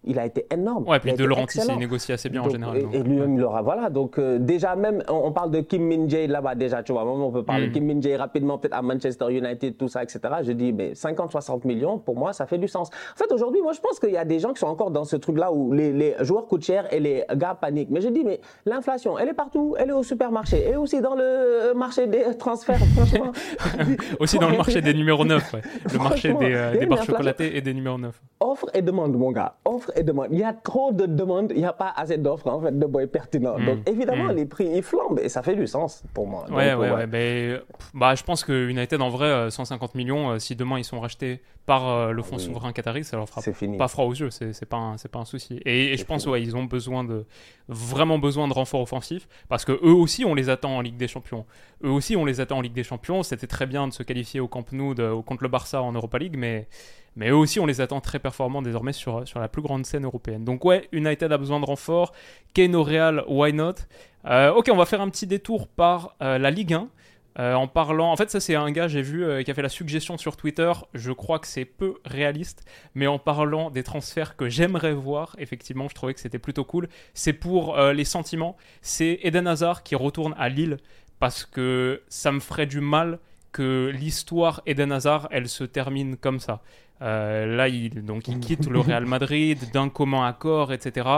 il 0.07 0.19
a 0.19 0.27
été 0.27 0.47
énorme. 0.53 0.89
Ouais, 0.89 1.01
puis 1.01 1.13
De 1.13 1.25
Laurentiis, 1.25 1.61
il 1.69 1.79
négocie 1.79 2.13
assez 2.13 2.29
bien 2.29 2.43
en 2.43 2.49
général. 2.49 2.77
Et, 2.93 3.03
lui-même, 3.03 3.37
il 3.37 3.43
aura. 3.43 3.63
Voilà. 3.63 3.91
Donc, 3.91 4.19
euh, 4.19 4.39
déjà, 4.39 4.77
même, 4.77 5.03
on, 5.09 5.33
parle 5.33 5.51
de 5.51 5.61
Kim 5.61 5.83
Min-jae 5.83 6.27
là-bas, 6.29 6.55
déjà, 6.55 6.83
tu 6.83 6.93
vois. 6.93 7.05
on 7.05 7.31
peut 7.31 7.43
parler 7.43 7.67
de 7.67 7.71
mm. 7.71 7.73
Kim 7.73 7.85
Min-jae 7.85 8.17
rapidement, 8.17 8.59
peut-être 8.59 8.77
à 8.77 8.83
Manchester 8.83 9.27
United, 9.31 9.77
tout 9.77 9.89
ça, 9.89 10.03
etc. 10.03 10.21
Je 10.43 10.53
dis, 10.53 10.73
mais 10.73 10.93
50-60 10.93 11.67
millions, 11.67 11.99
pour 11.99 12.17
moi, 12.17 12.33
ça 12.33 12.47
fait 12.47 12.59
du 12.59 12.69
sens. 12.69 12.89
En 12.89 13.17
fait, 13.17 13.33
aujourd'hui, 13.33 13.61
moi, 13.63 13.73
je 13.73 13.81
pense 13.81 13.99
qu'il 13.99 14.13
y 14.13 14.17
a 14.17 14.25
des 14.25 14.39
gens 14.39 14.53
qui 14.53 14.61
sont 14.61 14.67
encore 14.67 14.91
dans 14.91 15.05
ce 15.05 15.17
truc-là 15.17 15.53
où 15.53 15.73
les, 15.73 15.93
les, 15.93 16.15
joueurs 16.21 16.47
coûtent 16.47 16.65
cher 16.65 16.93
et 16.93 17.01
les 17.01 17.25
gars 17.35 17.57
paniquent. 17.61 17.91
Mais 17.91 18.01
je 18.01 18.09
dis, 18.09 18.25
mais 18.25 18.41
l'inflation, 18.65 19.19
elle 19.19 19.29
est 19.29 19.35
partout. 19.35 19.75
Elle 19.79 19.91
est 19.91 19.93
au 19.93 20.03
supermarché 20.03 20.69
et 20.69 20.77
aussi 20.77 21.01
dans 21.01 21.15
le 21.15 21.75
marché 21.75 22.07
des 22.07 22.37
transferts, 22.39 22.79
franchement. 22.97 23.33
aussi 24.21 24.39
dans 24.39 24.51
le 24.51 24.57
marché 24.57 24.81
des 24.81 24.95
numéros 24.95 25.25
9, 25.25 25.55
ouais. 25.55 25.63
Le 25.93 25.99
marché 25.99 26.33
des, 26.35 26.55
euh, 26.55 26.79
des 26.79 26.87
barres 26.87 27.03
chocolatées 27.03 27.57
et 27.57 27.61
des 27.61 27.75
numéros 27.75 27.99
9. 27.99 28.21
Offre 28.41 28.67
et 28.75 28.83
demande, 28.83 29.17
mon 29.17 29.33
gars. 29.33 29.57
Offre 29.65 29.91
et 29.97 30.03
demande. 30.03 30.29
Il 30.31 30.39
y 30.39 30.45
a 30.45 30.53
trop 30.53 30.93
de 30.93 31.07
demandes, 31.07 31.53
il 31.55 31.59
n'y 31.59 31.67
a 31.67 31.73
pas 31.73 31.93
assez 31.97 32.19
d'offres 32.19 32.49
en 32.49 32.61
fait 32.61 32.79
de 32.79 32.87
boys 32.87 33.07
pertinents. 33.07 33.59
Donc 33.59 33.79
hmm. 33.79 33.91
évidemment, 33.91 34.33
hmm. 34.33 34.37
les 34.37 34.47
prix 34.47 34.69
ils 34.73 34.83
flambent 34.83 35.19
et 35.21 35.29
ça 35.29 35.43
fait 35.43 35.57
du 35.57 35.67
sens 35.67 36.03
pour 36.15 36.27
moi. 36.27 36.47
Ouais, 36.51 36.75
ouais, 36.75 36.91
ouais. 36.91 37.07
Ben, 37.07 37.61
bah, 37.95 38.15
je 38.15 38.23
pense 38.23 38.45
que 38.45 38.69
United 38.69 39.01
en 39.01 39.09
vrai, 39.09 39.51
150 39.51 39.91
euh, 39.91 39.99
millions, 39.99 40.31
euh, 40.31 40.39
si 40.39 40.57
demain 40.57 40.79
ils 40.79 40.85
sont 40.85 41.01
rachetés 41.01 41.41
par 41.67 41.89
euh, 41.89 42.13
le 42.13 42.23
fonds 42.23 42.39
souverain 42.39 42.73
qatari, 42.73 43.05
ça 43.05 43.17
leur 43.17 43.29
fera 43.29 43.43
pas 43.77 43.89
froid 43.89 44.05
aux 44.05 44.15
yeux, 44.15 44.31
c'est 44.31 44.67
pas, 44.67 44.77
un, 44.77 44.97
pas 45.11 45.19
un 45.19 45.25
souci. 45.25 45.61
Et, 45.65 45.97
je 45.97 46.05
pense, 46.05 46.27
ouais, 46.27 46.41
ils 46.41 46.57
ont 46.57 46.65
besoin 46.65 47.03
de, 47.03 47.27
vraiment 47.69 48.19
besoin 48.19 48.47
de 48.47 48.53
renforts 48.53 48.83
offensifs 48.83 49.29
parce 49.49 49.65
que 49.65 49.73
eux 49.73 49.95
aussi, 49.95 50.25
on 50.25 50.35
les 50.35 50.49
attend 50.49 50.77
en 50.77 50.81
Ligue 50.81 50.97
des 50.97 51.09
Champions. 51.09 51.45
Eux 51.85 51.91
aussi, 51.91 52.17
on 52.17 52.25
les 52.25 52.41
attend 52.41 52.59
en 52.59 52.61
Ligue 52.61 52.73
des 52.73 52.85
Champions. 52.85 53.23
C'était 53.25 53.49
très 53.49 53.67
bien 53.67 53.89
de 53.89 53.93
se 53.93 54.05
qualifier 54.05 54.39
au 54.39 54.47
Camp 54.47 54.71
Nou 54.73 54.95
de, 54.95 55.21
contre 55.23 55.43
le 55.43 55.49
Barça 55.49 55.83
en 55.83 55.93
Europa 55.93 56.19
League, 56.19 56.37
mais 56.39 56.69
mais 57.17 57.31
eux 57.31 57.37
aussi, 57.37 57.59
on 57.61 57.67
les 57.67 57.81
attend 57.81 58.01
très 58.01 58.19
performants 58.19 58.63
désormais 58.63 58.93
sur, 58.93 59.27
sur 59.27 59.41
la 59.41 59.49
plus 59.49 59.63
grande 59.63 59.85
scène 59.87 60.05
européenne. 60.05 60.45
Donc 60.45 60.65
ouais, 60.65 60.89
United 60.93 61.33
a 61.33 61.39
besoin 61.39 61.61
de 61.61 61.65
renfort. 61.65 62.13
Kane 62.55 62.75
au 62.75 62.83
Real, 62.83 63.25
why 63.29 63.53
not? 63.53 63.75
Ok, 64.25 64.69
on 64.73 64.77
va 64.77 64.87
faire 64.87 65.01
un 65.01 65.09
petit 65.09 65.27
détour 65.27 65.69
par 65.69 66.17
la 66.21 66.51
Ligue 66.51 66.75
1. 66.75 66.89
Euh, 67.39 67.55
en 67.55 67.69
parlant, 67.69 68.11
en 68.11 68.17
fait, 68.17 68.31
ça 68.31 68.41
c'est 68.41 68.55
un 68.55 68.71
gars, 68.71 68.89
j'ai 68.89 69.03
vu, 69.03 69.25
euh, 69.25 69.43
qui 69.43 69.51
a 69.51 69.55
fait 69.55 69.63
la 69.63 69.69
suggestion 69.69 70.17
sur 70.17 70.37
Twitter. 70.37 70.73
Je 70.95 71.13
crois 71.13 71.39
que 71.39 71.47
c'est 71.47 71.67
peu 71.67 71.97
réaliste, 72.05 72.65
mais 72.95 73.07
en 73.07 73.19
parlant 73.19 73.71
des 73.71 73.83
transferts 73.83 74.37
que 74.37 74.49
j'aimerais 74.49 74.95
voir, 74.95 75.37
effectivement, 75.39 75.89
je 75.89 75.95
trouvais 75.95 76.15
que 76.15 76.21
c'était 76.21 76.39
plutôt 76.39 76.65
cool. 76.65 76.89
C'est 77.13 77.35
pour 77.35 77.79
euh, 77.79 77.93
les 77.93 78.05
sentiments. 78.05 78.57
C'est 78.81 79.19
Eden 79.23 79.47
Hazard 79.47 79.83
qui 79.83 79.95
retourne 79.95 80.35
à 80.39 80.49
Lille 80.49 80.79
parce 81.19 81.45
que 81.45 82.03
ça 82.09 82.33
me 82.33 82.41
ferait 82.41 82.67
du 82.67 82.81
mal 82.81 83.19
que 83.57 83.91
l'histoire 83.91 84.61
Eden 84.67 84.93
Hazard, 84.93 85.29
elle 85.31 85.49
se 85.49 85.65
termine 85.65 86.19
comme 86.19 86.41
ça. 86.41 86.61
là, 87.01 87.69
il, 87.69 88.05
donc, 88.05 88.29
il 88.29 88.39
quitte 88.39 88.67
le 88.69 88.81
Real 88.81 89.07
Madrid 89.07 89.59
d'un 89.73 89.89
commun 89.89 90.27
accord, 90.27 90.75
etc. 90.75 91.09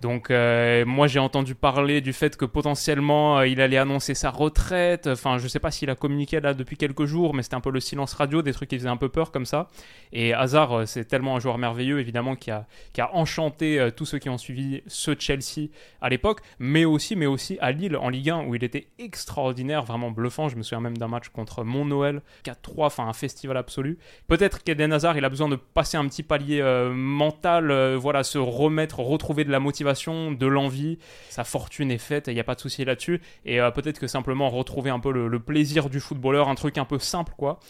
Donc 0.00 0.30
euh, 0.30 0.86
moi 0.86 1.06
j'ai 1.08 1.18
entendu 1.18 1.54
parler 1.54 2.00
du 2.00 2.14
fait 2.14 2.36
que 2.36 2.46
potentiellement 2.46 3.38
euh, 3.38 3.46
il 3.46 3.60
allait 3.60 3.76
annoncer 3.76 4.14
sa 4.14 4.30
retraite. 4.30 5.06
Enfin 5.06 5.36
je 5.36 5.46
sais 5.46 5.58
pas 5.58 5.70
s'il 5.70 5.90
a 5.90 5.94
communiqué 5.94 6.40
là 6.40 6.54
depuis 6.54 6.76
quelques 6.76 7.04
jours, 7.04 7.34
mais 7.34 7.42
c'était 7.42 7.56
un 7.56 7.60
peu 7.60 7.70
le 7.70 7.80
silence 7.80 8.14
radio, 8.14 8.40
des 8.40 8.54
trucs 8.54 8.70
qui 8.70 8.78
faisaient 8.78 8.88
un 8.88 8.96
peu 8.96 9.10
peur 9.10 9.30
comme 9.30 9.44
ça. 9.44 9.68
Et 10.12 10.32
Hazard 10.32 10.72
euh, 10.72 10.86
c'est 10.86 11.04
tellement 11.04 11.36
un 11.36 11.40
joueur 11.40 11.58
merveilleux 11.58 12.00
évidemment 12.00 12.34
qui 12.34 12.50
a, 12.50 12.66
qui 12.94 13.02
a 13.02 13.14
enchanté 13.14 13.90
tous 13.94 14.06
ceux 14.06 14.18
qui 14.18 14.30
ont 14.30 14.38
suivi 14.38 14.82
ce 14.86 15.14
Chelsea 15.18 15.68
à 16.00 16.08
l'époque, 16.08 16.40
mais 16.58 16.86
aussi 16.86 17.14
mais 17.14 17.26
aussi 17.26 17.58
à 17.60 17.70
Lille 17.70 17.96
en 17.96 18.08
Ligue 18.08 18.30
1 18.30 18.44
où 18.46 18.54
il 18.54 18.64
était 18.64 18.88
extraordinaire, 18.98 19.84
vraiment 19.84 20.10
bluffant. 20.10 20.48
Je 20.48 20.56
me 20.56 20.62
souviens 20.62 20.80
même 20.80 20.96
d'un 20.96 21.08
match 21.08 21.28
contre 21.28 21.62
Mont 21.62 21.84
Noël 21.84 22.22
4-3, 22.44 22.54
enfin 22.86 23.06
un 23.06 23.12
festival 23.12 23.58
absolu. 23.58 23.98
Peut-être 24.28 24.62
qu'Eden 24.62 24.92
Hazard 24.94 25.18
il 25.18 25.24
a 25.26 25.28
besoin 25.28 25.48
de 25.48 25.56
passer 25.56 25.98
un 25.98 26.06
petit 26.08 26.22
palier 26.22 26.62
mental, 26.94 27.94
voilà 27.96 28.22
se 28.22 28.38
remettre, 28.38 29.00
retrouver 29.00 29.44
de 29.44 29.50
la 29.50 29.60
motivation 29.60 29.89
de 30.32 30.46
l'envie. 30.46 30.98
Sa 31.28 31.44
fortune 31.44 31.90
est 31.90 31.98
faite, 31.98 32.26
il 32.28 32.34
n'y 32.34 32.40
a 32.40 32.44
pas 32.44 32.54
de 32.54 32.60
souci 32.60 32.84
là-dessus. 32.84 33.20
Et 33.44 33.60
euh, 33.60 33.70
peut-être 33.70 33.98
que 33.98 34.06
simplement 34.06 34.50
retrouver 34.50 34.90
un 34.90 35.00
peu 35.00 35.12
le, 35.12 35.40
plaisir 35.40 35.88
du 35.88 36.00
footballeur, 36.00 36.48
un 36.48 36.54
truc 36.54 36.78
un 36.78 36.84
peu 36.84 36.98
simple, 36.98 37.32
quoi 37.36 37.60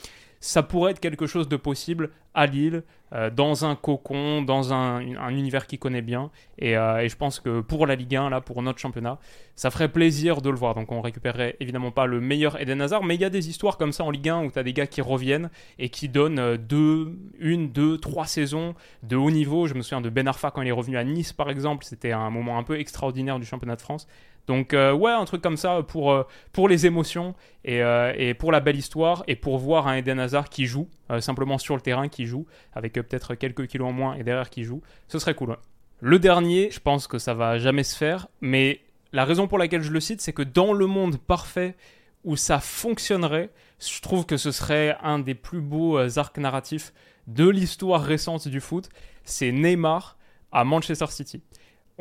ça 0.40 0.62
pourrait 0.62 0.92
être 0.92 1.00
quelque 1.00 1.26
chose 1.26 1.48
de 1.48 1.57
possible 1.57 2.11
à 2.33 2.46
Lille, 2.46 2.83
euh, 3.12 3.29
dans 3.29 3.64
un 3.64 3.74
cocon, 3.74 4.40
dans 4.40 4.72
un, 4.72 5.00
univers 5.31 5.66
qu'il 5.66 5.79
connaît 5.79 6.00
bien. 6.00 6.31
Euh, 6.62 6.98
et, 6.98 7.09
je 7.09 7.16
pense 7.16 7.40
que 7.40 7.61
pour 7.61 7.87
la 7.87 7.94
Ligue 7.94 8.16
1, 8.16 8.31
là, 8.31 8.40
pour 8.40 8.62
notre 8.62 8.79
championnat, 8.79 9.18
ça 9.57 9.70
ferait 9.70 9.88
plaisir 9.88 10.40
de 10.40 10.48
le 10.48 10.57
voir. 10.57 10.74
Donc 10.74 10.92
on 10.92 11.00
récupérerait 11.00 11.57
évidemment 11.61 11.90
pas 11.90 12.07
le 12.07 12.20
meilleur 12.20 12.61
Eden 12.61 12.81
Hazard, 12.81 13.03
mais 13.03 13.16
il 13.16 13.20
y 13.20 13.24
a 13.24 13.31
des 13.31 13.50
histoires 13.50 13.76
comme 13.76 13.92
ça 13.92 14.05
en 14.05 14.11
Ligue 14.11 14.29
1 14.29 14.44
où 14.44 14.50
tu 14.50 14.59
as 14.59 14.62
des 14.62 14.72
gars 14.72 14.87
qui 14.87 15.03
reviennent 15.03 15.50
et 15.79 15.88
qui 15.90 16.09
donnent 16.09 16.38
euh, 16.38 16.57
deux, 16.57 17.18
une, 17.38 17.70
deux, 17.70 17.98
trois 17.98 18.26
saisons 18.26 18.74
de 19.03 19.16
haut 19.16 19.31
niveau. 19.31 19.66
Je 19.66 19.74
me 19.74 19.83
souviens 19.83 20.00
de 20.00 20.09
Ben 20.09 20.26
Arfa 20.26 20.50
quand 20.50 20.62
il 20.62 20.68
est 20.68 20.72
revenu 20.72 20.96
à 20.96 21.05
Nice, 21.05 21.33
par 21.33 21.50
exemple. 21.50 21.85
C'était 21.85 22.12
un 22.12 22.31
moment 22.31 22.57
un 22.57 22.62
peu 22.62 22.79
extraordinaire 22.79 23.38
du 23.38 23.44
championnat 23.44 23.76
de 23.76 23.83
France. 23.83 24.07
Donc 24.51 24.75
euh, 24.75 24.93
ouais, 24.93 25.13
un 25.13 25.25
truc 25.27 25.43
comme 25.43 25.57
ça 25.57 25.81
pour, 25.85 26.11
euh, 26.11 26.25
les 26.69 26.85
émotions 26.85 27.37
euh, 27.69 28.13
et, 28.17 28.35
pour 28.35 28.51
la 28.51 28.59
belle 28.59 28.75
histoire 28.75 29.23
et 29.29 29.37
pour 29.37 29.59
voir 29.59 29.87
un 29.87 29.95
Eden 29.95 30.19
Hazard 30.19 30.49
qui 30.49 30.67
joue, 30.67 30.89
simplement 31.21 31.57
sur 31.57 31.77
le 31.77 31.81
terrain 31.81 32.09
qui 32.09 32.27
joue, 32.27 32.47
avec 32.73 32.95
peut-être 32.95 33.37
quelques 33.37 33.69
kilos 33.69 33.91
en 33.91 33.93
moins 33.93 34.15
et 34.15 34.25
derrière 34.25 34.51
qui 34.51 34.65
joue, 34.65 34.83
ce 35.07 35.21
serait 35.21 35.37
cool. 35.37 35.57
Le 36.01 36.19
dernier, 36.19 36.69
je 36.73 36.81
pense 36.81 37.07
que 37.07 37.17
ça 37.17 37.33
va 37.33 37.59
jamais 37.59 37.85
se 37.85 37.97
faire, 37.97 38.27
mais 38.41 38.81
la 39.13 39.25
raison 39.25 39.47
pour 39.47 39.57
laquelle 39.57 39.83
je 39.83 39.93
le 39.93 40.01
cite, 40.01 40.21
c'est 40.21 40.33
que 40.33 40.43
dans 40.43 40.73
le 40.73 40.87
monde 40.87 41.19
parfait 41.19 41.77
où 42.25 42.35
ça 42.35 42.59
fonctionnerait, 42.59 43.51
je 43.79 44.01
trouve 44.01 44.27
que 44.27 44.37
ce 44.37 44.51
serait 44.51 44.97
un 45.01 45.21
des 45.21 45.37
plus 45.37 45.61
beaux 45.61 45.97
arcs 46.19 46.39
narratifs 46.39 46.93
de 47.29 47.49
l'histoire 47.49 48.03
récente 48.03 48.49
du 48.49 48.61
foot, 48.61 48.89
c'est 49.23 49.53
Neymar 49.53 50.19
à 50.51 50.65
Manchester 50.65 51.07
City. 51.07 51.41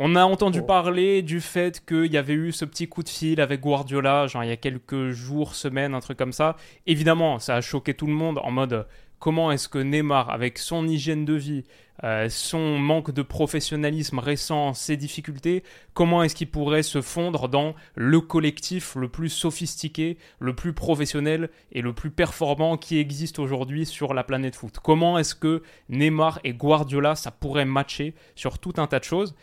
On 0.02 0.16
a 0.16 0.24
entendu 0.24 0.62
oh. 0.62 0.66
parler 0.66 1.22
du 1.22 1.42
fait 1.42 1.84
qu'il 1.86 2.14
y 2.14 2.16
avait 2.16 2.32
eu 2.32 2.54
ce 2.54 2.64
petit 2.64 2.88
coup 2.88 3.04
de 3.04 3.10
fil 3.10 3.42
avec 3.42 3.60
Guardiola, 3.60 4.28
genre 4.28 4.46
il 4.46 4.48
y 4.48 4.54
a 4.54 4.56
quelques 4.56 5.10
jours, 5.10 5.56
semaines, 5.56 5.94
un 5.94 6.00
truc 6.00 6.18
comme 6.18 6.32
ça. 6.32 6.56
Évidemment, 6.88 7.38
ça 7.40 7.58
a 7.58 7.62
choqué 7.62 7.94
tout 7.94 8.08
le 8.08 8.14
monde 8.14 8.40
en 8.42 8.50
mode 8.50 8.88
comment 9.20 9.52
est-ce 9.52 9.68
que 9.68 9.78
Neymar, 9.78 10.30
avec 10.30 10.58
son 10.58 10.88
hygiène 10.88 11.26
de 11.26 11.34
vie, 11.34 11.66
euh, 12.06 12.30
son 12.30 12.80
manque 12.80 13.12
de 13.12 13.22
professionnalisme 13.22 14.20
récent, 14.20 14.74
ses 14.74 14.96
difficultés, 14.96 15.64
comment 15.94 16.24
est-ce 16.24 16.36
qu'il 16.36 16.50
pourrait 16.50 16.82
se 16.82 17.02
fondre 17.02 17.50
dans 17.50 17.76
le 17.96 18.22
collectif 18.22 18.96
le 18.96 19.10
plus 19.10 19.28
sophistiqué, 19.28 20.18
le 20.40 20.56
plus 20.56 20.72
professionnel 20.72 21.50
et 21.74 21.82
le 21.82 21.92
plus 21.92 22.10
performant 22.10 22.78
qui 22.78 23.00
existe 23.00 23.38
aujourd'hui 23.38 23.86
sur 23.86 24.14
la 24.14 24.24
planète 24.24 24.56
foot? 24.56 24.78
Comment 24.82 25.20
est-ce 25.20 25.36
que 25.36 25.62
Neymar 25.90 26.40
et 26.46 26.54
Guardiola, 26.54 27.16
ça 27.16 27.32
pourrait 27.32 27.66
matcher 27.66 28.14
sur 28.36 28.60
tout 28.60 28.76
un 28.78 28.88
tas 28.88 29.00
de 29.00 29.04
choses? 29.04 29.36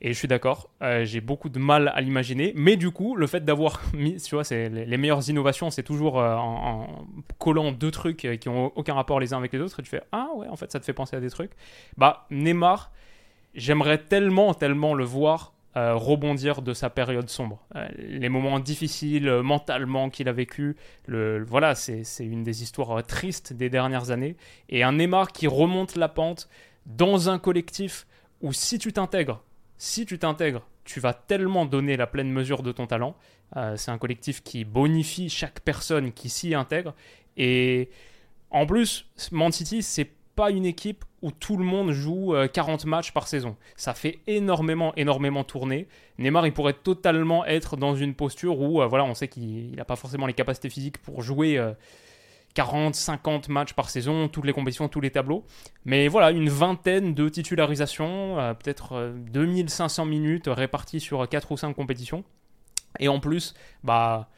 Et 0.00 0.12
je 0.12 0.18
suis 0.18 0.28
d'accord, 0.28 0.70
euh, 0.80 1.04
j'ai 1.04 1.20
beaucoup 1.20 1.48
de 1.48 1.58
mal 1.58 1.90
à 1.92 2.00
l'imaginer. 2.00 2.52
Mais 2.54 2.76
du 2.76 2.90
coup, 2.90 3.16
le 3.16 3.26
fait 3.26 3.44
d'avoir 3.44 3.82
mis, 3.94 4.16
tu 4.16 4.34
vois, 4.34 4.44
c'est 4.44 4.68
les, 4.68 4.96
meilleures 4.96 5.28
innovations, 5.28 5.70
c'est 5.70 5.82
toujours 5.82 6.20
euh, 6.20 6.36
en, 6.36 7.06
collant 7.38 7.72
deux 7.72 7.90
trucs 7.90 8.24
euh, 8.24 8.36
qui 8.36 8.48
ont 8.48 8.72
aucun 8.76 8.94
rapport 8.94 9.18
les 9.18 9.34
uns 9.34 9.38
avec 9.38 9.52
les 9.52 9.60
autres. 9.60 9.80
Et 9.80 9.82
tu 9.82 9.90
fais, 9.90 10.02
ah 10.12 10.28
ouais, 10.36 10.46
en 10.48 10.56
fait, 10.56 10.70
ça 10.70 10.78
te 10.78 10.84
fait 10.84 10.92
penser 10.92 11.16
à 11.16 11.20
des 11.20 11.30
trucs. 11.30 11.50
Bah, 11.96 12.26
Neymar, 12.30 12.92
j'aimerais 13.54 13.98
tellement, 13.98 14.54
tellement 14.54 14.94
le 14.94 15.04
voir 15.04 15.54
rebondir 15.80 16.60
de 16.60 16.72
sa 16.72 16.90
période 16.90 17.28
sombre. 17.30 17.64
les 17.96 18.28
moments 18.28 18.58
difficiles 18.58 19.30
mentalement 19.44 20.10
qu'il 20.10 20.28
a 20.28 20.32
vécu, 20.32 20.74
le, 21.06 21.44
voilà, 21.44 21.76
c'est 21.76 22.02
une 22.18 22.42
des 22.42 22.64
histoires 22.64 23.00
tristes 23.06 23.52
des 23.52 23.70
dernières 23.70 24.10
années. 24.10 24.34
Et 24.70 24.82
un 24.82 24.94
Neymar 24.94 25.30
qui 25.30 25.46
remonte 25.46 25.94
la 25.94 26.08
pente 26.08 26.48
dans 26.86 27.30
un 27.30 27.38
collectif 27.38 28.08
où 28.40 28.52
si 28.52 28.80
tu 28.80 28.92
t'intègres, 28.92 29.40
si 29.78 30.04
tu 30.04 30.18
t'intègres, 30.18 30.66
tu 30.84 31.00
vas 31.00 31.14
tellement 31.14 31.64
donner 31.64 31.96
la 31.96 32.06
pleine 32.06 32.30
mesure 32.30 32.62
de 32.62 32.72
ton 32.72 32.86
talent. 32.86 33.16
Euh, 33.56 33.76
c'est 33.76 33.90
un 33.90 33.98
collectif 33.98 34.42
qui 34.42 34.64
bonifie 34.64 35.28
chaque 35.28 35.60
personne 35.60 36.12
qui 36.12 36.28
s'y 36.28 36.54
intègre. 36.54 36.94
Et 37.36 37.88
en 38.50 38.66
plus, 38.66 39.06
Man 39.32 39.52
City, 39.52 39.82
c'est 39.82 40.10
pas 40.34 40.50
une 40.50 40.66
équipe 40.66 41.04
où 41.22 41.30
tout 41.30 41.56
le 41.56 41.64
monde 41.64 41.90
joue 41.90 42.32
40 42.52 42.84
euh, 42.84 42.88
matchs 42.88 43.12
par 43.12 43.26
saison. 43.26 43.56
Ça 43.76 43.92
fait 43.92 44.20
énormément, 44.26 44.94
énormément 44.96 45.44
tourner. 45.44 45.88
Neymar, 46.18 46.46
il 46.46 46.52
pourrait 46.52 46.74
totalement 46.74 47.44
être 47.44 47.76
dans 47.76 47.94
une 47.94 48.14
posture 48.14 48.60
où, 48.60 48.80
euh, 48.80 48.86
voilà, 48.86 49.04
on 49.04 49.14
sait 49.14 49.28
qu'il 49.28 49.74
n'a 49.74 49.84
pas 49.84 49.96
forcément 49.96 50.26
les 50.26 50.34
capacités 50.34 50.70
physiques 50.70 50.98
pour 50.98 51.22
jouer 51.22 51.60
40, 52.54 52.94
50 52.94 53.48
matchs 53.48 53.72
par 53.72 53.90
saison, 53.90 54.28
toutes 54.28 54.44
les 54.44 54.52
compétitions, 54.52 54.88
tous 54.88 55.00
les 55.00 55.10
tableaux. 55.10 55.44
Mais 55.84 56.08
voilà, 56.08 56.30
une 56.30 56.48
vingtaine 56.48 57.14
de 57.14 57.28
titularisations, 57.28 58.38
euh, 58.40 58.54
peut-être 58.54 59.14
2500 59.30 60.02
euh, 60.02 60.08
minutes 60.08 60.48
réparties 60.48 61.00
sur 61.00 61.28
4 61.28 61.52
ou 61.52 61.56
5 61.56 61.72
compétitions. 61.74 62.24
Et 62.98 63.08
en 63.08 63.20
plus, 63.20 63.54
bah, 63.84 64.28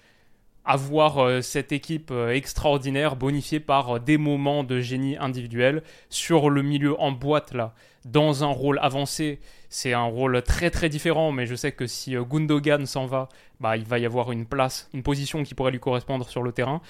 avoir 0.65 1.19
euh, 1.19 1.41
cette 1.41 1.73
équipe 1.73 2.13
extraordinaire 2.31 3.17
bonifiée 3.17 3.61
par 3.61 4.01
des 4.01 4.19
moments 4.19 4.65
de 4.65 4.81
génie 4.81 5.17
individuel 5.17 5.83
sur 6.11 6.51
le 6.51 6.63
milieu 6.63 7.01
en 7.01 7.13
boîte 7.13 7.55
là, 7.55 7.75
dans 8.05 8.45
un 8.45 8.49
rôle 8.49 8.79
avancé. 8.83 9.41
C'est 9.71 9.95
un 9.95 10.05
rôle 10.05 10.43
très 10.43 10.71
très 10.71 10.89
différent, 10.89 11.33
mais 11.33 11.47
je 11.47 11.55
sais 11.55 11.73
que 11.73 11.87
si 11.87 12.17
Gundogan 12.17 12.85
s'en 12.85 13.07
va, 13.07 13.29
bah, 13.61 13.77
il 13.77 13.85
va 13.85 13.99
y 13.99 14.05
avoir 14.05 14.33
une 14.33 14.45
place, 14.45 14.91
une 14.93 15.03
position 15.03 15.43
qui 15.43 15.55
pourrait 15.55 15.71
lui 15.71 15.81
correspondre 15.81 16.29
sur 16.29 16.43
le 16.43 16.53
terrain 16.53 16.83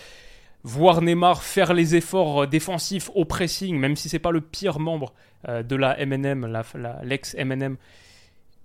voir 0.63 1.03
Neymar 1.03 1.43
faire 1.43 1.75
les 1.75 1.97
efforts 1.97 2.43
euh, 2.43 2.47
défensifs 2.47 3.11
au 3.15 3.25
pressing, 3.25 3.79
même 3.79 3.97
si 3.97 4.09
c'est 4.09 4.19
pas 4.19 4.31
le 4.31 4.41
pire 4.41 4.79
membre 4.79 5.13
euh, 5.49 5.63
de 5.63 5.77
la 5.77 6.05
MNM, 6.05 6.63
l'ex 7.03 7.35
MNM, 7.35 7.77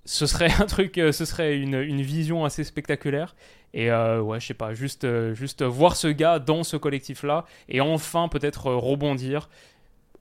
ce 0.06 0.26
serait 0.26 0.52
un 0.60 0.66
truc, 0.66 0.98
euh, 0.98 1.12
ce 1.12 1.26
serait 1.26 1.58
une, 1.58 2.02
vision 2.02 2.46
assez 2.46 2.64
spectaculaire. 2.64 3.36
Et 3.74 3.92
ouais, 3.92 4.40
je 4.40 4.48
sais 4.48 4.54
pas, 4.54 4.74
juste, 4.74 5.06
juste 5.34 5.62
voir 5.62 5.98
ce 5.98 6.08
gars 6.08 6.40
dans 6.40 6.64
ce 6.64 6.78
collectif-là 6.78 7.44
et 7.68 7.82
enfin 7.82 8.30
peut-être 8.30 8.72
rebondir 8.72 9.50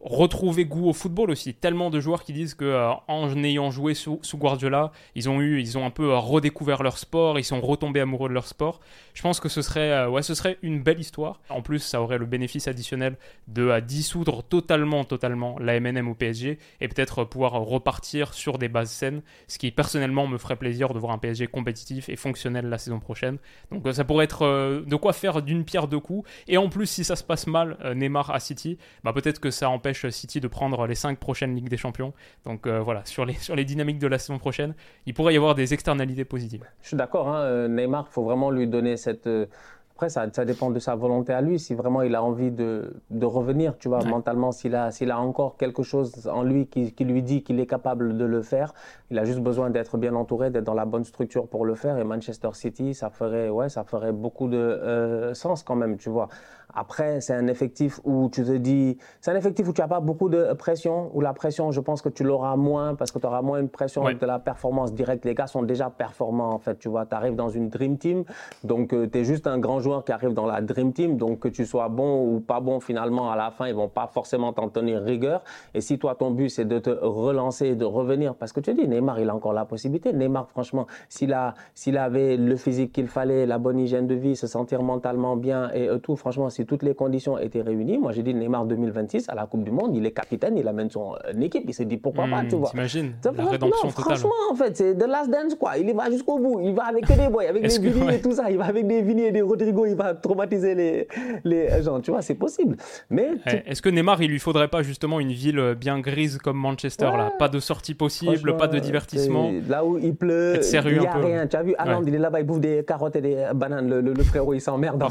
retrouver 0.04 0.66
goût 0.66 0.88
au 0.88 0.92
football 0.92 1.30
aussi. 1.30 1.54
Tellement 1.54 1.88
de 1.88 1.98
joueurs 1.98 2.24
qui 2.24 2.34
disent 2.34 2.54
que 2.54 2.64
euh, 2.66 2.92
en 3.08 3.42
ayant 3.42 3.70
joué 3.70 3.94
sous, 3.94 4.20
Guardiola, 4.34 4.92
ils 5.14 5.30
ont 5.30 5.40
eu, 5.40 5.60
ils 5.60 5.78
ont 5.78 5.86
un 5.86 5.90
peu 5.90 6.12
euh, 6.12 6.18
redécouvert 6.18 6.82
leur 6.82 6.98
sport, 6.98 7.38
ils 7.38 7.44
sont 7.44 7.60
retombés 7.60 8.00
amoureux 8.00 8.28
de 8.28 8.34
leur 8.34 8.46
sport. 8.46 8.80
Je 9.14 9.22
pense 9.22 9.40
que 9.40 9.48
ce 9.48 9.62
serait, 9.62 9.90
euh, 9.90 10.08
ouais, 10.10 10.22
ce 10.22 10.34
serait 10.34 10.58
une 10.62 10.82
belle 10.82 11.00
histoire. 11.00 11.40
En 11.48 11.62
plus, 11.62 11.78
ça 11.78 12.02
aurait 12.02 12.18
le 12.18 12.26
bénéfice 12.26 12.68
additionnel 12.68 13.16
de 13.48 13.80
dissoudre 13.80 14.42
totalement, 14.42 15.04
totalement 15.04 15.56
la 15.58 15.80
MNM 15.80 16.08
au 16.08 16.14
PSG 16.14 16.58
et 16.80 16.88
peut-être 16.88 17.24
pouvoir 17.24 17.52
repartir 17.52 18.34
sur 18.34 18.58
des 18.58 18.68
bases 18.68 18.90
saines, 18.90 19.22
ce 19.48 19.58
qui 19.58 19.70
personnellement 19.70 20.26
me 20.26 20.36
ferait 20.36 20.56
plaisir 20.56 20.92
de 20.92 20.98
voir 20.98 21.12
un 21.12 21.18
PSG 21.18 21.46
compétitif 21.46 22.10
et 22.10 22.16
fonctionnel 22.16 22.68
la 22.68 22.76
saison 22.76 23.00
prochaine. 23.00 23.38
Donc 23.72 23.86
ça 23.92 24.04
pourrait 24.04 24.26
être 24.26 24.82
de 24.86 24.96
quoi 24.96 25.12
faire 25.14 25.40
d'une 25.40 25.64
pierre 25.64 25.88
deux 25.88 25.98
coups. 25.98 26.28
Et 26.46 26.58
en 26.58 26.68
plus, 26.68 26.86
si 26.86 27.04
ça 27.04 27.16
se 27.16 27.24
passe 27.24 27.46
mal, 27.46 27.78
Neymar 27.96 28.30
à 28.30 28.40
City, 28.40 28.76
bah 29.02 29.12
peut-être 29.12 29.40
que 29.40 29.50
ça 29.50 29.70
empêche 29.70 29.93
City 29.94 30.40
de 30.40 30.48
prendre 30.48 30.86
les 30.86 30.94
5 30.94 31.18
prochaines 31.18 31.54
Ligues 31.54 31.68
des 31.68 31.76
Champions. 31.76 32.12
Donc 32.44 32.66
euh, 32.66 32.80
voilà, 32.80 33.04
sur 33.04 33.24
les, 33.24 33.34
sur 33.34 33.56
les 33.56 33.64
dynamiques 33.64 33.98
de 33.98 34.06
la 34.06 34.18
saison 34.18 34.38
prochaine, 34.38 34.74
il 35.06 35.14
pourrait 35.14 35.34
y 35.34 35.36
avoir 35.36 35.54
des 35.54 35.74
externalités 35.74 36.24
positives. 36.24 36.64
Je 36.82 36.88
suis 36.88 36.96
d'accord, 36.96 37.28
hein, 37.28 37.40
euh, 37.42 37.68
Neymar, 37.68 38.06
il 38.10 38.12
faut 38.12 38.24
vraiment 38.24 38.50
lui 38.50 38.66
donner 38.66 38.96
cette 38.96 39.26
euh, 39.26 39.46
Après, 39.94 40.08
ça, 40.08 40.26
ça, 40.32 40.44
dépend 40.44 40.70
de 40.70 40.78
sa 40.80 40.96
volonté 40.96 41.32
à 41.32 41.40
lui. 41.40 41.58
Si 41.58 41.74
vraiment 41.74 42.02
il 42.02 42.14
a 42.14 42.22
envie 42.22 42.50
de, 42.50 42.94
de 43.10 43.26
revenir, 43.26 43.78
tu 43.78 43.88
vois, 43.88 44.02
mentalement, 44.04 44.50
s'il 44.50 44.74
a, 44.74 44.90
s'il 44.90 45.10
a 45.10 45.20
encore 45.20 45.56
quelque 45.56 45.82
chose 45.82 46.26
en 46.26 46.42
lui 46.42 46.66
qui, 46.66 46.92
qui 46.92 47.04
lui 47.04 47.22
dit 47.22 47.44
qu'il 47.44 47.60
est 47.60 47.66
capable 47.66 48.16
de 48.16 48.24
le 48.24 48.42
faire, 48.42 48.74
il 49.10 49.18
a 49.18 49.24
juste 49.24 49.40
besoin 49.40 49.70
d'être 49.70 49.96
bien 49.96 50.14
entouré, 50.14 50.50
d'être 50.50 50.64
dans 50.64 50.74
la 50.74 50.84
bonne 50.84 51.04
structure 51.04 51.46
pour 51.46 51.64
le 51.64 51.76
faire. 51.76 51.96
Et 51.98 52.04
Manchester 52.04 52.50
City, 52.54 52.92
ça 52.94 53.10
ferait, 53.10 53.48
ouais, 53.50 53.68
ça 53.68 53.84
ferait 53.84 54.12
beaucoup 54.12 54.48
de 54.48 54.56
euh, 54.56 55.32
sens 55.34 55.62
quand 55.62 55.76
même, 55.76 55.96
tu 55.96 56.10
vois. 56.10 56.28
Après, 56.74 57.20
c'est 57.20 57.34
un 57.34 57.46
effectif 57.46 58.00
où 58.04 58.28
tu 58.30 58.44
te 58.44 58.56
dis, 58.56 58.98
c'est 59.20 59.30
un 59.30 59.36
effectif 59.36 59.68
où 59.68 59.72
tu 59.72 59.80
n'as 59.80 59.88
pas 59.88 60.00
beaucoup 60.00 60.28
de 60.28 60.52
pression, 60.54 61.10
où 61.14 61.20
la 61.20 61.32
pression, 61.32 61.70
je 61.70 61.80
pense 61.80 62.02
que 62.02 62.08
tu 62.08 62.24
l'auras 62.24 62.56
moins 62.56 62.94
parce 62.94 63.12
que 63.12 63.18
tu 63.18 63.26
auras 63.26 63.42
moins 63.42 63.60
une 63.60 63.68
pression 63.68 64.04
de 64.04 64.26
la 64.26 64.38
performance 64.38 64.92
directe. 64.92 65.24
Les 65.24 65.34
gars 65.34 65.46
sont 65.46 65.62
déjà 65.62 65.90
performants, 65.90 66.52
en 66.52 66.58
fait. 66.58 66.78
Tu 66.78 66.88
vois, 66.88 67.06
tu 67.06 67.14
arrives 67.14 67.36
dans 67.36 67.48
une 67.48 67.68
Dream 67.68 67.98
Team, 67.98 68.24
donc 68.62 68.92
euh, 68.92 69.08
tu 69.10 69.18
es 69.18 69.24
juste 69.24 69.46
un 69.46 69.58
grand 69.58 69.80
joueur 69.80 70.04
qui 70.04 70.12
arrive 70.12 70.34
dans 70.34 70.46
la 70.46 70.60
Dream 70.60 70.92
Team, 70.92 71.16
donc 71.16 71.40
que 71.40 71.48
tu 71.48 71.64
sois 71.64 71.88
bon 71.88 72.26
ou 72.26 72.40
pas 72.40 72.60
bon, 72.60 72.80
finalement, 72.80 73.30
à 73.30 73.36
la 73.36 73.50
fin, 73.50 73.66
ils 73.66 73.74
vont 73.74 73.88
pas 73.88 74.06
forcément 74.06 74.52
t'en 74.52 74.68
tenir 74.68 75.02
rigueur. 75.02 75.42
Et 75.74 75.80
si 75.80 75.98
toi, 75.98 76.14
ton 76.14 76.30
but, 76.30 76.48
c'est 76.48 76.64
de 76.64 76.78
te 76.78 76.90
relancer 76.90 77.68
et 77.68 77.74
de 77.74 77.84
revenir, 77.84 78.34
parce 78.34 78.52
que 78.52 78.60
tu 78.60 78.74
dis, 78.74 78.86
Neymar, 78.88 79.20
il 79.20 79.30
a 79.30 79.34
encore 79.34 79.52
la 79.52 79.64
possibilité. 79.64 80.12
Neymar, 80.12 80.48
franchement, 80.48 80.86
s'il 81.08 81.34
s'il 81.74 81.98
avait 81.98 82.36
le 82.36 82.56
physique 82.56 82.92
qu'il 82.92 83.08
fallait, 83.08 83.46
la 83.46 83.58
bonne 83.58 83.78
hygiène 83.78 84.06
de 84.06 84.14
vie, 84.14 84.36
se 84.36 84.46
sentir 84.46 84.82
mentalement 84.82 85.36
bien 85.36 85.70
et 85.72 85.88
euh, 85.88 85.98
tout, 85.98 86.16
franchement, 86.16 86.50
si 86.50 86.63
toutes 86.64 86.82
les 86.82 86.94
conditions 86.94 87.38
étaient 87.38 87.62
réunies, 87.62 87.98
moi, 87.98 88.12
j'ai 88.12 88.22
dit 88.22 88.34
Neymar 88.34 88.66
2026 88.66 89.28
à 89.28 89.34
la 89.34 89.46
Coupe 89.46 89.64
du 89.64 89.70
Monde, 89.70 89.94
il 89.96 90.04
est 90.06 90.12
capitaine, 90.12 90.56
il 90.56 90.66
amène 90.68 90.90
son 90.90 91.14
euh, 91.14 91.40
équipe, 91.40 91.64
il 91.66 91.74
s'est 91.74 91.84
dit 91.84 91.96
pourquoi 91.96 92.26
pas, 92.26 92.42
hmm, 92.42 92.48
tu 92.48 92.56
vois. 92.56 92.70
T'imagines 92.70 93.12
la 93.24 93.44
rédemption 93.46 93.88
non, 93.88 93.90
Franchement, 93.90 94.30
en 94.50 94.54
fait, 94.54 94.76
c'est 94.76 94.94
de 94.94 95.04
last 95.04 95.30
dance, 95.30 95.54
quoi. 95.54 95.76
Il 95.78 95.94
va 95.94 96.10
jusqu'au 96.10 96.38
bout, 96.38 96.60
il 96.60 96.74
va 96.74 96.84
avec 96.84 97.06
des 97.06 97.28
boys, 97.28 97.44
avec 97.48 97.62
des 97.62 97.78
Vini 97.78 98.14
et 98.14 98.20
tout 98.20 98.32
ça, 98.32 98.50
il 98.50 98.58
va 98.58 98.66
avec 98.66 98.86
des 98.86 99.02
Vini 99.02 99.22
et 99.22 99.32
des 99.32 99.42
Rodrigo, 99.42 99.86
il 99.86 99.94
va 99.94 100.14
traumatiser 100.14 100.74
les, 100.74 101.08
les 101.44 101.82
gens, 101.82 102.00
tu 102.00 102.10
vois, 102.10 102.22
c'est 102.22 102.34
possible. 102.34 102.76
Mais 103.10 103.30
est-ce 103.66 103.82
que 103.82 103.88
Neymar, 103.88 104.22
il 104.22 104.30
lui 104.30 104.38
faudrait 104.38 104.68
pas 104.68 104.82
justement 104.82 105.20
une 105.20 105.32
ville 105.32 105.58
euh, 105.58 105.74
bien 105.74 106.00
grise 106.00 106.38
comme 106.38 106.58
Manchester, 106.58 107.10
là? 107.16 107.32
Pas 107.38 107.48
de 107.48 107.58
sortie 107.60 107.94
possible, 107.94 108.56
pas 108.56 108.68
de 108.68 108.78
divertissement. 108.78 109.52
Là 109.68 109.84
où 109.84 109.98
il 109.98 110.14
pleut, 110.14 110.60
il 110.62 110.98
n'y 110.98 111.06
a 111.06 111.12
rien. 111.12 111.46
Tu 111.46 111.56
as 111.56 111.62
vu, 111.62 111.74
Aland, 111.78 112.02
il 112.06 112.14
est 112.14 112.18
là-bas, 112.18 112.40
il 112.40 112.46
bouffe 112.46 112.60
des 112.60 112.84
carottes 112.84 113.16
et 113.16 113.20
des 113.20 113.46
bananes. 113.54 113.88
Le, 113.88 114.22
frérot, 114.22 114.54
il 114.54 114.60
s'emmerde. 114.60 115.02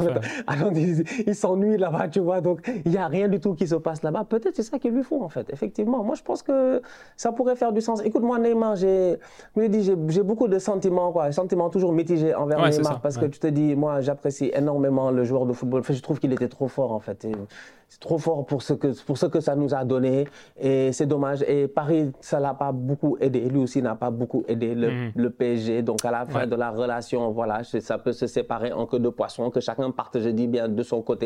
Aland, 0.47 0.71
il, 0.75 1.32
s'ennuie 1.33 1.77
là-bas, 1.77 2.07
tu 2.07 2.19
vois. 2.19 2.41
Donc, 2.41 2.69
il 2.85 2.91
n'y 2.91 2.97
a 2.97 3.07
rien 3.07 3.27
du 3.27 3.39
tout 3.39 3.53
qui 3.53 3.67
se 3.67 3.75
passe 3.75 4.03
là-bas. 4.03 4.23
Peut-être 4.23 4.55
c'est 4.55 4.63
ça 4.63 4.79
qu'il 4.79 4.91
lui 4.91 5.03
faut, 5.03 5.23
en 5.23 5.29
fait. 5.29 5.47
Effectivement. 5.51 6.03
Moi, 6.03 6.15
je 6.15 6.23
pense 6.23 6.43
que 6.43 6.81
ça 7.15 7.31
pourrait 7.31 7.55
faire 7.55 7.71
du 7.71 7.81
sens. 7.81 8.01
Écoute-moi, 8.03 8.39
Neymar, 8.39 8.75
j'ai 8.75 9.17
beaucoup 10.23 10.47
de 10.47 10.59
sentiments, 10.59 11.11
quoi. 11.11 11.31
Sentiments 11.31 11.69
toujours 11.69 11.93
mitigés 11.93 12.35
envers 12.35 12.69
Neymar. 12.69 13.01
parce 13.01 13.17
que 13.17 13.25
tu 13.25 13.39
te 13.39 13.47
dis, 13.47 13.75
moi, 13.75 14.01
j'apprécie 14.01 14.51
énormément 14.53 15.11
le 15.11 15.23
joueur 15.23 15.45
de 15.45 15.53
football. 15.53 15.83
je 15.87 16.01
trouve 16.01 16.19
qu'il 16.19 16.33
était 16.33 16.49
trop 16.49 16.67
fort, 16.67 16.91
en 16.91 16.99
fait. 16.99 17.27
C'est 17.89 17.99
trop 17.99 18.17
fort 18.17 18.43
pour 18.47 18.63
ce, 18.63 18.73
que, 18.73 18.87
pour 19.03 19.19
ce 19.19 19.27
que 19.27 19.39
ça 19.39 19.55
nous 19.55 19.75
a 19.75 19.85
donné. 19.85 20.27
Et 20.59 20.91
c'est 20.93 21.05
dommage. 21.05 21.43
Et 21.47 21.67
Paris, 21.67 22.11
ça 22.21 22.39
l'a 22.39 22.55
pas 22.55 22.71
beaucoup 22.71 23.17
aidé. 23.21 23.41
Lui 23.41 23.59
aussi 23.59 23.83
n'a 23.83 23.93
pas 23.93 24.09
beaucoup 24.09 24.43
aidé 24.47 24.73
le, 24.73 25.11
le 25.15 25.29
PSG. 25.29 25.83
Donc, 25.83 26.03
à 26.03 26.09
la 26.09 26.25
fin 26.25 26.47
de 26.47 26.55
la 26.55 26.71
relation, 26.71 27.31
voilà, 27.31 27.63
ça 27.63 27.97
peut 27.99 28.11
se 28.11 28.25
séparer 28.25 28.71
en 28.71 28.87
queue 28.87 28.99
de 28.99 29.09
poisson, 29.09 29.51
que 29.51 29.59
chacun 29.59 29.91
parte, 29.91 30.19
je 30.19 30.29
dis 30.29 30.47
bien, 30.47 30.67
de 30.67 30.83
son 30.83 31.01
côté. 31.01 31.22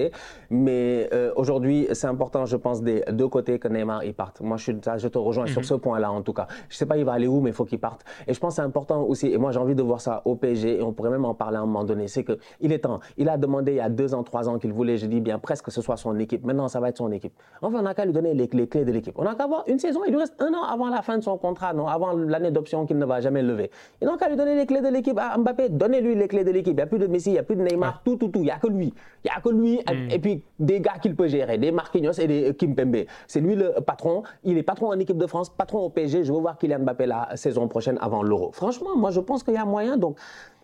Mais 0.49 1.09
euh, 1.13 1.31
aujourd'hui, 1.35 1.87
c'est 1.93 2.07
important, 2.07 2.45
je 2.45 2.57
pense, 2.57 2.81
des 2.81 3.03
deux 3.11 3.27
côtés 3.27 3.59
que 3.59 3.67
Neymar 3.67 4.03
il 4.03 4.13
parte. 4.13 4.41
Moi, 4.41 4.57
je, 4.57 4.71
je 4.97 5.07
te 5.07 5.17
rejoins 5.17 5.47
sur 5.47 5.61
mhm. 5.61 5.67
ce 5.67 5.73
point-là, 5.75 6.11
en 6.11 6.21
tout 6.21 6.33
cas. 6.33 6.47
Je 6.69 6.77
sais 6.77 6.85
pas, 6.85 6.97
il 6.97 7.05
va 7.05 7.13
aller 7.13 7.27
où, 7.27 7.41
mais 7.41 7.49
il 7.51 7.55
faut 7.55 7.65
qu'il 7.65 7.79
parte. 7.79 8.03
Et 8.27 8.33
je 8.33 8.39
pense 8.39 8.53
que 8.53 8.55
c'est 8.57 8.61
important 8.61 9.03
aussi. 9.03 9.27
Et 9.27 9.37
moi, 9.37 9.51
j'ai 9.51 9.59
envie 9.59 9.75
de 9.75 9.83
voir 9.83 10.01
ça 10.01 10.21
au 10.25 10.35
PSG. 10.35 10.79
Et 10.79 10.81
on 10.81 10.93
pourrait 10.93 11.09
même 11.09 11.25
en 11.25 11.33
parler 11.33 11.57
à 11.57 11.61
un 11.61 11.65
moment 11.65 11.83
donné. 11.83 12.07
C'est 12.07 12.23
que 12.23 12.37
il 12.61 12.71
est 12.71 12.79
temps. 12.79 12.99
Il 13.17 13.29
a 13.29 13.37
demandé 13.37 13.73
il 13.73 13.77
y 13.77 13.79
a 13.81 13.89
deux 13.89 14.13
ans, 14.13 14.23
trois 14.23 14.49
ans 14.49 14.57
qu'il 14.57 14.73
voulait, 14.73 14.97
je 14.97 15.05
dis 15.05 15.21
bien, 15.21 15.39
presque 15.39 15.65
que 15.65 15.71
ce 15.71 15.81
soit 15.81 15.97
son 15.97 16.17
équipe. 16.19 16.45
Maintenant, 16.45 16.67
ça 16.67 16.79
va 16.79 16.89
être 16.89 16.97
son 16.97 17.11
équipe. 17.11 17.33
Enfin, 17.61 17.79
on 17.79 17.81
n'a 17.81 17.93
qu'à 17.93 18.05
lui 18.05 18.13
donner 18.13 18.33
les, 18.33 18.47
clés 18.47 18.85
de 18.85 18.91
l'équipe. 18.91 19.13
On 19.17 19.23
n'a 19.23 19.35
qu'à 19.35 19.43
avoir 19.43 19.63
une 19.67 19.79
saison. 19.79 20.01
Il 20.05 20.11
lui 20.11 20.19
reste 20.19 20.35
un 20.41 20.53
an 20.53 20.63
avant 20.63 20.89
la 20.89 21.01
fin 21.01 21.17
de 21.17 21.23
son 21.23 21.37
contrat, 21.37 21.73
non, 21.73 21.87
avant 21.87 22.13
l'année 22.13 22.51
d'option 22.51 22.85
qu'il 22.85 22.97
ne 22.97 23.05
va 23.05 23.21
jamais 23.21 23.41
lever. 23.41 23.69
Il 24.01 24.07
n'a 24.07 24.17
qu'à 24.17 24.29
lui 24.29 24.35
donner 24.35 24.55
les 24.55 24.65
clés 24.65 24.81
de 24.81 24.87
l'équipe 24.87 25.17
à 25.17 25.37
Mbappé. 25.37 25.69
Donnez-lui 25.69 26.15
les 26.15 26.27
clés 26.27 26.43
de 26.43 26.51
l'équipe. 26.51 26.73
Il 26.73 26.77
n'y 26.77 26.81
a 26.81 26.87
plus 26.87 26.99
de 26.99 27.07
Messi, 27.07 27.29
il 27.29 27.33
n'y 27.33 27.39
a 27.39 27.43
plus 27.43 27.55
de 27.55 27.61
Neymar, 27.61 28.01
tout, 28.03 28.15
tout, 28.15 28.27
tout. 28.29 28.39
Il 28.39 28.45
n'y 28.45 28.51
a 28.51 28.59
que 28.59 28.67
lui. 28.67 28.93
Il 29.23 29.29
n'y 29.29 29.35
a 29.35 29.41
que 29.41 29.49
lui. 29.49 29.79
Mm. 29.93 30.11
Et 30.11 30.19
puis 30.19 30.43
des 30.59 30.79
gars 30.81 30.97
qu'il 31.01 31.15
peut 31.15 31.27
gérer, 31.27 31.57
des 31.57 31.71
Marquinhos 31.71 32.19
et 32.19 32.27
des 32.27 32.53
Kimpembe. 32.55 33.05
C'est 33.27 33.39
lui 33.39 33.55
le 33.55 33.73
patron. 33.85 34.23
Il 34.43 34.57
est 34.57 34.63
patron 34.63 34.89
en 34.89 34.99
équipe 34.99 35.17
de 35.17 35.27
France, 35.27 35.49
patron 35.49 35.79
au 35.79 35.89
PSG. 35.89 36.23
Je 36.23 36.33
veux 36.33 36.39
voir 36.39 36.57
Kylian 36.57 36.79
Mbappé 36.79 37.05
la 37.05 37.35
saison 37.35 37.67
prochaine 37.67 37.97
avant 38.01 38.23
l'Euro. 38.23 38.51
Franchement, 38.51 38.95
moi, 38.95 39.11
je 39.11 39.19
pense 39.19 39.43
qu'il 39.43 39.53
y 39.53 39.57
a 39.57 39.65
moyen. 39.65 39.97
Donc, 39.97 40.17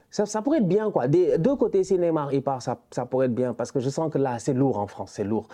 ça, 0.10 0.42
pourrait 0.44 0.60
être 0.60 0.68
bien, 0.68 0.92
quoi. 0.92 1.08
Des 1.08 1.38
deux 1.40 1.56
côtés, 1.56 1.84
si 1.84 1.98
Neymar 1.98 2.32
il 2.34 2.44
part, 2.44 2.62
ça 2.62 2.78
pourrait 3.10 3.26
être 3.26 3.34
bien 3.34 3.54
parce 3.54 3.72
que 3.72 3.80
je 3.80 3.90
sens 3.90 4.12
que 4.12 4.20
là, 4.20 4.38
c'est 4.38 4.54
lourd 4.54 4.78
en 4.78 4.86
France, 4.88 5.14
c'est 5.16 5.24
lourd 5.24 5.48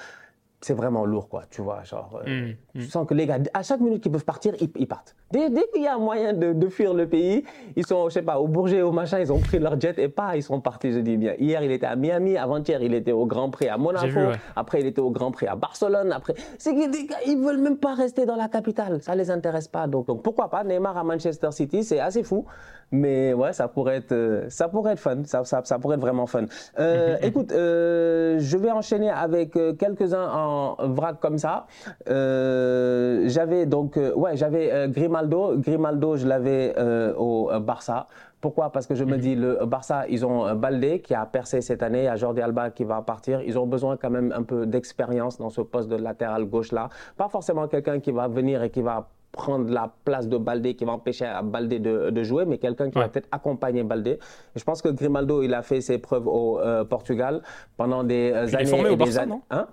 c'est 0.61 0.73
vraiment 0.73 1.05
lourd, 1.05 1.29
quoi, 1.29 1.43
tu 1.49 1.61
vois. 1.61 1.83
Genre, 1.83 2.21
euh, 2.25 2.29
mmh, 2.29 2.49
mmh. 2.49 2.79
je 2.81 2.87
sens 2.87 3.07
que 3.07 3.13
les 3.13 3.25
gars, 3.25 3.37
à 3.53 3.63
chaque 3.63 3.79
minute 3.79 4.03
qu'ils 4.03 4.11
peuvent 4.11 4.25
partir, 4.25 4.53
ils, 4.59 4.87
partent. 4.87 5.15
Dès, 5.31 5.49
dès 5.49 5.65
qu'il 5.73 5.83
y 5.83 5.87
a 5.87 5.97
moyen 5.97 6.33
de, 6.33 6.51
de, 6.51 6.67
fuir 6.67 6.93
le 6.93 7.07
pays, 7.07 7.45
ils 7.77 7.85
sont, 7.85 8.09
je 8.09 8.15
sais 8.15 8.21
pas, 8.21 8.39
au 8.39 8.47
Bourget, 8.47 8.81
au 8.81 8.91
machin, 8.91 9.19
ils 9.19 9.31
ont 9.31 9.39
pris 9.39 9.59
leur 9.59 9.79
jet 9.79 9.97
et 9.97 10.09
pas, 10.09 10.35
ils 10.35 10.43
sont 10.43 10.59
partis, 10.59 10.91
je 10.91 10.99
dis 10.99 11.15
bien. 11.15 11.33
Hier, 11.39 11.63
il 11.63 11.71
était 11.71 11.85
à 11.85 11.95
Miami, 11.95 12.35
avant-hier, 12.35 12.81
il 12.81 12.93
était 12.93 13.13
au 13.13 13.25
Grand 13.25 13.49
Prix 13.49 13.69
à 13.69 13.77
Monaco, 13.77 14.19
après, 14.55 14.81
il 14.81 14.87
était 14.87 15.01
au 15.01 15.11
Grand 15.11 15.31
Prix 15.31 15.47
à 15.47 15.55
Barcelone, 15.55 16.11
après. 16.11 16.33
C'est 16.57 16.73
que 16.73 16.91
les 16.91 17.05
gars, 17.05 17.17
ils 17.25 17.37
veulent 17.37 17.61
même 17.61 17.77
pas 17.77 17.93
rester 17.93 18.25
dans 18.25 18.35
la 18.35 18.49
capitale, 18.49 19.01
ça 19.01 19.15
les 19.15 19.31
intéresse 19.31 19.69
pas. 19.69 19.87
Donc, 19.87 20.07
donc 20.07 20.23
pourquoi 20.23 20.49
pas, 20.49 20.65
Neymar 20.65 20.97
à 20.97 21.03
Manchester 21.05 21.51
City, 21.51 21.85
c'est 21.85 21.99
assez 21.99 22.23
fou. 22.23 22.45
Mais 22.91 23.33
ouais, 23.33 23.53
ça 23.53 23.67
pourrait 23.67 23.97
être, 23.97 24.11
euh, 24.11 24.49
ça 24.49 24.67
pourrait 24.67 24.93
être 24.93 24.99
fun. 24.99 25.23
Ça, 25.25 25.43
ça, 25.43 25.61
ça 25.63 25.79
pourrait 25.79 25.95
être 25.95 26.01
vraiment 26.01 26.25
fun. 26.25 26.45
Euh, 26.79 27.17
écoute, 27.21 27.51
euh, 27.51 28.37
je 28.39 28.57
vais 28.57 28.71
enchaîner 28.71 29.09
avec 29.09 29.57
quelques-uns 29.77 30.29
en 30.31 30.75
vrac 30.87 31.19
comme 31.19 31.37
ça. 31.37 31.67
j'avais 32.07 33.65
donc, 33.65 33.99
ouais, 34.15 34.35
j'avais 34.35 34.87
Grimaldo. 34.89 35.57
Grimaldo, 35.57 36.15
je 36.15 36.27
l'avais 36.27 36.75
au 37.17 37.49
Barça. 37.59 38.07
Pourquoi? 38.41 38.71
Parce 38.71 38.87
que 38.87 38.95
je 38.95 39.03
me 39.03 39.17
dis, 39.17 39.35
le 39.35 39.65
Barça, 39.65 40.07
ils 40.07 40.25
ont 40.25 40.55
Baldé 40.55 41.01
qui 41.01 41.13
a 41.13 41.25
percé 41.25 41.59
cette 41.59 41.83
année, 41.83 41.99
il 41.99 42.05
y 42.05 42.07
a 42.07 42.15
Jordi 42.15 42.41
Alba 42.41 42.69
qui 42.69 42.85
va 42.85 43.01
partir. 43.01 43.41
Ils 43.41 43.59
ont 43.59 43.67
besoin 43.67 43.97
quand 43.97 44.09
même 44.09 44.31
un 44.31 44.43
peu 44.43 44.65
d'expérience 44.65 45.37
dans 45.37 45.49
ce 45.49 45.59
poste 45.61 45.89
de 45.89 45.97
latéral 45.97 46.45
gauche-là. 46.45 46.87
Pas 47.17 47.27
forcément 47.27 47.67
quelqu'un 47.67 47.99
qui 47.99 48.11
va 48.11 48.29
venir 48.29 48.63
et 48.63 48.69
qui 48.69 48.81
va 48.81 49.09
prendre 49.31 49.71
la 49.71 49.93
place 50.05 50.27
de 50.27 50.37
Baldé, 50.37 50.75
qui 50.75 50.85
va 50.85 50.93
empêcher 50.93 51.25
à 51.25 51.41
Baldé 51.41 51.79
de, 51.79 52.09
de 52.09 52.23
jouer, 52.23 52.45
mais 52.45 52.57
quelqu'un 52.57 52.89
qui 52.89 52.97
va 52.97 53.09
peut-être 53.09 53.27
accompagner 53.31 53.83
Baldé. 53.83 54.19
Je 54.55 54.63
pense 54.63 54.81
que 54.81 54.89
Grimaldo, 54.89 55.43
il 55.43 55.53
a 55.53 55.61
fait 55.61 55.81
ses 55.81 55.97
preuves 55.97 56.27
au 56.27 56.59
euh, 56.59 56.83
Portugal 56.83 57.41
pendant 57.77 58.03
des 58.03 58.33
années. 58.33 58.51
Il 58.53 58.61
est 58.61 58.65
formé 58.65 58.89
au 58.89 58.95
Barça, 58.95 59.25
non 59.25 59.41
hein? 59.51 59.67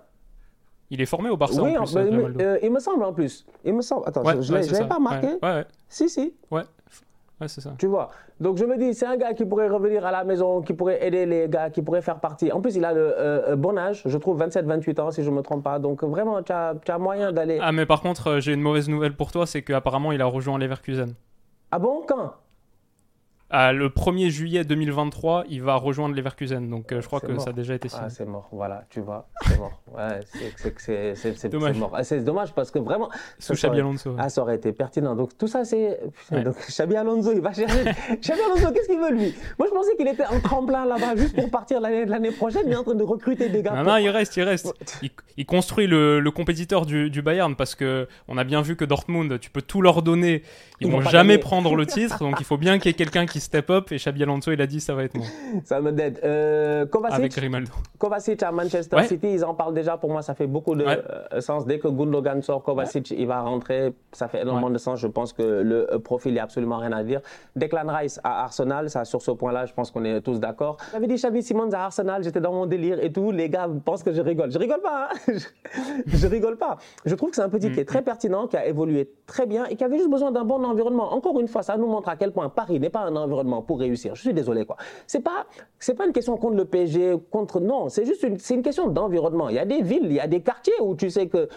Il 0.89 1.01
est 1.01 1.07
formé 1.07 1.31
au 1.31 1.37
Barça. 1.37 1.63
Oui, 1.63 1.77
en 1.77 1.85
plus, 1.85 1.97
euh, 1.97 2.59
il 2.63 2.71
me 2.71 2.79
semble 2.79 3.03
en 3.03 3.13
plus. 3.13 3.45
Il 3.65 3.75
me 3.75 3.83
semble. 3.83 4.05
Attends, 4.07 4.23
je 4.41 4.53
ne 4.53 4.59
l'avais 4.59 4.87
pas 4.87 4.99
marqué. 5.01 5.29
Si, 5.89 6.09
si. 6.09 6.35
Ouais. 6.51 6.63
Ouais, 7.41 7.49
c'est 7.49 7.61
ça. 7.61 7.75
Tu 7.79 7.87
vois 7.87 8.11
Donc 8.41 8.57
je 8.57 8.65
me 8.65 8.79
dis, 8.79 8.95
c'est 8.95 9.05
un 9.05 9.19
gars 9.19 9.35
qui 9.35 9.45
pourrait 9.45 9.69
revenir 9.69 10.07
à 10.07 10.11
la 10.11 10.25
maison, 10.25 10.63
qui 10.63 10.73
pourrait 10.73 11.07
aider 11.07 11.27
les 11.27 11.49
gars, 11.49 11.69
qui 11.69 11.83
pourrait 11.83 12.01
faire 12.01 12.19
partie. 12.19 12.51
En 12.51 12.63
plus, 12.63 12.77
il 12.77 12.85
a 12.85 12.95
le 12.95 13.01
euh, 13.01 13.53
euh, 13.53 13.57
bon 13.57 13.77
âge, 13.77 14.03
je 14.07 14.17
trouve 14.17 14.43
27-28 14.43 15.01
ans 15.01 15.11
si 15.11 15.23
je 15.23 15.29
ne 15.29 15.37
me 15.37 15.43
trompe 15.43 15.63
pas. 15.63 15.79
Donc 15.79 16.03
vraiment, 16.03 16.43
tu 16.43 16.53
as, 16.53 16.75
as, 16.89 16.99
moyen 16.99 17.33
d'aller. 17.33 17.59
Ah, 17.61 17.73
mais 17.73 17.85
par 17.85 18.01
contre, 18.01 18.29
euh, 18.29 18.41
j'ai 18.41 18.55
une 18.55 18.63
mauvaise 18.63 18.89
nouvelle 18.89 19.15
pour 19.15 19.33
toi, 19.33 19.47
c'est 19.47 19.61
qu'apparemment, 19.63 20.13
il 20.13 20.23
a 20.23 20.27
rejoint 20.27 20.59
Leverkusen. 20.59 21.15
Ah 21.71 21.79
bon? 21.79 22.05
Quand? 22.09 22.33
Le 23.51 23.89
1er 23.89 24.29
juillet 24.29 24.65
2023, 24.65 25.45
il 25.49 25.63
va 25.63 25.77
rejoindre 25.77 26.15
Leverkusen. 26.15 26.69
Donc 26.69 26.87
je 26.91 27.07
crois 27.07 27.21
que 27.21 27.39
ça 27.39 27.51
a 27.51 27.53
déjà 27.53 27.75
été 27.75 27.89
signé. 27.89 28.05
Ah, 28.07 28.11
c'est 28.11 28.25
mort, 28.25 28.49
voilà, 28.53 28.85
tu 28.91 29.01
vois, 29.01 29.29
c'est 29.47 29.59
mort. 29.59 29.83
Ouais, 29.97 30.21
c'est 31.37 31.49
dommage. 31.49 31.77
C'est 32.03 32.25
dommage 32.25 32.53
parce 32.53 32.71
que 32.71 32.79
vraiment. 32.79 33.09
Sous 33.39 33.55
Xabi 33.55 33.79
Alonso. 33.79 34.17
Ah, 34.19 34.29
ça 34.29 34.43
aurait 34.43 34.57
été 34.57 34.73
pertinent. 34.73 35.15
Donc 35.15 35.37
tout 35.39 35.47
ça, 35.47 35.65
c'est. 35.65 36.01
Donc 36.31 36.57
Xabi 36.69 36.97
Alonso, 36.97 37.33
il 37.33 37.41
va 37.41 37.53
chercher. 37.53 37.85
Xabi 38.21 38.41
Alonso, 38.41 38.73
qu'est-ce 38.73 38.89
qu'il 38.89 38.99
veut 38.99 39.13
lui? 39.13 39.35
Moi, 39.59 39.69
je 39.69 39.75
pensais 39.75 39.97
qu'il 39.97 40.09
était 40.09 40.27
en 40.27 40.41
tremplin 40.41 40.85
là-bas 40.85 41.17
juste 41.17 41.35
pour 41.37 41.51
partir 41.51 41.81
l'année 41.81 42.31
prochaine. 42.33 42.71
Est 42.71 42.77
en 42.77 42.83
train 42.83 42.95
de 42.95 43.03
recruter 43.03 43.49
des 43.49 43.63
gars. 43.63 43.75
Non, 43.75 43.85
non, 43.85 43.97
il 43.97 44.09
reste, 44.09 44.37
il 44.37 44.43
reste. 44.43 44.75
Il, 45.37 45.47
construit 45.47 45.87
le, 45.87 46.19
le 46.19 46.31
compétiteur 46.31 46.87
du, 46.87 47.11
du, 47.11 47.23
Bayern 47.23 47.55
parce 47.55 47.75
que 47.75 48.09
on 48.27 48.39
a 48.39 48.45
bien 48.45 48.63
vu 48.63 48.75
que 48.75 48.85
Dortmund, 48.85 49.39
tu 49.39 49.51
peux 49.51 49.63
tout 49.63 49.83
leur 49.83 50.03
donner. 50.03 50.43
Ils, 50.81 50.89
ne 50.89 50.93
vont 50.93 51.01
jamais 51.03 51.39
prendre 51.39 51.75
le 51.77 51.87
titre. 51.87 52.19
donc 52.19 52.37
il 52.41 52.45
faut 52.45 52.57
bien 52.57 52.79
qu'il 52.79 52.91
y 52.91 52.91
ait 52.91 52.97
quelqu'un 52.97 53.27
qui 53.27 53.36
step 53.41 53.71
up. 53.71 53.93
Et 53.93 53.97
Xabi 53.97 54.23
Alonso, 54.23 54.53
il 54.53 54.61
a 54.61 54.67
dit 54.67 54.81
ça 54.81 54.95
va 54.95 55.05
être 55.05 55.15
moi. 55.15 55.27
Ça 55.65 55.81
me 55.81 55.93
dead. 55.93 56.21
Euh, 56.25 56.87
Kovacic, 56.87 57.19
Avec 57.19 57.33
Grimaldo. 57.33 57.73
Kovacic 57.99 58.43
à 58.43 58.53
Manchester 58.53 59.03
City, 59.05 59.29
ils 59.33 59.45
en 59.45 59.55
parlent 59.55 59.75
déjà 59.75 59.97
pour 59.97 60.11
moi, 60.11 60.23
ça 60.23 60.35
fait 60.35 60.47
beaucoup 60.47 60.75
de 60.75 60.85
euh, 60.85 61.41
sens. 61.41 61.67
Dès 61.67 61.79
que 61.79 61.89
Gundogan 61.89 62.43
sort, 62.43 62.63
Kovacic, 62.63 63.11
il 63.11 63.27
va 63.27 63.41
rentrer. 63.41 63.93
Ça 64.13 64.29
fait 64.29 64.43
énormément 64.43 64.71
de 64.71 64.79
sens. 64.79 64.99
Je 65.01 65.07
pense 65.07 65.33
que 65.33 65.43
le 65.43 65.93
euh, 65.93 65.99
profil, 65.99 66.33
il 66.33 66.35
n'y 66.35 66.41
a 66.41 66.45
absolument 66.45 66.79
rien 66.79 66.93
à 66.93 67.03
dire. 67.03 67.21
Declan 67.55 67.87
Rice 67.87 68.21
à 68.25 68.45
Arsenal, 68.45 68.91
ça, 68.91 69.05
sur 69.05 69.23
ce 69.23 69.31
point-là, 69.31 69.67
je 69.67 69.73
pense 69.73 69.91
qu'on 69.91 70.05
est 70.05 70.21
tous 70.21 70.41
d'accord. 70.41 70.77
J'avais 70.93 71.07
dit 71.07 71.15
Xavi 71.15 71.43
Simons 71.43 71.71
à 71.73 71.85
Arsenal, 71.85 72.23
j'étais 72.23 72.41
dans 72.41 72.53
mon 72.53 72.67
délire 72.67 73.03
et 73.03 73.13
tout. 73.13 73.31
Les 73.31 73.49
gars 73.49 73.69
pensent 73.85 74.03
que 74.03 74.13
je 74.13 74.21
rigole. 74.21 74.51
Je 74.51 74.59
rigole 74.59 74.81
pas. 74.81 75.09
Hein 75.29 75.33
je, 76.07 76.27
rigole 76.27 76.57
pas. 76.57 76.77
Je 77.05 77.15
trouve 77.15 77.31
que 77.31 77.37
c'est 77.37 77.43
un 77.43 77.49
petit 77.49 77.71
qui 77.71 77.81
est 77.81 77.85
très 77.85 78.03
pertinent, 78.03 78.47
qui 78.47 78.57
a 78.57 78.67
évolué 78.67 79.11
très 79.27 79.47
bien 79.47 79.67
et 79.67 79.77
qui 79.77 79.85
avait 79.85 79.99
juste 79.99 80.11
besoin 80.11 80.31
d'un 80.33 80.45
bon 80.45 80.65
environnement. 80.65 81.13
Encore 81.13 81.39
une 81.41 81.49
fois, 81.49 81.63
ça 81.63 81.77
nous 81.77 81.87
montre 81.87 82.09
à 82.09 82.17
quel 82.17 82.33
point 82.33 82.49
Paris 82.49 82.81
n'est 82.81 82.91
pas 82.91 83.01
un 83.01 83.15
environnement 83.17 83.26
pour 83.67 83.79
réussir. 83.79 84.15
Je 84.15 84.23
suis 84.23 84.35
désolé, 84.35 84.65
quoi. 84.65 84.77
C'est 85.07 85.21
pas, 85.21 85.47
c'est 85.79 85.95
pas 85.95 86.07
une 86.07 86.13
question 86.13 86.37
contre 86.37 86.57
le 86.57 86.65
PSG, 86.65 87.17
contre, 87.31 87.61
non, 87.61 87.89
c'est 87.89 88.05
juste 88.05 88.23
une, 88.23 88.39
c'est 88.39 88.55
une 88.55 88.63
question 88.63 88.89
d'environnement. 88.89 89.49
Il 89.49 89.57
y 89.57 89.59
a 89.59 89.65
des 89.65 89.83
villes, 89.83 90.07
il 90.07 90.13
y 90.13 90.21
a 90.21 90.27
des 90.27 90.41
quartiers 90.41 90.75
où 90.81 90.95
tu 90.95 91.11
sais 91.11 91.27
que 91.29 91.49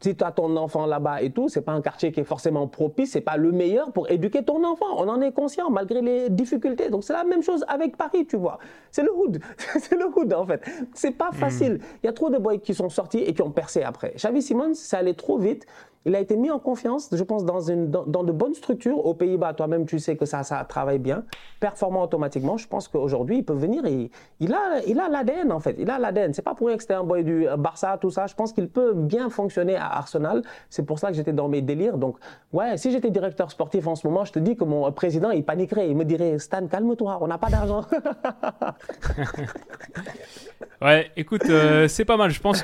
si 0.00 0.16
tu 0.16 0.24
as 0.24 0.32
ton 0.32 0.56
enfant 0.56 0.86
là-bas 0.86 1.22
et 1.22 1.30
tout, 1.30 1.48
c'est 1.48 1.60
pas 1.60 1.72
un 1.72 1.82
quartier 1.82 2.12
qui 2.12 2.20
est 2.20 2.24
forcément 2.24 2.66
propice, 2.66 3.12
c'est 3.12 3.20
pas 3.20 3.36
le 3.36 3.52
meilleur 3.52 3.92
pour 3.92 4.10
éduquer 4.10 4.42
ton 4.42 4.64
enfant. 4.64 4.86
On 4.96 5.08
en 5.08 5.20
est 5.20 5.32
conscient 5.32 5.70
malgré 5.70 6.00
les 6.00 6.30
difficultés. 6.30 6.90
Donc 6.90 7.04
c'est 7.04 7.12
la 7.12 7.24
même 7.24 7.42
chose 7.42 7.64
avec 7.68 7.96
Paris, 7.96 8.26
tu 8.26 8.36
vois. 8.36 8.58
C'est 8.90 9.02
le 9.02 9.12
hood. 9.12 9.40
c'est 9.80 9.96
le 9.96 10.06
hood, 10.06 10.32
en 10.32 10.46
fait. 10.46 10.62
C'est 10.94 11.12
pas 11.12 11.32
facile. 11.32 11.74
Hmm. 11.74 11.98
Il 12.02 12.06
y 12.06 12.08
a 12.08 12.12
trop 12.12 12.30
de 12.30 12.38
boys 12.38 12.58
qui 12.58 12.74
sont 12.74 12.88
sortis 12.88 13.18
et 13.18 13.34
qui 13.34 13.42
ont 13.42 13.50
percé 13.50 13.82
après. 13.82 14.14
Xavi 14.16 14.42
Simons, 14.42 14.74
ça 14.74 14.98
allait 14.98 15.14
trop 15.14 15.38
vite. 15.38 15.66
Il 16.06 16.14
a 16.14 16.20
été 16.20 16.36
mis 16.36 16.50
en 16.50 16.58
confiance, 16.58 17.10
je 17.12 17.22
pense, 17.22 17.44
dans, 17.44 17.60
une, 17.60 17.90
dans, 17.90 18.24
de 18.24 18.32
bonnes 18.32 18.54
structures. 18.54 19.04
Aux 19.04 19.12
Pays-Bas, 19.12 19.52
toi-même, 19.52 19.84
tu 19.84 19.98
sais 19.98 20.16
que 20.16 20.24
ça, 20.24 20.42
ça 20.44 20.64
travaille 20.64 20.98
bien, 20.98 21.24
performant 21.60 22.04
automatiquement. 22.04 22.56
Je 22.56 22.66
pense 22.66 22.88
qu'aujourd'hui, 22.88 23.36
il 23.38 23.44
peut 23.44 23.52
venir 23.52 23.84
et 23.84 24.10
il 24.40 24.54
a 24.54 24.80
il 24.86 24.98
a 24.98 25.10
l'ADN, 25.10 25.52
en 25.52 25.60
fait. 25.60 25.76
Il 25.78 25.90
a 25.90 25.98
l'ADN. 25.98 26.32
C'est 26.32 26.40
pas 26.40 26.54
pour 26.54 26.68
rien 26.68 26.76
que 26.76 26.82
c'était 26.82 26.94
un 26.94 27.04
boy 27.04 27.22
du 27.22 27.46
Barça, 27.58 27.98
tout 28.00 28.08
ça. 28.08 28.26
Je 28.26 28.34
pense 28.34 28.54
qu'il 28.54 28.70
peut 28.70 28.94
bien 28.94 29.28
fonctionner 29.28 29.76
à 29.76 29.98
Arsenal. 29.98 30.42
C'est 30.70 30.86
pour 30.86 30.98
ça 30.98 31.08
que 31.08 31.14
j'étais 31.14 31.34
dans 31.34 31.48
mes 31.48 31.60
délires. 31.60 31.98
Donc, 31.98 32.16
ouais, 32.54 32.78
si 32.78 32.92
j'étais 32.92 33.10
directeur 33.10 33.50
sportif 33.50 33.86
en 33.86 33.94
ce 33.94 34.06
moment, 34.06 34.24
je 34.24 34.32
te 34.32 34.38
dis 34.38 34.56
que 34.56 34.64
mon 34.64 34.90
président, 34.92 35.30
il 35.30 35.44
paniquerait. 35.44 35.90
Il 35.90 35.96
me 35.96 36.04
dirait, 36.04 36.38
Stan, 36.38 36.66
calme-toi, 36.66 37.18
on 37.20 37.26
n'a 37.26 37.36
pas 37.36 37.50
d'argent. 37.50 37.84
ouais, 40.80 41.10
écoute, 41.14 41.44
euh, 41.50 41.88
c'est 41.88 42.06
pas 42.06 42.16
mal. 42.16 42.30
Je 42.30 42.40
pense 42.40 42.62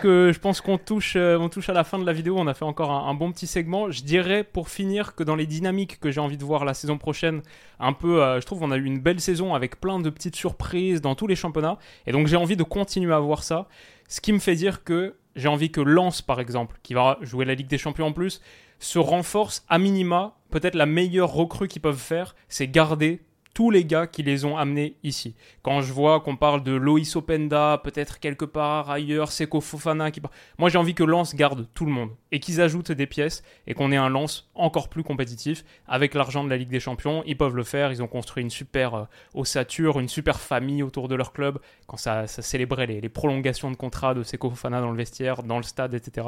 qu'on 0.62 0.78
touche, 0.78 1.16
euh, 1.16 1.48
touche 1.48 1.68
à 1.68 1.74
la 1.74 1.84
fin 1.84 1.98
de 1.98 2.06
la 2.06 2.14
vidéo. 2.14 2.36
On 2.38 2.46
a 2.46 2.54
fait 2.54 2.64
encore 2.64 2.90
un 2.90 3.12
bon 3.12 3.25
petit 3.30 3.46
segment. 3.46 3.90
Je 3.90 4.02
dirais 4.02 4.44
pour 4.44 4.68
finir 4.68 5.14
que 5.14 5.22
dans 5.22 5.36
les 5.36 5.46
dynamiques 5.46 5.98
que 6.00 6.10
j'ai 6.10 6.20
envie 6.20 6.36
de 6.36 6.44
voir 6.44 6.64
la 6.64 6.74
saison 6.74 6.98
prochaine, 6.98 7.42
un 7.80 7.92
peu, 7.92 8.22
euh, 8.22 8.40
je 8.40 8.46
trouve 8.46 8.60
qu'on 8.60 8.70
a 8.70 8.76
eu 8.76 8.84
une 8.84 9.00
belle 9.00 9.20
saison 9.20 9.54
avec 9.54 9.80
plein 9.80 10.00
de 10.00 10.10
petites 10.10 10.36
surprises 10.36 11.00
dans 11.00 11.14
tous 11.14 11.26
les 11.26 11.36
championnats. 11.36 11.78
Et 12.06 12.12
donc 12.12 12.26
j'ai 12.26 12.36
envie 12.36 12.56
de 12.56 12.62
continuer 12.62 13.14
à 13.14 13.18
voir 13.18 13.42
ça. 13.42 13.68
Ce 14.08 14.20
qui 14.20 14.32
me 14.32 14.38
fait 14.38 14.54
dire 14.54 14.84
que 14.84 15.16
j'ai 15.34 15.48
envie 15.48 15.70
que 15.70 15.80
Lens, 15.80 16.22
par 16.22 16.40
exemple, 16.40 16.78
qui 16.82 16.94
va 16.94 17.18
jouer 17.20 17.44
la 17.44 17.54
Ligue 17.54 17.68
des 17.68 17.78
Champions 17.78 18.06
en 18.06 18.12
plus, 18.12 18.40
se 18.78 18.98
renforce 18.98 19.64
à 19.68 19.78
minima. 19.78 20.36
Peut-être 20.50 20.74
la 20.74 20.86
meilleure 20.86 21.32
recrue 21.32 21.68
qu'ils 21.68 21.82
peuvent 21.82 21.96
faire, 21.96 22.34
c'est 22.48 22.68
garder 22.68 23.20
tous 23.56 23.70
les 23.70 23.86
gars 23.86 24.06
qui 24.06 24.22
les 24.22 24.44
ont 24.44 24.58
amenés 24.58 24.98
ici. 25.02 25.34
Quand 25.62 25.80
je 25.80 25.90
vois 25.90 26.20
qu'on 26.20 26.36
parle 26.36 26.62
de 26.62 26.72
Loïs 26.72 27.16
Openda, 27.16 27.80
peut-être 27.82 28.20
quelque 28.20 28.44
part 28.44 28.90
ailleurs, 28.90 29.32
Seko 29.32 29.62
Fofana 29.62 30.10
qui 30.10 30.20
Moi 30.58 30.68
j'ai 30.68 30.76
envie 30.76 30.94
que 30.94 31.02
Lance 31.02 31.34
garde 31.34 31.66
tout 31.72 31.86
le 31.86 31.90
monde 31.90 32.10
et 32.32 32.38
qu'ils 32.38 32.60
ajoutent 32.60 32.92
des 32.92 33.06
pièces 33.06 33.42
et 33.66 33.72
qu'on 33.72 33.92
ait 33.92 33.96
un 33.96 34.10
Lance 34.10 34.50
encore 34.54 34.90
plus 34.90 35.02
compétitif 35.02 35.64
avec 35.88 36.12
l'argent 36.12 36.44
de 36.44 36.50
la 36.50 36.58
Ligue 36.58 36.68
des 36.68 36.80
Champions. 36.80 37.22
Ils 37.24 37.38
peuvent 37.38 37.56
le 37.56 37.62
faire, 37.62 37.92
ils 37.92 38.02
ont 38.02 38.08
construit 38.08 38.42
une 38.42 38.50
super 38.50 38.94
euh, 38.94 39.04
ossature, 39.32 40.00
une 40.00 40.08
super 40.08 40.38
famille 40.38 40.82
autour 40.82 41.08
de 41.08 41.14
leur 41.14 41.32
club 41.32 41.58
quand 41.86 41.96
ça, 41.96 42.26
célébrait 42.26 42.86
les, 42.86 43.08
prolongations 43.08 43.70
de 43.70 43.76
contrat 43.76 44.12
de 44.12 44.22
Seko 44.22 44.50
Fofana 44.50 44.82
dans 44.82 44.90
le 44.90 44.98
vestiaire, 44.98 45.42
dans 45.42 45.56
le 45.56 45.62
stade, 45.62 45.94
etc. 45.94 46.26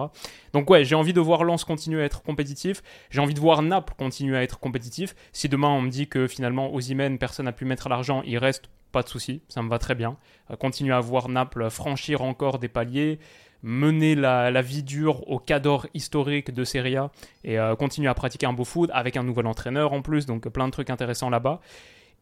Donc 0.54 0.70
ouais, 0.70 0.82
j'ai 0.82 0.94
envie 0.94 1.12
de 1.12 1.20
voir 1.20 1.44
Lance 1.44 1.66
continuer 1.66 2.00
à 2.00 2.04
être 2.06 2.22
compétitif, 2.22 2.82
j'ai 3.10 3.20
envie 3.20 3.34
de 3.34 3.40
voir 3.40 3.60
Naples 3.60 3.92
continuer 3.98 4.38
à 4.38 4.42
être 4.42 4.58
compétitif. 4.58 5.14
Si 5.32 5.50
demain 5.50 5.68
on 5.68 5.82
me 5.82 5.90
dit 5.90 6.08
que 6.08 6.26
finalement 6.26 6.72
Ozymen 6.72 7.17
personne 7.18 7.46
n'a 7.46 7.52
pu 7.52 7.64
mettre 7.64 7.88
l'argent, 7.88 8.22
il 8.24 8.38
reste, 8.38 8.70
pas 8.92 9.02
de 9.02 9.08
souci, 9.08 9.42
ça 9.48 9.62
me 9.62 9.68
va 9.68 9.78
très 9.78 9.94
bien. 9.94 10.16
Euh, 10.50 10.56
continuer 10.56 10.94
à 10.94 11.00
voir 11.00 11.28
Naples 11.28 11.70
franchir 11.70 12.22
encore 12.22 12.58
des 12.58 12.68
paliers, 12.68 13.18
mener 13.62 14.14
la, 14.14 14.62
vie 14.62 14.82
dure 14.82 15.28
au 15.28 15.38
cadre 15.38 15.88
historique 15.94 16.52
de 16.52 16.64
Serie 16.64 16.96
A 16.96 17.10
et 17.44 17.58
euh, 17.58 17.74
continuer 17.74 18.08
à 18.08 18.14
pratiquer 18.14 18.46
un 18.46 18.52
beau 18.52 18.64
foot 18.64 18.90
avec 18.92 19.16
un 19.16 19.24
nouvel 19.24 19.46
entraîneur 19.46 19.92
en 19.92 20.00
plus, 20.00 20.26
donc 20.26 20.48
plein 20.48 20.66
de 20.66 20.72
trucs 20.72 20.90
intéressants 20.90 21.30
là-bas. 21.30 21.60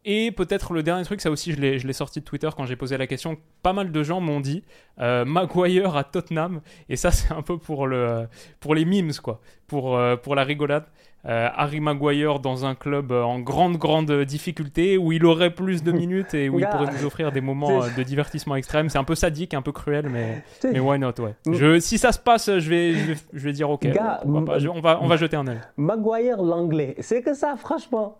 Et 0.09 0.31
peut-être 0.31 0.73
le 0.73 0.85
dernier 0.85 1.05
truc, 1.05 1.21
ça 1.21 1.31
aussi 1.33 1.53
je 1.53 1.61
l'ai 1.61 1.93
sorti 1.93 2.21
de 2.21 2.25
Twitter 2.25 2.49
quand 2.57 2.65
j'ai 2.65 2.77
posé 2.77 2.97
la 2.97 3.09
question, 3.09 3.37
pas 3.63 3.73
mal 3.73 3.91
de 3.91 4.03
gens 4.05 4.21
m'ont 4.21 4.41
dit 4.41 4.63
euh, 5.01 5.25
Maguire 5.25 5.97
à 5.97 6.05
Tottenham, 6.05 6.61
et 6.89 6.97
ça 6.97 7.11
c'est 7.13 7.33
un 7.33 7.43
peu 7.43 7.59
pour, 7.59 7.87
le, 7.87 8.29
pour 8.61 8.75
les 8.75 8.85
memes 8.85 9.13
quoi, 9.23 9.41
pour 9.67 9.97
la 9.97 10.45
rigolade. 10.45 10.87
Euh, 11.29 11.49
Harry 11.57 11.81
Maguire 11.81 12.39
dans 12.39 12.65
un 12.67 12.77
club 12.77 13.11
euh, 13.11 13.23
en 13.23 13.41
grande, 13.41 13.79
grande 13.79 14.13
difficulté, 14.23 14.97
où 14.97 15.11
il 15.11 15.25
aurait 15.25 15.51
plus 15.51 15.83
de 15.83 15.91
minutes 16.03 16.35
et 16.35 16.49
où 16.49 16.61
il 16.61 16.67
pourrait 16.67 16.93
nous 16.93 17.05
offrir 17.05 17.33
des 17.33 17.41
moments 17.41 17.83
euh, 17.83 17.89
de 17.97 18.03
divertissement 18.05 18.55
extrême. 18.55 18.89
C'est 18.89 18.99
un 18.99 19.05
peu 19.05 19.17
sadique, 19.17 19.53
un 19.53 19.63
peu 19.63 19.73
cruel, 19.73 20.09
mais, 20.09 20.45
mais 20.65 20.79
why 20.79 21.01
not, 21.01 21.15
ouais. 21.19 21.35
Je, 21.51 21.81
si 21.81 21.99
ça 21.99 22.13
se 22.13 22.21
passe, 22.21 22.47
je 22.47 22.71
vais, 22.71 22.95
je 23.33 23.45
vais, 23.45 23.53
dire 23.53 23.71
ok. 23.71 23.89
on, 24.25 24.43
va, 24.81 25.01
on, 25.03 25.09
va, 25.09 25.17
jeter 25.17 25.37
un 25.37 25.49
œil. 25.49 25.61
Maguire 25.77 26.41
l'anglais, 26.41 26.95
c'est 27.01 27.23
que 27.23 27.35
ça, 27.35 27.57
franchement. 27.57 28.17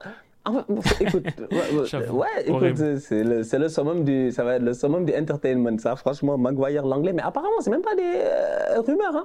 écoute, 1.01 1.27
ouais, 1.51 2.29
écoute 2.47 2.99
c'est 2.99 3.25
le, 3.25 3.43
le, 3.59 3.69
summum 3.69 4.05
du, 4.05 4.31
ça 4.31 4.45
va 4.45 4.55
être 4.55 4.63
le 4.63 4.75
summum 4.75 5.05
du 5.05 5.13
entertainment, 5.13 5.79
ça, 5.79 5.95
franchement, 5.95 6.39
Maguire 6.39 6.87
l'anglais. 6.87 7.13
Mais 7.13 7.23
apparemment, 7.23 7.61
c'est 7.61 7.71
même 7.71 7.83
pas 7.83 7.95
des 7.95 8.83
rumeurs, 8.85 9.17
hein. 9.17 9.25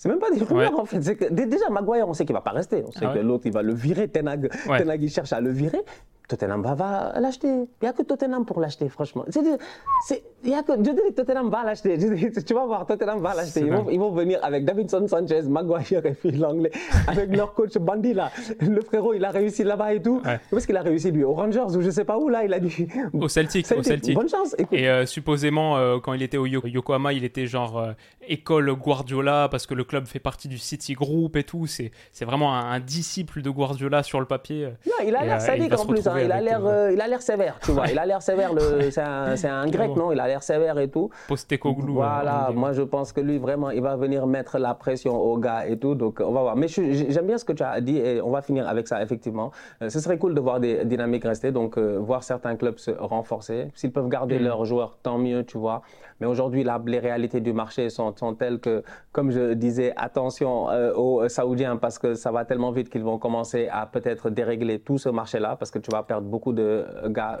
C'est 0.00 0.08
même 0.08 0.18
pas 0.18 0.30
des 0.30 0.42
rumeurs 0.42 0.80
en 0.80 0.86
fait. 0.86 1.14
Que, 1.14 1.30
déjà, 1.30 1.68
Maguire, 1.68 2.08
on 2.08 2.14
sait 2.14 2.24
qu'il 2.24 2.32
va 2.32 2.40
pas 2.40 2.52
rester. 2.52 2.82
On 2.86 2.90
sait 2.90 3.04
ah 3.04 3.12
que 3.12 3.18
l'autre, 3.18 3.44
il 3.44 3.52
va 3.52 3.60
le 3.60 3.74
virer. 3.74 4.08
Tenag, 4.08 4.50
Tenag, 4.64 5.02
il 5.02 5.10
cherche 5.10 5.34
à 5.34 5.42
le 5.42 5.50
virer. 5.50 5.82
Tottenham 6.26 6.62
va, 6.62 6.74
va 6.74 7.20
l'acheter. 7.20 7.48
Il 7.48 7.68
n'y 7.82 7.88
a 7.88 7.92
que 7.92 8.00
Tottenham 8.00 8.46
pour 8.46 8.60
l'acheter, 8.60 8.88
franchement. 8.88 9.26
C'est, 9.28 10.22
il 10.42 10.50
y 10.50 10.54
a 10.54 10.62
que, 10.62 10.72
je 10.72 11.12
Tottenham 11.12 11.50
va 11.50 11.64
l'acheter. 11.64 11.98
Tu 12.46 12.54
vas 12.54 12.64
voir, 12.64 12.86
Tottenham 12.86 13.20
va 13.20 13.34
l'acheter. 13.34 13.60
Ils 13.60 13.72
vont, 13.72 13.90
ils 13.90 13.98
vont, 13.98 14.10
venir 14.10 14.38
avec 14.42 14.64
Davidson 14.64 15.06
Sanchez, 15.06 15.42
Maguire 15.42 16.04
et 16.04 16.12
puis 16.12 16.30
l'anglais, 16.32 16.70
avec 17.06 17.34
leur 17.36 17.52
coach 17.52 17.76
Bandy 17.76 18.14
là. 18.14 18.30
Le 18.60 18.80
frérot, 18.80 19.14
il 19.14 19.24
a 19.24 19.30
réussi 19.30 19.64
là-bas 19.64 19.94
et 19.94 20.02
tout. 20.02 20.22
Où 20.52 20.56
est-ce 20.56 20.66
qu'il 20.66 20.76
a 20.76 20.82
réussi 20.82 21.10
lui? 21.10 21.24
Au 21.24 21.34
Rangers 21.34 21.76
ou 21.76 21.82
je 21.82 21.90
sais 21.90 22.04
pas 22.04 22.18
où 22.18 22.28
là, 22.28 22.44
il 22.44 22.54
a 22.54 22.60
dit. 22.60 22.86
Au 23.12 23.28
Celtic. 23.28 23.66
Au 23.76 23.82
Celtic. 23.82 24.14
Bonne 24.14 24.28
chance. 24.28 24.56
Et 24.72 24.88
euh, 24.88 25.06
supposément, 25.06 25.76
euh, 25.76 25.98
quand 25.98 26.14
il 26.14 26.22
était 26.22 26.38
au 26.38 26.46
Yokohama, 26.46 27.12
il 27.12 27.24
était 27.24 27.46
genre 27.46 27.78
euh, 27.78 27.92
école 28.26 28.72
Guardiola 28.74 29.48
parce 29.50 29.66
que 29.66 29.74
le 29.74 29.84
club 29.84 30.06
fait 30.06 30.18
partie 30.18 30.48
du 30.48 30.58
City 30.58 30.94
Group 30.94 31.36
et 31.36 31.44
tout. 31.44 31.66
C'est, 31.66 31.90
c'est 32.12 32.24
vraiment 32.24 32.54
un, 32.54 32.80
disciple 32.80 33.42
de 33.42 33.50
Guardiola 33.50 34.02
sur 34.02 34.20
le 34.20 34.26
papier. 34.26 34.68
Non, 34.86 35.06
il 35.06 35.14
a 35.14 35.24
l'air 35.24 35.40
sadique 35.40 35.78
en 35.78 35.84
plus. 35.84 36.06
Hein 36.06 36.14
il 36.22 36.32
a 36.32 36.40
l'air, 36.40 36.60
il 36.92 37.00
a 37.00 37.06
l'air 37.06 37.20
sévère, 37.20 37.58
tu 37.62 37.72
vois. 37.72 37.88
Il 37.88 37.98
a 37.98 38.06
l'air 38.06 38.22
sévère. 38.22 38.54
Le, 38.54 38.90
c'est 38.90 39.02
un, 39.02 39.36
c'est 39.36 39.48
un 39.48 39.66
grec, 39.66 39.90
non? 39.94 40.12
Il 40.12 40.20
a 40.20 40.29
l'air 40.30 40.42
sévère 40.42 40.78
et 40.78 40.88
tout. 40.88 41.10
Postecoglou. 41.28 41.94
Voilà. 41.94 42.48
Hein, 42.48 42.52
moi, 42.52 42.72
je 42.72 42.82
pense 42.82 43.12
que 43.12 43.20
lui, 43.20 43.38
vraiment, 43.38 43.70
il 43.70 43.82
va 43.82 43.96
venir 43.96 44.26
mettre 44.26 44.58
la 44.58 44.74
pression 44.74 45.16
aux 45.16 45.36
gars 45.38 45.66
et 45.66 45.76
tout. 45.78 45.94
Donc, 45.94 46.20
on 46.20 46.32
va 46.32 46.40
voir. 46.42 46.56
Mais 46.56 46.68
j'aime 46.68 47.26
bien 47.26 47.38
ce 47.38 47.44
que 47.44 47.52
tu 47.52 47.62
as 47.62 47.80
dit 47.80 47.98
et 47.98 48.20
on 48.22 48.30
va 48.30 48.42
finir 48.42 48.68
avec 48.68 48.88
ça, 48.88 49.02
effectivement. 49.02 49.50
Euh, 49.82 49.90
ce 49.90 50.00
serait 50.00 50.18
cool 50.18 50.34
de 50.34 50.40
voir 50.40 50.60
des 50.60 50.84
dynamiques 50.84 51.24
rester. 51.24 51.52
Donc, 51.52 51.76
euh, 51.76 51.98
voir 51.98 52.22
certains 52.22 52.56
clubs 52.56 52.78
se 52.78 52.90
renforcer. 52.90 53.68
S'ils 53.74 53.92
peuvent 53.92 54.08
garder 54.08 54.38
mm. 54.38 54.44
leurs 54.44 54.64
joueurs, 54.64 54.98
tant 55.02 55.18
mieux, 55.18 55.44
tu 55.44 55.58
vois. 55.58 55.82
Mais 56.20 56.26
aujourd'hui, 56.26 56.64
les 56.86 56.98
réalités 56.98 57.40
du 57.40 57.52
marché 57.52 57.88
sont, 57.90 58.14
sont, 58.16 58.34
telles 58.34 58.60
que, 58.60 58.82
comme 59.12 59.30
je 59.30 59.54
disais, 59.54 59.92
attention 59.96 60.66
aux 60.96 61.28
Saoudiens 61.28 61.76
parce 61.76 61.98
que 61.98 62.14
ça 62.14 62.30
va 62.30 62.44
tellement 62.44 62.70
vite 62.70 62.90
qu'ils 62.90 63.02
vont 63.02 63.18
commencer 63.18 63.68
à 63.70 63.86
peut-être 63.86 64.30
dérégler 64.30 64.78
tout 64.78 64.98
ce 64.98 65.08
marché-là 65.08 65.56
parce 65.56 65.70
que 65.70 65.78
tu 65.78 65.90
vas 65.90 66.02
perdre 66.02 66.26
beaucoup 66.26 66.52
de 66.52 66.84
gars 67.08 67.40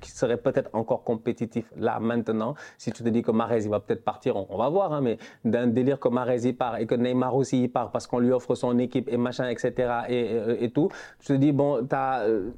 qui 0.00 0.10
seraient 0.10 0.36
peut-être 0.36 0.70
encore 0.72 1.04
compétitifs 1.04 1.70
là 1.76 1.98
maintenant. 2.00 2.54
Si 2.78 2.92
tu 2.92 3.02
te 3.02 3.08
dis 3.08 3.22
que 3.22 3.30
Marez 3.30 3.62
il 3.64 3.70
va 3.70 3.80
peut-être 3.80 4.04
partir, 4.04 4.36
on, 4.36 4.56
va 4.56 4.68
voir, 4.68 4.92
hein, 4.92 5.00
mais 5.00 5.18
d'un 5.44 5.66
délire 5.66 5.98
que 5.98 6.08
Marez 6.08 6.46
y 6.46 6.52
part 6.52 6.76
et 6.78 6.86
que 6.86 6.94
Neymar 6.94 7.34
aussi 7.34 7.62
y 7.62 7.68
part 7.68 7.90
parce 7.90 8.06
qu'on 8.06 8.18
lui 8.18 8.32
offre 8.32 8.54
son 8.54 8.78
équipe 8.78 9.08
et 9.08 9.16
machin, 9.16 9.48
etc. 9.48 9.72
et, 10.08 10.64
et, 10.64 10.70
tout, 10.70 10.88
tu 11.20 11.28
te 11.28 11.32
dis, 11.34 11.52
bon, 11.52 11.86
as, 11.90 12.22
euh, 12.22 12.50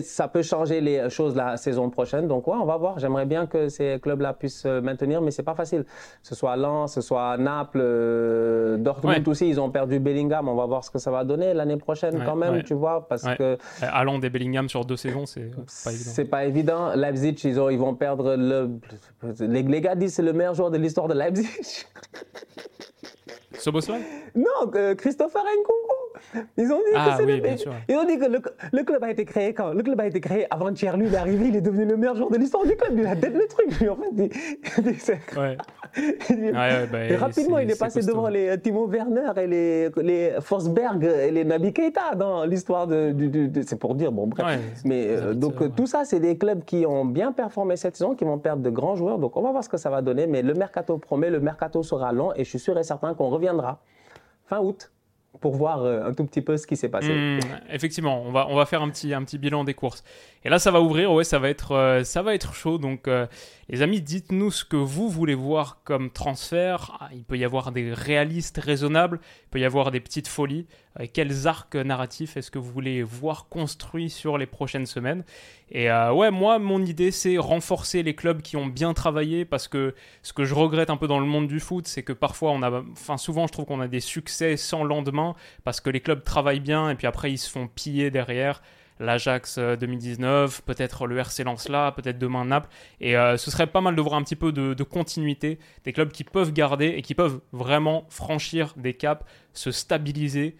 ça 0.00 0.28
peut 0.28 0.42
changer 0.42 0.80
les 0.80 1.10
choses 1.10 1.34
la 1.36 1.56
saison 1.56 1.90
prochaine. 1.90 2.28
Donc, 2.28 2.46
ouais, 2.46 2.56
on 2.60 2.64
va 2.64 2.76
voir. 2.76 2.98
J'aimerais 2.98 3.26
bien 3.26 3.46
que 3.46 3.68
ces 3.68 3.98
clubs-là 4.00 4.32
puissent 4.32 4.62
se 4.62 4.80
maintenir, 4.80 5.20
mais 5.20 5.30
c'est 5.30 5.42
pas 5.42 5.54
facile. 5.54 5.84
Que 5.84 5.90
ce 6.22 6.34
soit 6.34 6.56
Lens, 6.56 6.94
ce 6.94 7.00
soit 7.00 7.36
Naples, 7.36 7.80
euh, 7.82 8.76
Dortmund 8.76 9.26
aussi, 9.28 9.48
ils 9.48 9.60
ont 9.60 9.70
perdu 9.70 9.98
Bellingham. 9.98 10.48
On 10.48 10.54
va 10.54 10.66
voir 10.66 10.84
ce 10.84 10.90
que 10.90 10.98
ça 10.98 11.10
va 11.10 11.24
donner 11.24 11.54
l'année 11.54 11.76
prochaine 11.76 12.22
quand 12.24 12.36
même, 12.36 12.62
tu 12.62 12.74
vois, 12.74 13.06
parce 13.08 13.22
que. 13.22 13.42
Euh, 13.42 13.56
Allons 13.80 14.18
des 14.18 14.30
Bellingham 14.30 14.68
sur 14.68 14.84
deux 14.84 14.96
saisons, 14.96 15.26
c'est 15.26 15.50
pas 15.50 15.92
évident. 15.92 16.10
C'est 16.14 16.24
pas 16.24 16.44
évident. 16.44 16.94
Leipzig, 16.94 17.36
ils, 17.44 17.60
ont, 17.60 17.70
ils 17.70 17.78
vont 17.78 17.94
perdre 17.94 18.36
le. 18.36 18.70
Les, 19.40 19.62
les 19.62 19.80
gars 19.80 19.94
disent 19.94 20.14
c'est 20.14 20.22
le 20.22 20.32
meilleur 20.32 20.54
joueur 20.54 20.70
de 20.70 20.78
l'histoire 20.78 21.08
de 21.08 21.14
Leipzig. 21.14 21.86
Soboslai? 23.58 24.00
Non, 24.34 24.70
euh, 24.74 24.94
Christopher 24.94 25.42
Nkunku. 25.42 26.01
Ils 26.56 26.72
ont 26.72 26.78
dit 26.78 26.94
ah, 26.94 27.16
que, 27.18 27.24
oui, 27.24 27.40
bien 27.40 27.56
sûr. 27.56 27.72
Ils 27.88 27.96
ont 27.96 28.04
dit 28.04 28.18
que 28.18 28.26
le, 28.26 28.84
club 28.84 29.04
a 29.04 29.10
été 29.10 29.24
créé 29.24 29.52
quand 29.52 29.72
Le 29.72 29.82
club 29.82 30.00
a 30.00 30.06
été 30.06 30.20
créé 30.20 30.46
avant-hier. 30.50 30.96
Lui, 30.96 31.06
il 31.06 31.14
est 31.14 31.18
arrivé, 31.18 31.48
il 31.48 31.56
est 31.56 31.60
devenu 31.60 31.84
le 31.84 31.96
meilleur 31.96 32.16
joueur 32.16 32.30
de 32.30 32.36
l'histoire 32.36 32.64
du 32.64 32.76
club. 32.76 32.98
Il 32.98 33.06
a 33.06 33.16
tête 33.16 33.34
le 33.34 33.46
truc, 33.46 33.78
lui, 33.80 33.88
en 33.88 33.96
fait. 33.96 34.12
ouais. 35.36 35.56
Bah, 36.90 37.04
et 37.04 37.16
rapidement, 37.16 37.58
il 37.58 37.70
est, 37.70 37.78
passé 37.78 38.00
devant 38.00 38.28
les 38.28 38.48
euh, 38.48 38.56
Timo 38.56 38.86
Werner 38.86 39.30
et 39.36 39.46
les, 39.46 39.90
les 40.02 40.32
Forsberg 40.40 41.04
et 41.04 41.30
les 41.30 41.44
Nabi 41.44 41.72
Keita 41.72 42.14
dans 42.14 42.44
l'histoire 42.44 42.86
de, 42.86 43.14
C'est 43.66 43.78
pour 43.78 43.94
dire, 43.94 44.12
bon, 44.12 44.26
bref. 44.26 44.58
Mais 44.84 45.06
euh, 45.08 45.34
donc, 45.34 45.74
tout 45.74 45.86
ça, 45.86 46.04
c'est 46.04 46.20
des 46.20 46.38
clubs 46.38 46.64
qui 46.64 46.86
ont 46.86 47.04
bien 47.04 47.32
performé 47.32 47.76
cette 47.76 47.96
saison, 47.96 48.14
qui 48.14 48.24
vont 48.24 48.38
perdre 48.38 48.62
de 48.62 48.70
grands 48.70 48.96
joueurs. 48.96 49.18
Donc, 49.18 49.36
on 49.36 49.42
va 49.42 49.50
voir 49.50 49.64
ce 49.64 49.68
que 49.68 49.76
ça 49.76 49.90
va 49.90 50.02
donner. 50.02 50.26
Mais 50.26 50.42
le 50.42 50.54
mercato 50.54 50.96
promet, 50.98 51.30
le 51.30 51.40
mercato 51.40 51.82
sera 51.82 52.12
long 52.12 52.32
et 52.34 52.44
je 52.44 52.48
suis 52.48 52.58
sûr 52.58 52.78
et 52.78 52.84
certain 52.84 53.14
qu'on 53.14 53.28
reviendra 53.28 53.80
fin 54.46 54.60
août 54.60 54.91
pour 55.40 55.56
voir 55.56 55.82
euh, 55.82 56.04
un 56.04 56.12
tout 56.12 56.24
petit 56.24 56.42
peu 56.42 56.56
ce 56.56 56.66
qui 56.66 56.76
s'est 56.76 56.88
passé. 56.88 57.08
Hmm, 57.08 57.40
effectivement, 57.70 58.22
on 58.22 58.32
va, 58.32 58.46
on 58.48 58.56
va 58.56 58.66
faire 58.66 58.82
un 58.82 58.90
petit, 58.90 59.14
un 59.14 59.22
petit 59.24 59.38
bilan 59.38 59.64
des 59.64 59.74
courses. 59.74 60.04
Et 60.44 60.50
là, 60.50 60.58
ça 60.58 60.70
va 60.70 60.80
ouvrir, 60.80 61.12
ouais, 61.12 61.24
ça 61.24 61.38
va 61.38 61.48
être, 61.48 61.72
euh, 61.72 62.04
ça 62.04 62.22
va 62.22 62.34
être 62.34 62.54
chaud. 62.54 62.78
Donc, 62.78 63.08
euh, 63.08 63.26
les 63.68 63.82
amis, 63.82 64.00
dites-nous 64.00 64.50
ce 64.50 64.64
que 64.64 64.76
vous 64.76 65.08
voulez 65.08 65.34
voir 65.34 65.80
comme 65.84 66.10
transfert. 66.10 66.98
Ah, 67.00 67.08
il 67.12 67.24
peut 67.24 67.38
y 67.38 67.44
avoir 67.44 67.72
des 67.72 67.92
réalistes 67.92 68.58
raisonnables, 68.58 69.20
il 69.46 69.48
peut 69.50 69.60
y 69.60 69.64
avoir 69.64 69.90
des 69.90 70.00
petites 70.00 70.28
folies. 70.28 70.66
Quels 71.12 71.46
arcs 71.46 71.74
narratifs 71.74 72.36
est-ce 72.36 72.50
que 72.50 72.58
vous 72.58 72.70
voulez 72.70 73.02
voir 73.02 73.48
construits 73.48 74.10
sur 74.10 74.38
les 74.38 74.46
prochaines 74.46 74.86
semaines? 74.86 75.24
Et 75.70 75.90
ouais, 75.90 76.30
moi, 76.30 76.58
mon 76.58 76.84
idée, 76.84 77.10
c'est 77.10 77.38
renforcer 77.38 78.02
les 78.02 78.14
clubs 78.14 78.42
qui 78.42 78.56
ont 78.56 78.66
bien 78.66 78.92
travaillé 78.92 79.46
parce 79.46 79.68
que 79.68 79.94
ce 80.22 80.34
que 80.34 80.44
je 80.44 80.54
regrette 80.54 80.90
un 80.90 80.98
peu 80.98 81.06
dans 81.06 81.18
le 81.18 81.24
monde 81.24 81.48
du 81.48 81.60
foot, 81.60 81.86
c'est 81.86 82.02
que 82.02 82.12
parfois, 82.12 82.52
enfin, 82.92 83.16
souvent, 83.16 83.46
je 83.46 83.52
trouve 83.52 83.64
qu'on 83.64 83.80
a 83.80 83.88
des 83.88 84.00
succès 84.00 84.58
sans 84.58 84.84
lendemain 84.84 85.34
parce 85.64 85.80
que 85.80 85.88
les 85.88 86.00
clubs 86.00 86.22
travaillent 86.22 86.60
bien 86.60 86.90
et 86.90 86.94
puis 86.94 87.06
après 87.06 87.32
ils 87.32 87.38
se 87.38 87.50
font 87.50 87.68
piller 87.68 88.10
derrière. 88.10 88.62
L'Ajax 89.00 89.58
2019, 89.58 90.60
euh, 90.60 90.62
peut-être 90.64 91.06
le 91.06 91.18
RC 91.18 91.42
Lens-là, 91.42 91.90
peut-être 91.92 92.18
demain 92.18 92.44
Naples. 92.44 92.68
Et 93.00 93.16
euh, 93.16 93.36
ce 93.36 93.50
serait 93.50 93.66
pas 93.66 93.80
mal 93.80 93.96
de 93.96 94.00
voir 94.00 94.14
un 94.14 94.22
petit 94.22 94.36
peu 94.36 94.52
de, 94.52 94.82
continuité, 94.84 95.58
des 95.84 95.92
clubs 95.92 96.12
qui 96.12 96.22
peuvent 96.22 96.52
garder 96.52 96.86
et 96.86 97.02
qui 97.02 97.14
peuvent 97.14 97.40
vraiment 97.52 98.06
franchir 98.10 98.74
des 98.76 98.94
caps, 98.94 99.24
se 99.54 99.72
stabiliser 99.72 100.56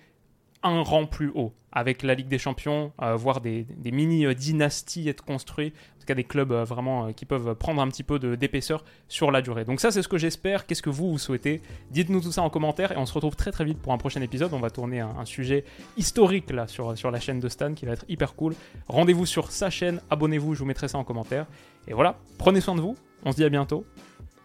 un 0.63 0.83
rang 0.83 1.07
plus 1.07 1.31
haut 1.35 1.53
avec 1.73 2.03
la 2.03 2.15
Ligue 2.15 2.29
des 2.29 2.39
Champions, 2.39 2.93
euh, 3.01 3.17
voir 3.17 3.41
des, 3.41 3.67
mini-dynasties 3.85 5.09
être 5.09 5.25
construites, 5.25 5.75
en 5.97 6.01
tout 6.01 6.07
cas 6.07 6.15
des 6.15 6.25
clubs 6.25 6.53
euh, 6.53 6.65
vraiment 6.65 7.07
euh, 7.07 7.13
qui 7.13 7.25
peuvent 7.25 7.55
prendre 7.55 7.81
un 7.81 7.89
petit 7.89 8.03
peu 8.03 8.19
d'épaisseur 8.37 8.85
sur 9.09 9.31
la 9.31 9.41
durée. 9.41 9.65
Donc 9.65 9.81
ça 9.81 9.91
c'est 9.91 10.03
ce 10.03 10.09
que 10.09 10.19
j'espère, 10.19 10.67
qu'est-ce 10.67 10.83
que 10.83 10.91
vous, 10.91 11.11
vous 11.11 11.19
souhaitez? 11.19 11.63
Dites-nous 11.91 12.21
tout 12.21 12.33
ça 12.33 12.43
en 12.43 12.51
commentaire 12.51 12.93
et 12.93 12.99
on 12.99 13.07
se 13.07 13.15
retrouve 13.15 13.37
très 13.37 13.51
très 13.53 13.65
vite 13.65 13.79
pour 13.79 13.93
un 13.93 13.99
prochain 13.99 14.21
épisode. 14.21 14.53
On 14.53 14.61
va 14.61 14.71
tourner 14.71 15.01
un, 15.01 15.25
sujet 15.25 15.65
historique 15.97 16.51
là 16.51 16.67
sur, 16.67 16.99
sur 16.99 17.11
la 17.11 17.21
chaîne 17.21 17.41
de 17.41 17.49
Stan 17.49 17.73
qui 17.73 17.87
va 17.87 17.93
être 17.93 18.05
hyper 18.09 18.35
cool. 18.35 18.55
Rendez-vous 18.89 19.25
sur 19.25 19.51
sa 19.51 19.71
chaîne, 19.71 20.01
abonnez-vous, 20.11 20.55
je 20.55 20.59
vous 20.59 20.67
mettrai 20.67 20.89
ça 20.89 20.99
en 20.99 21.05
commentaire. 21.05 21.47
Et 21.89 21.95
voilà, 21.95 22.19
prenez 22.39 22.61
soin 22.61 22.75
de 22.75 22.81
vous, 22.81 22.97
on 23.25 23.31
se 23.31 23.37
dit 23.37 23.45
à 23.45 23.49
bientôt, 23.49 23.87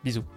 bisous. 0.04 0.37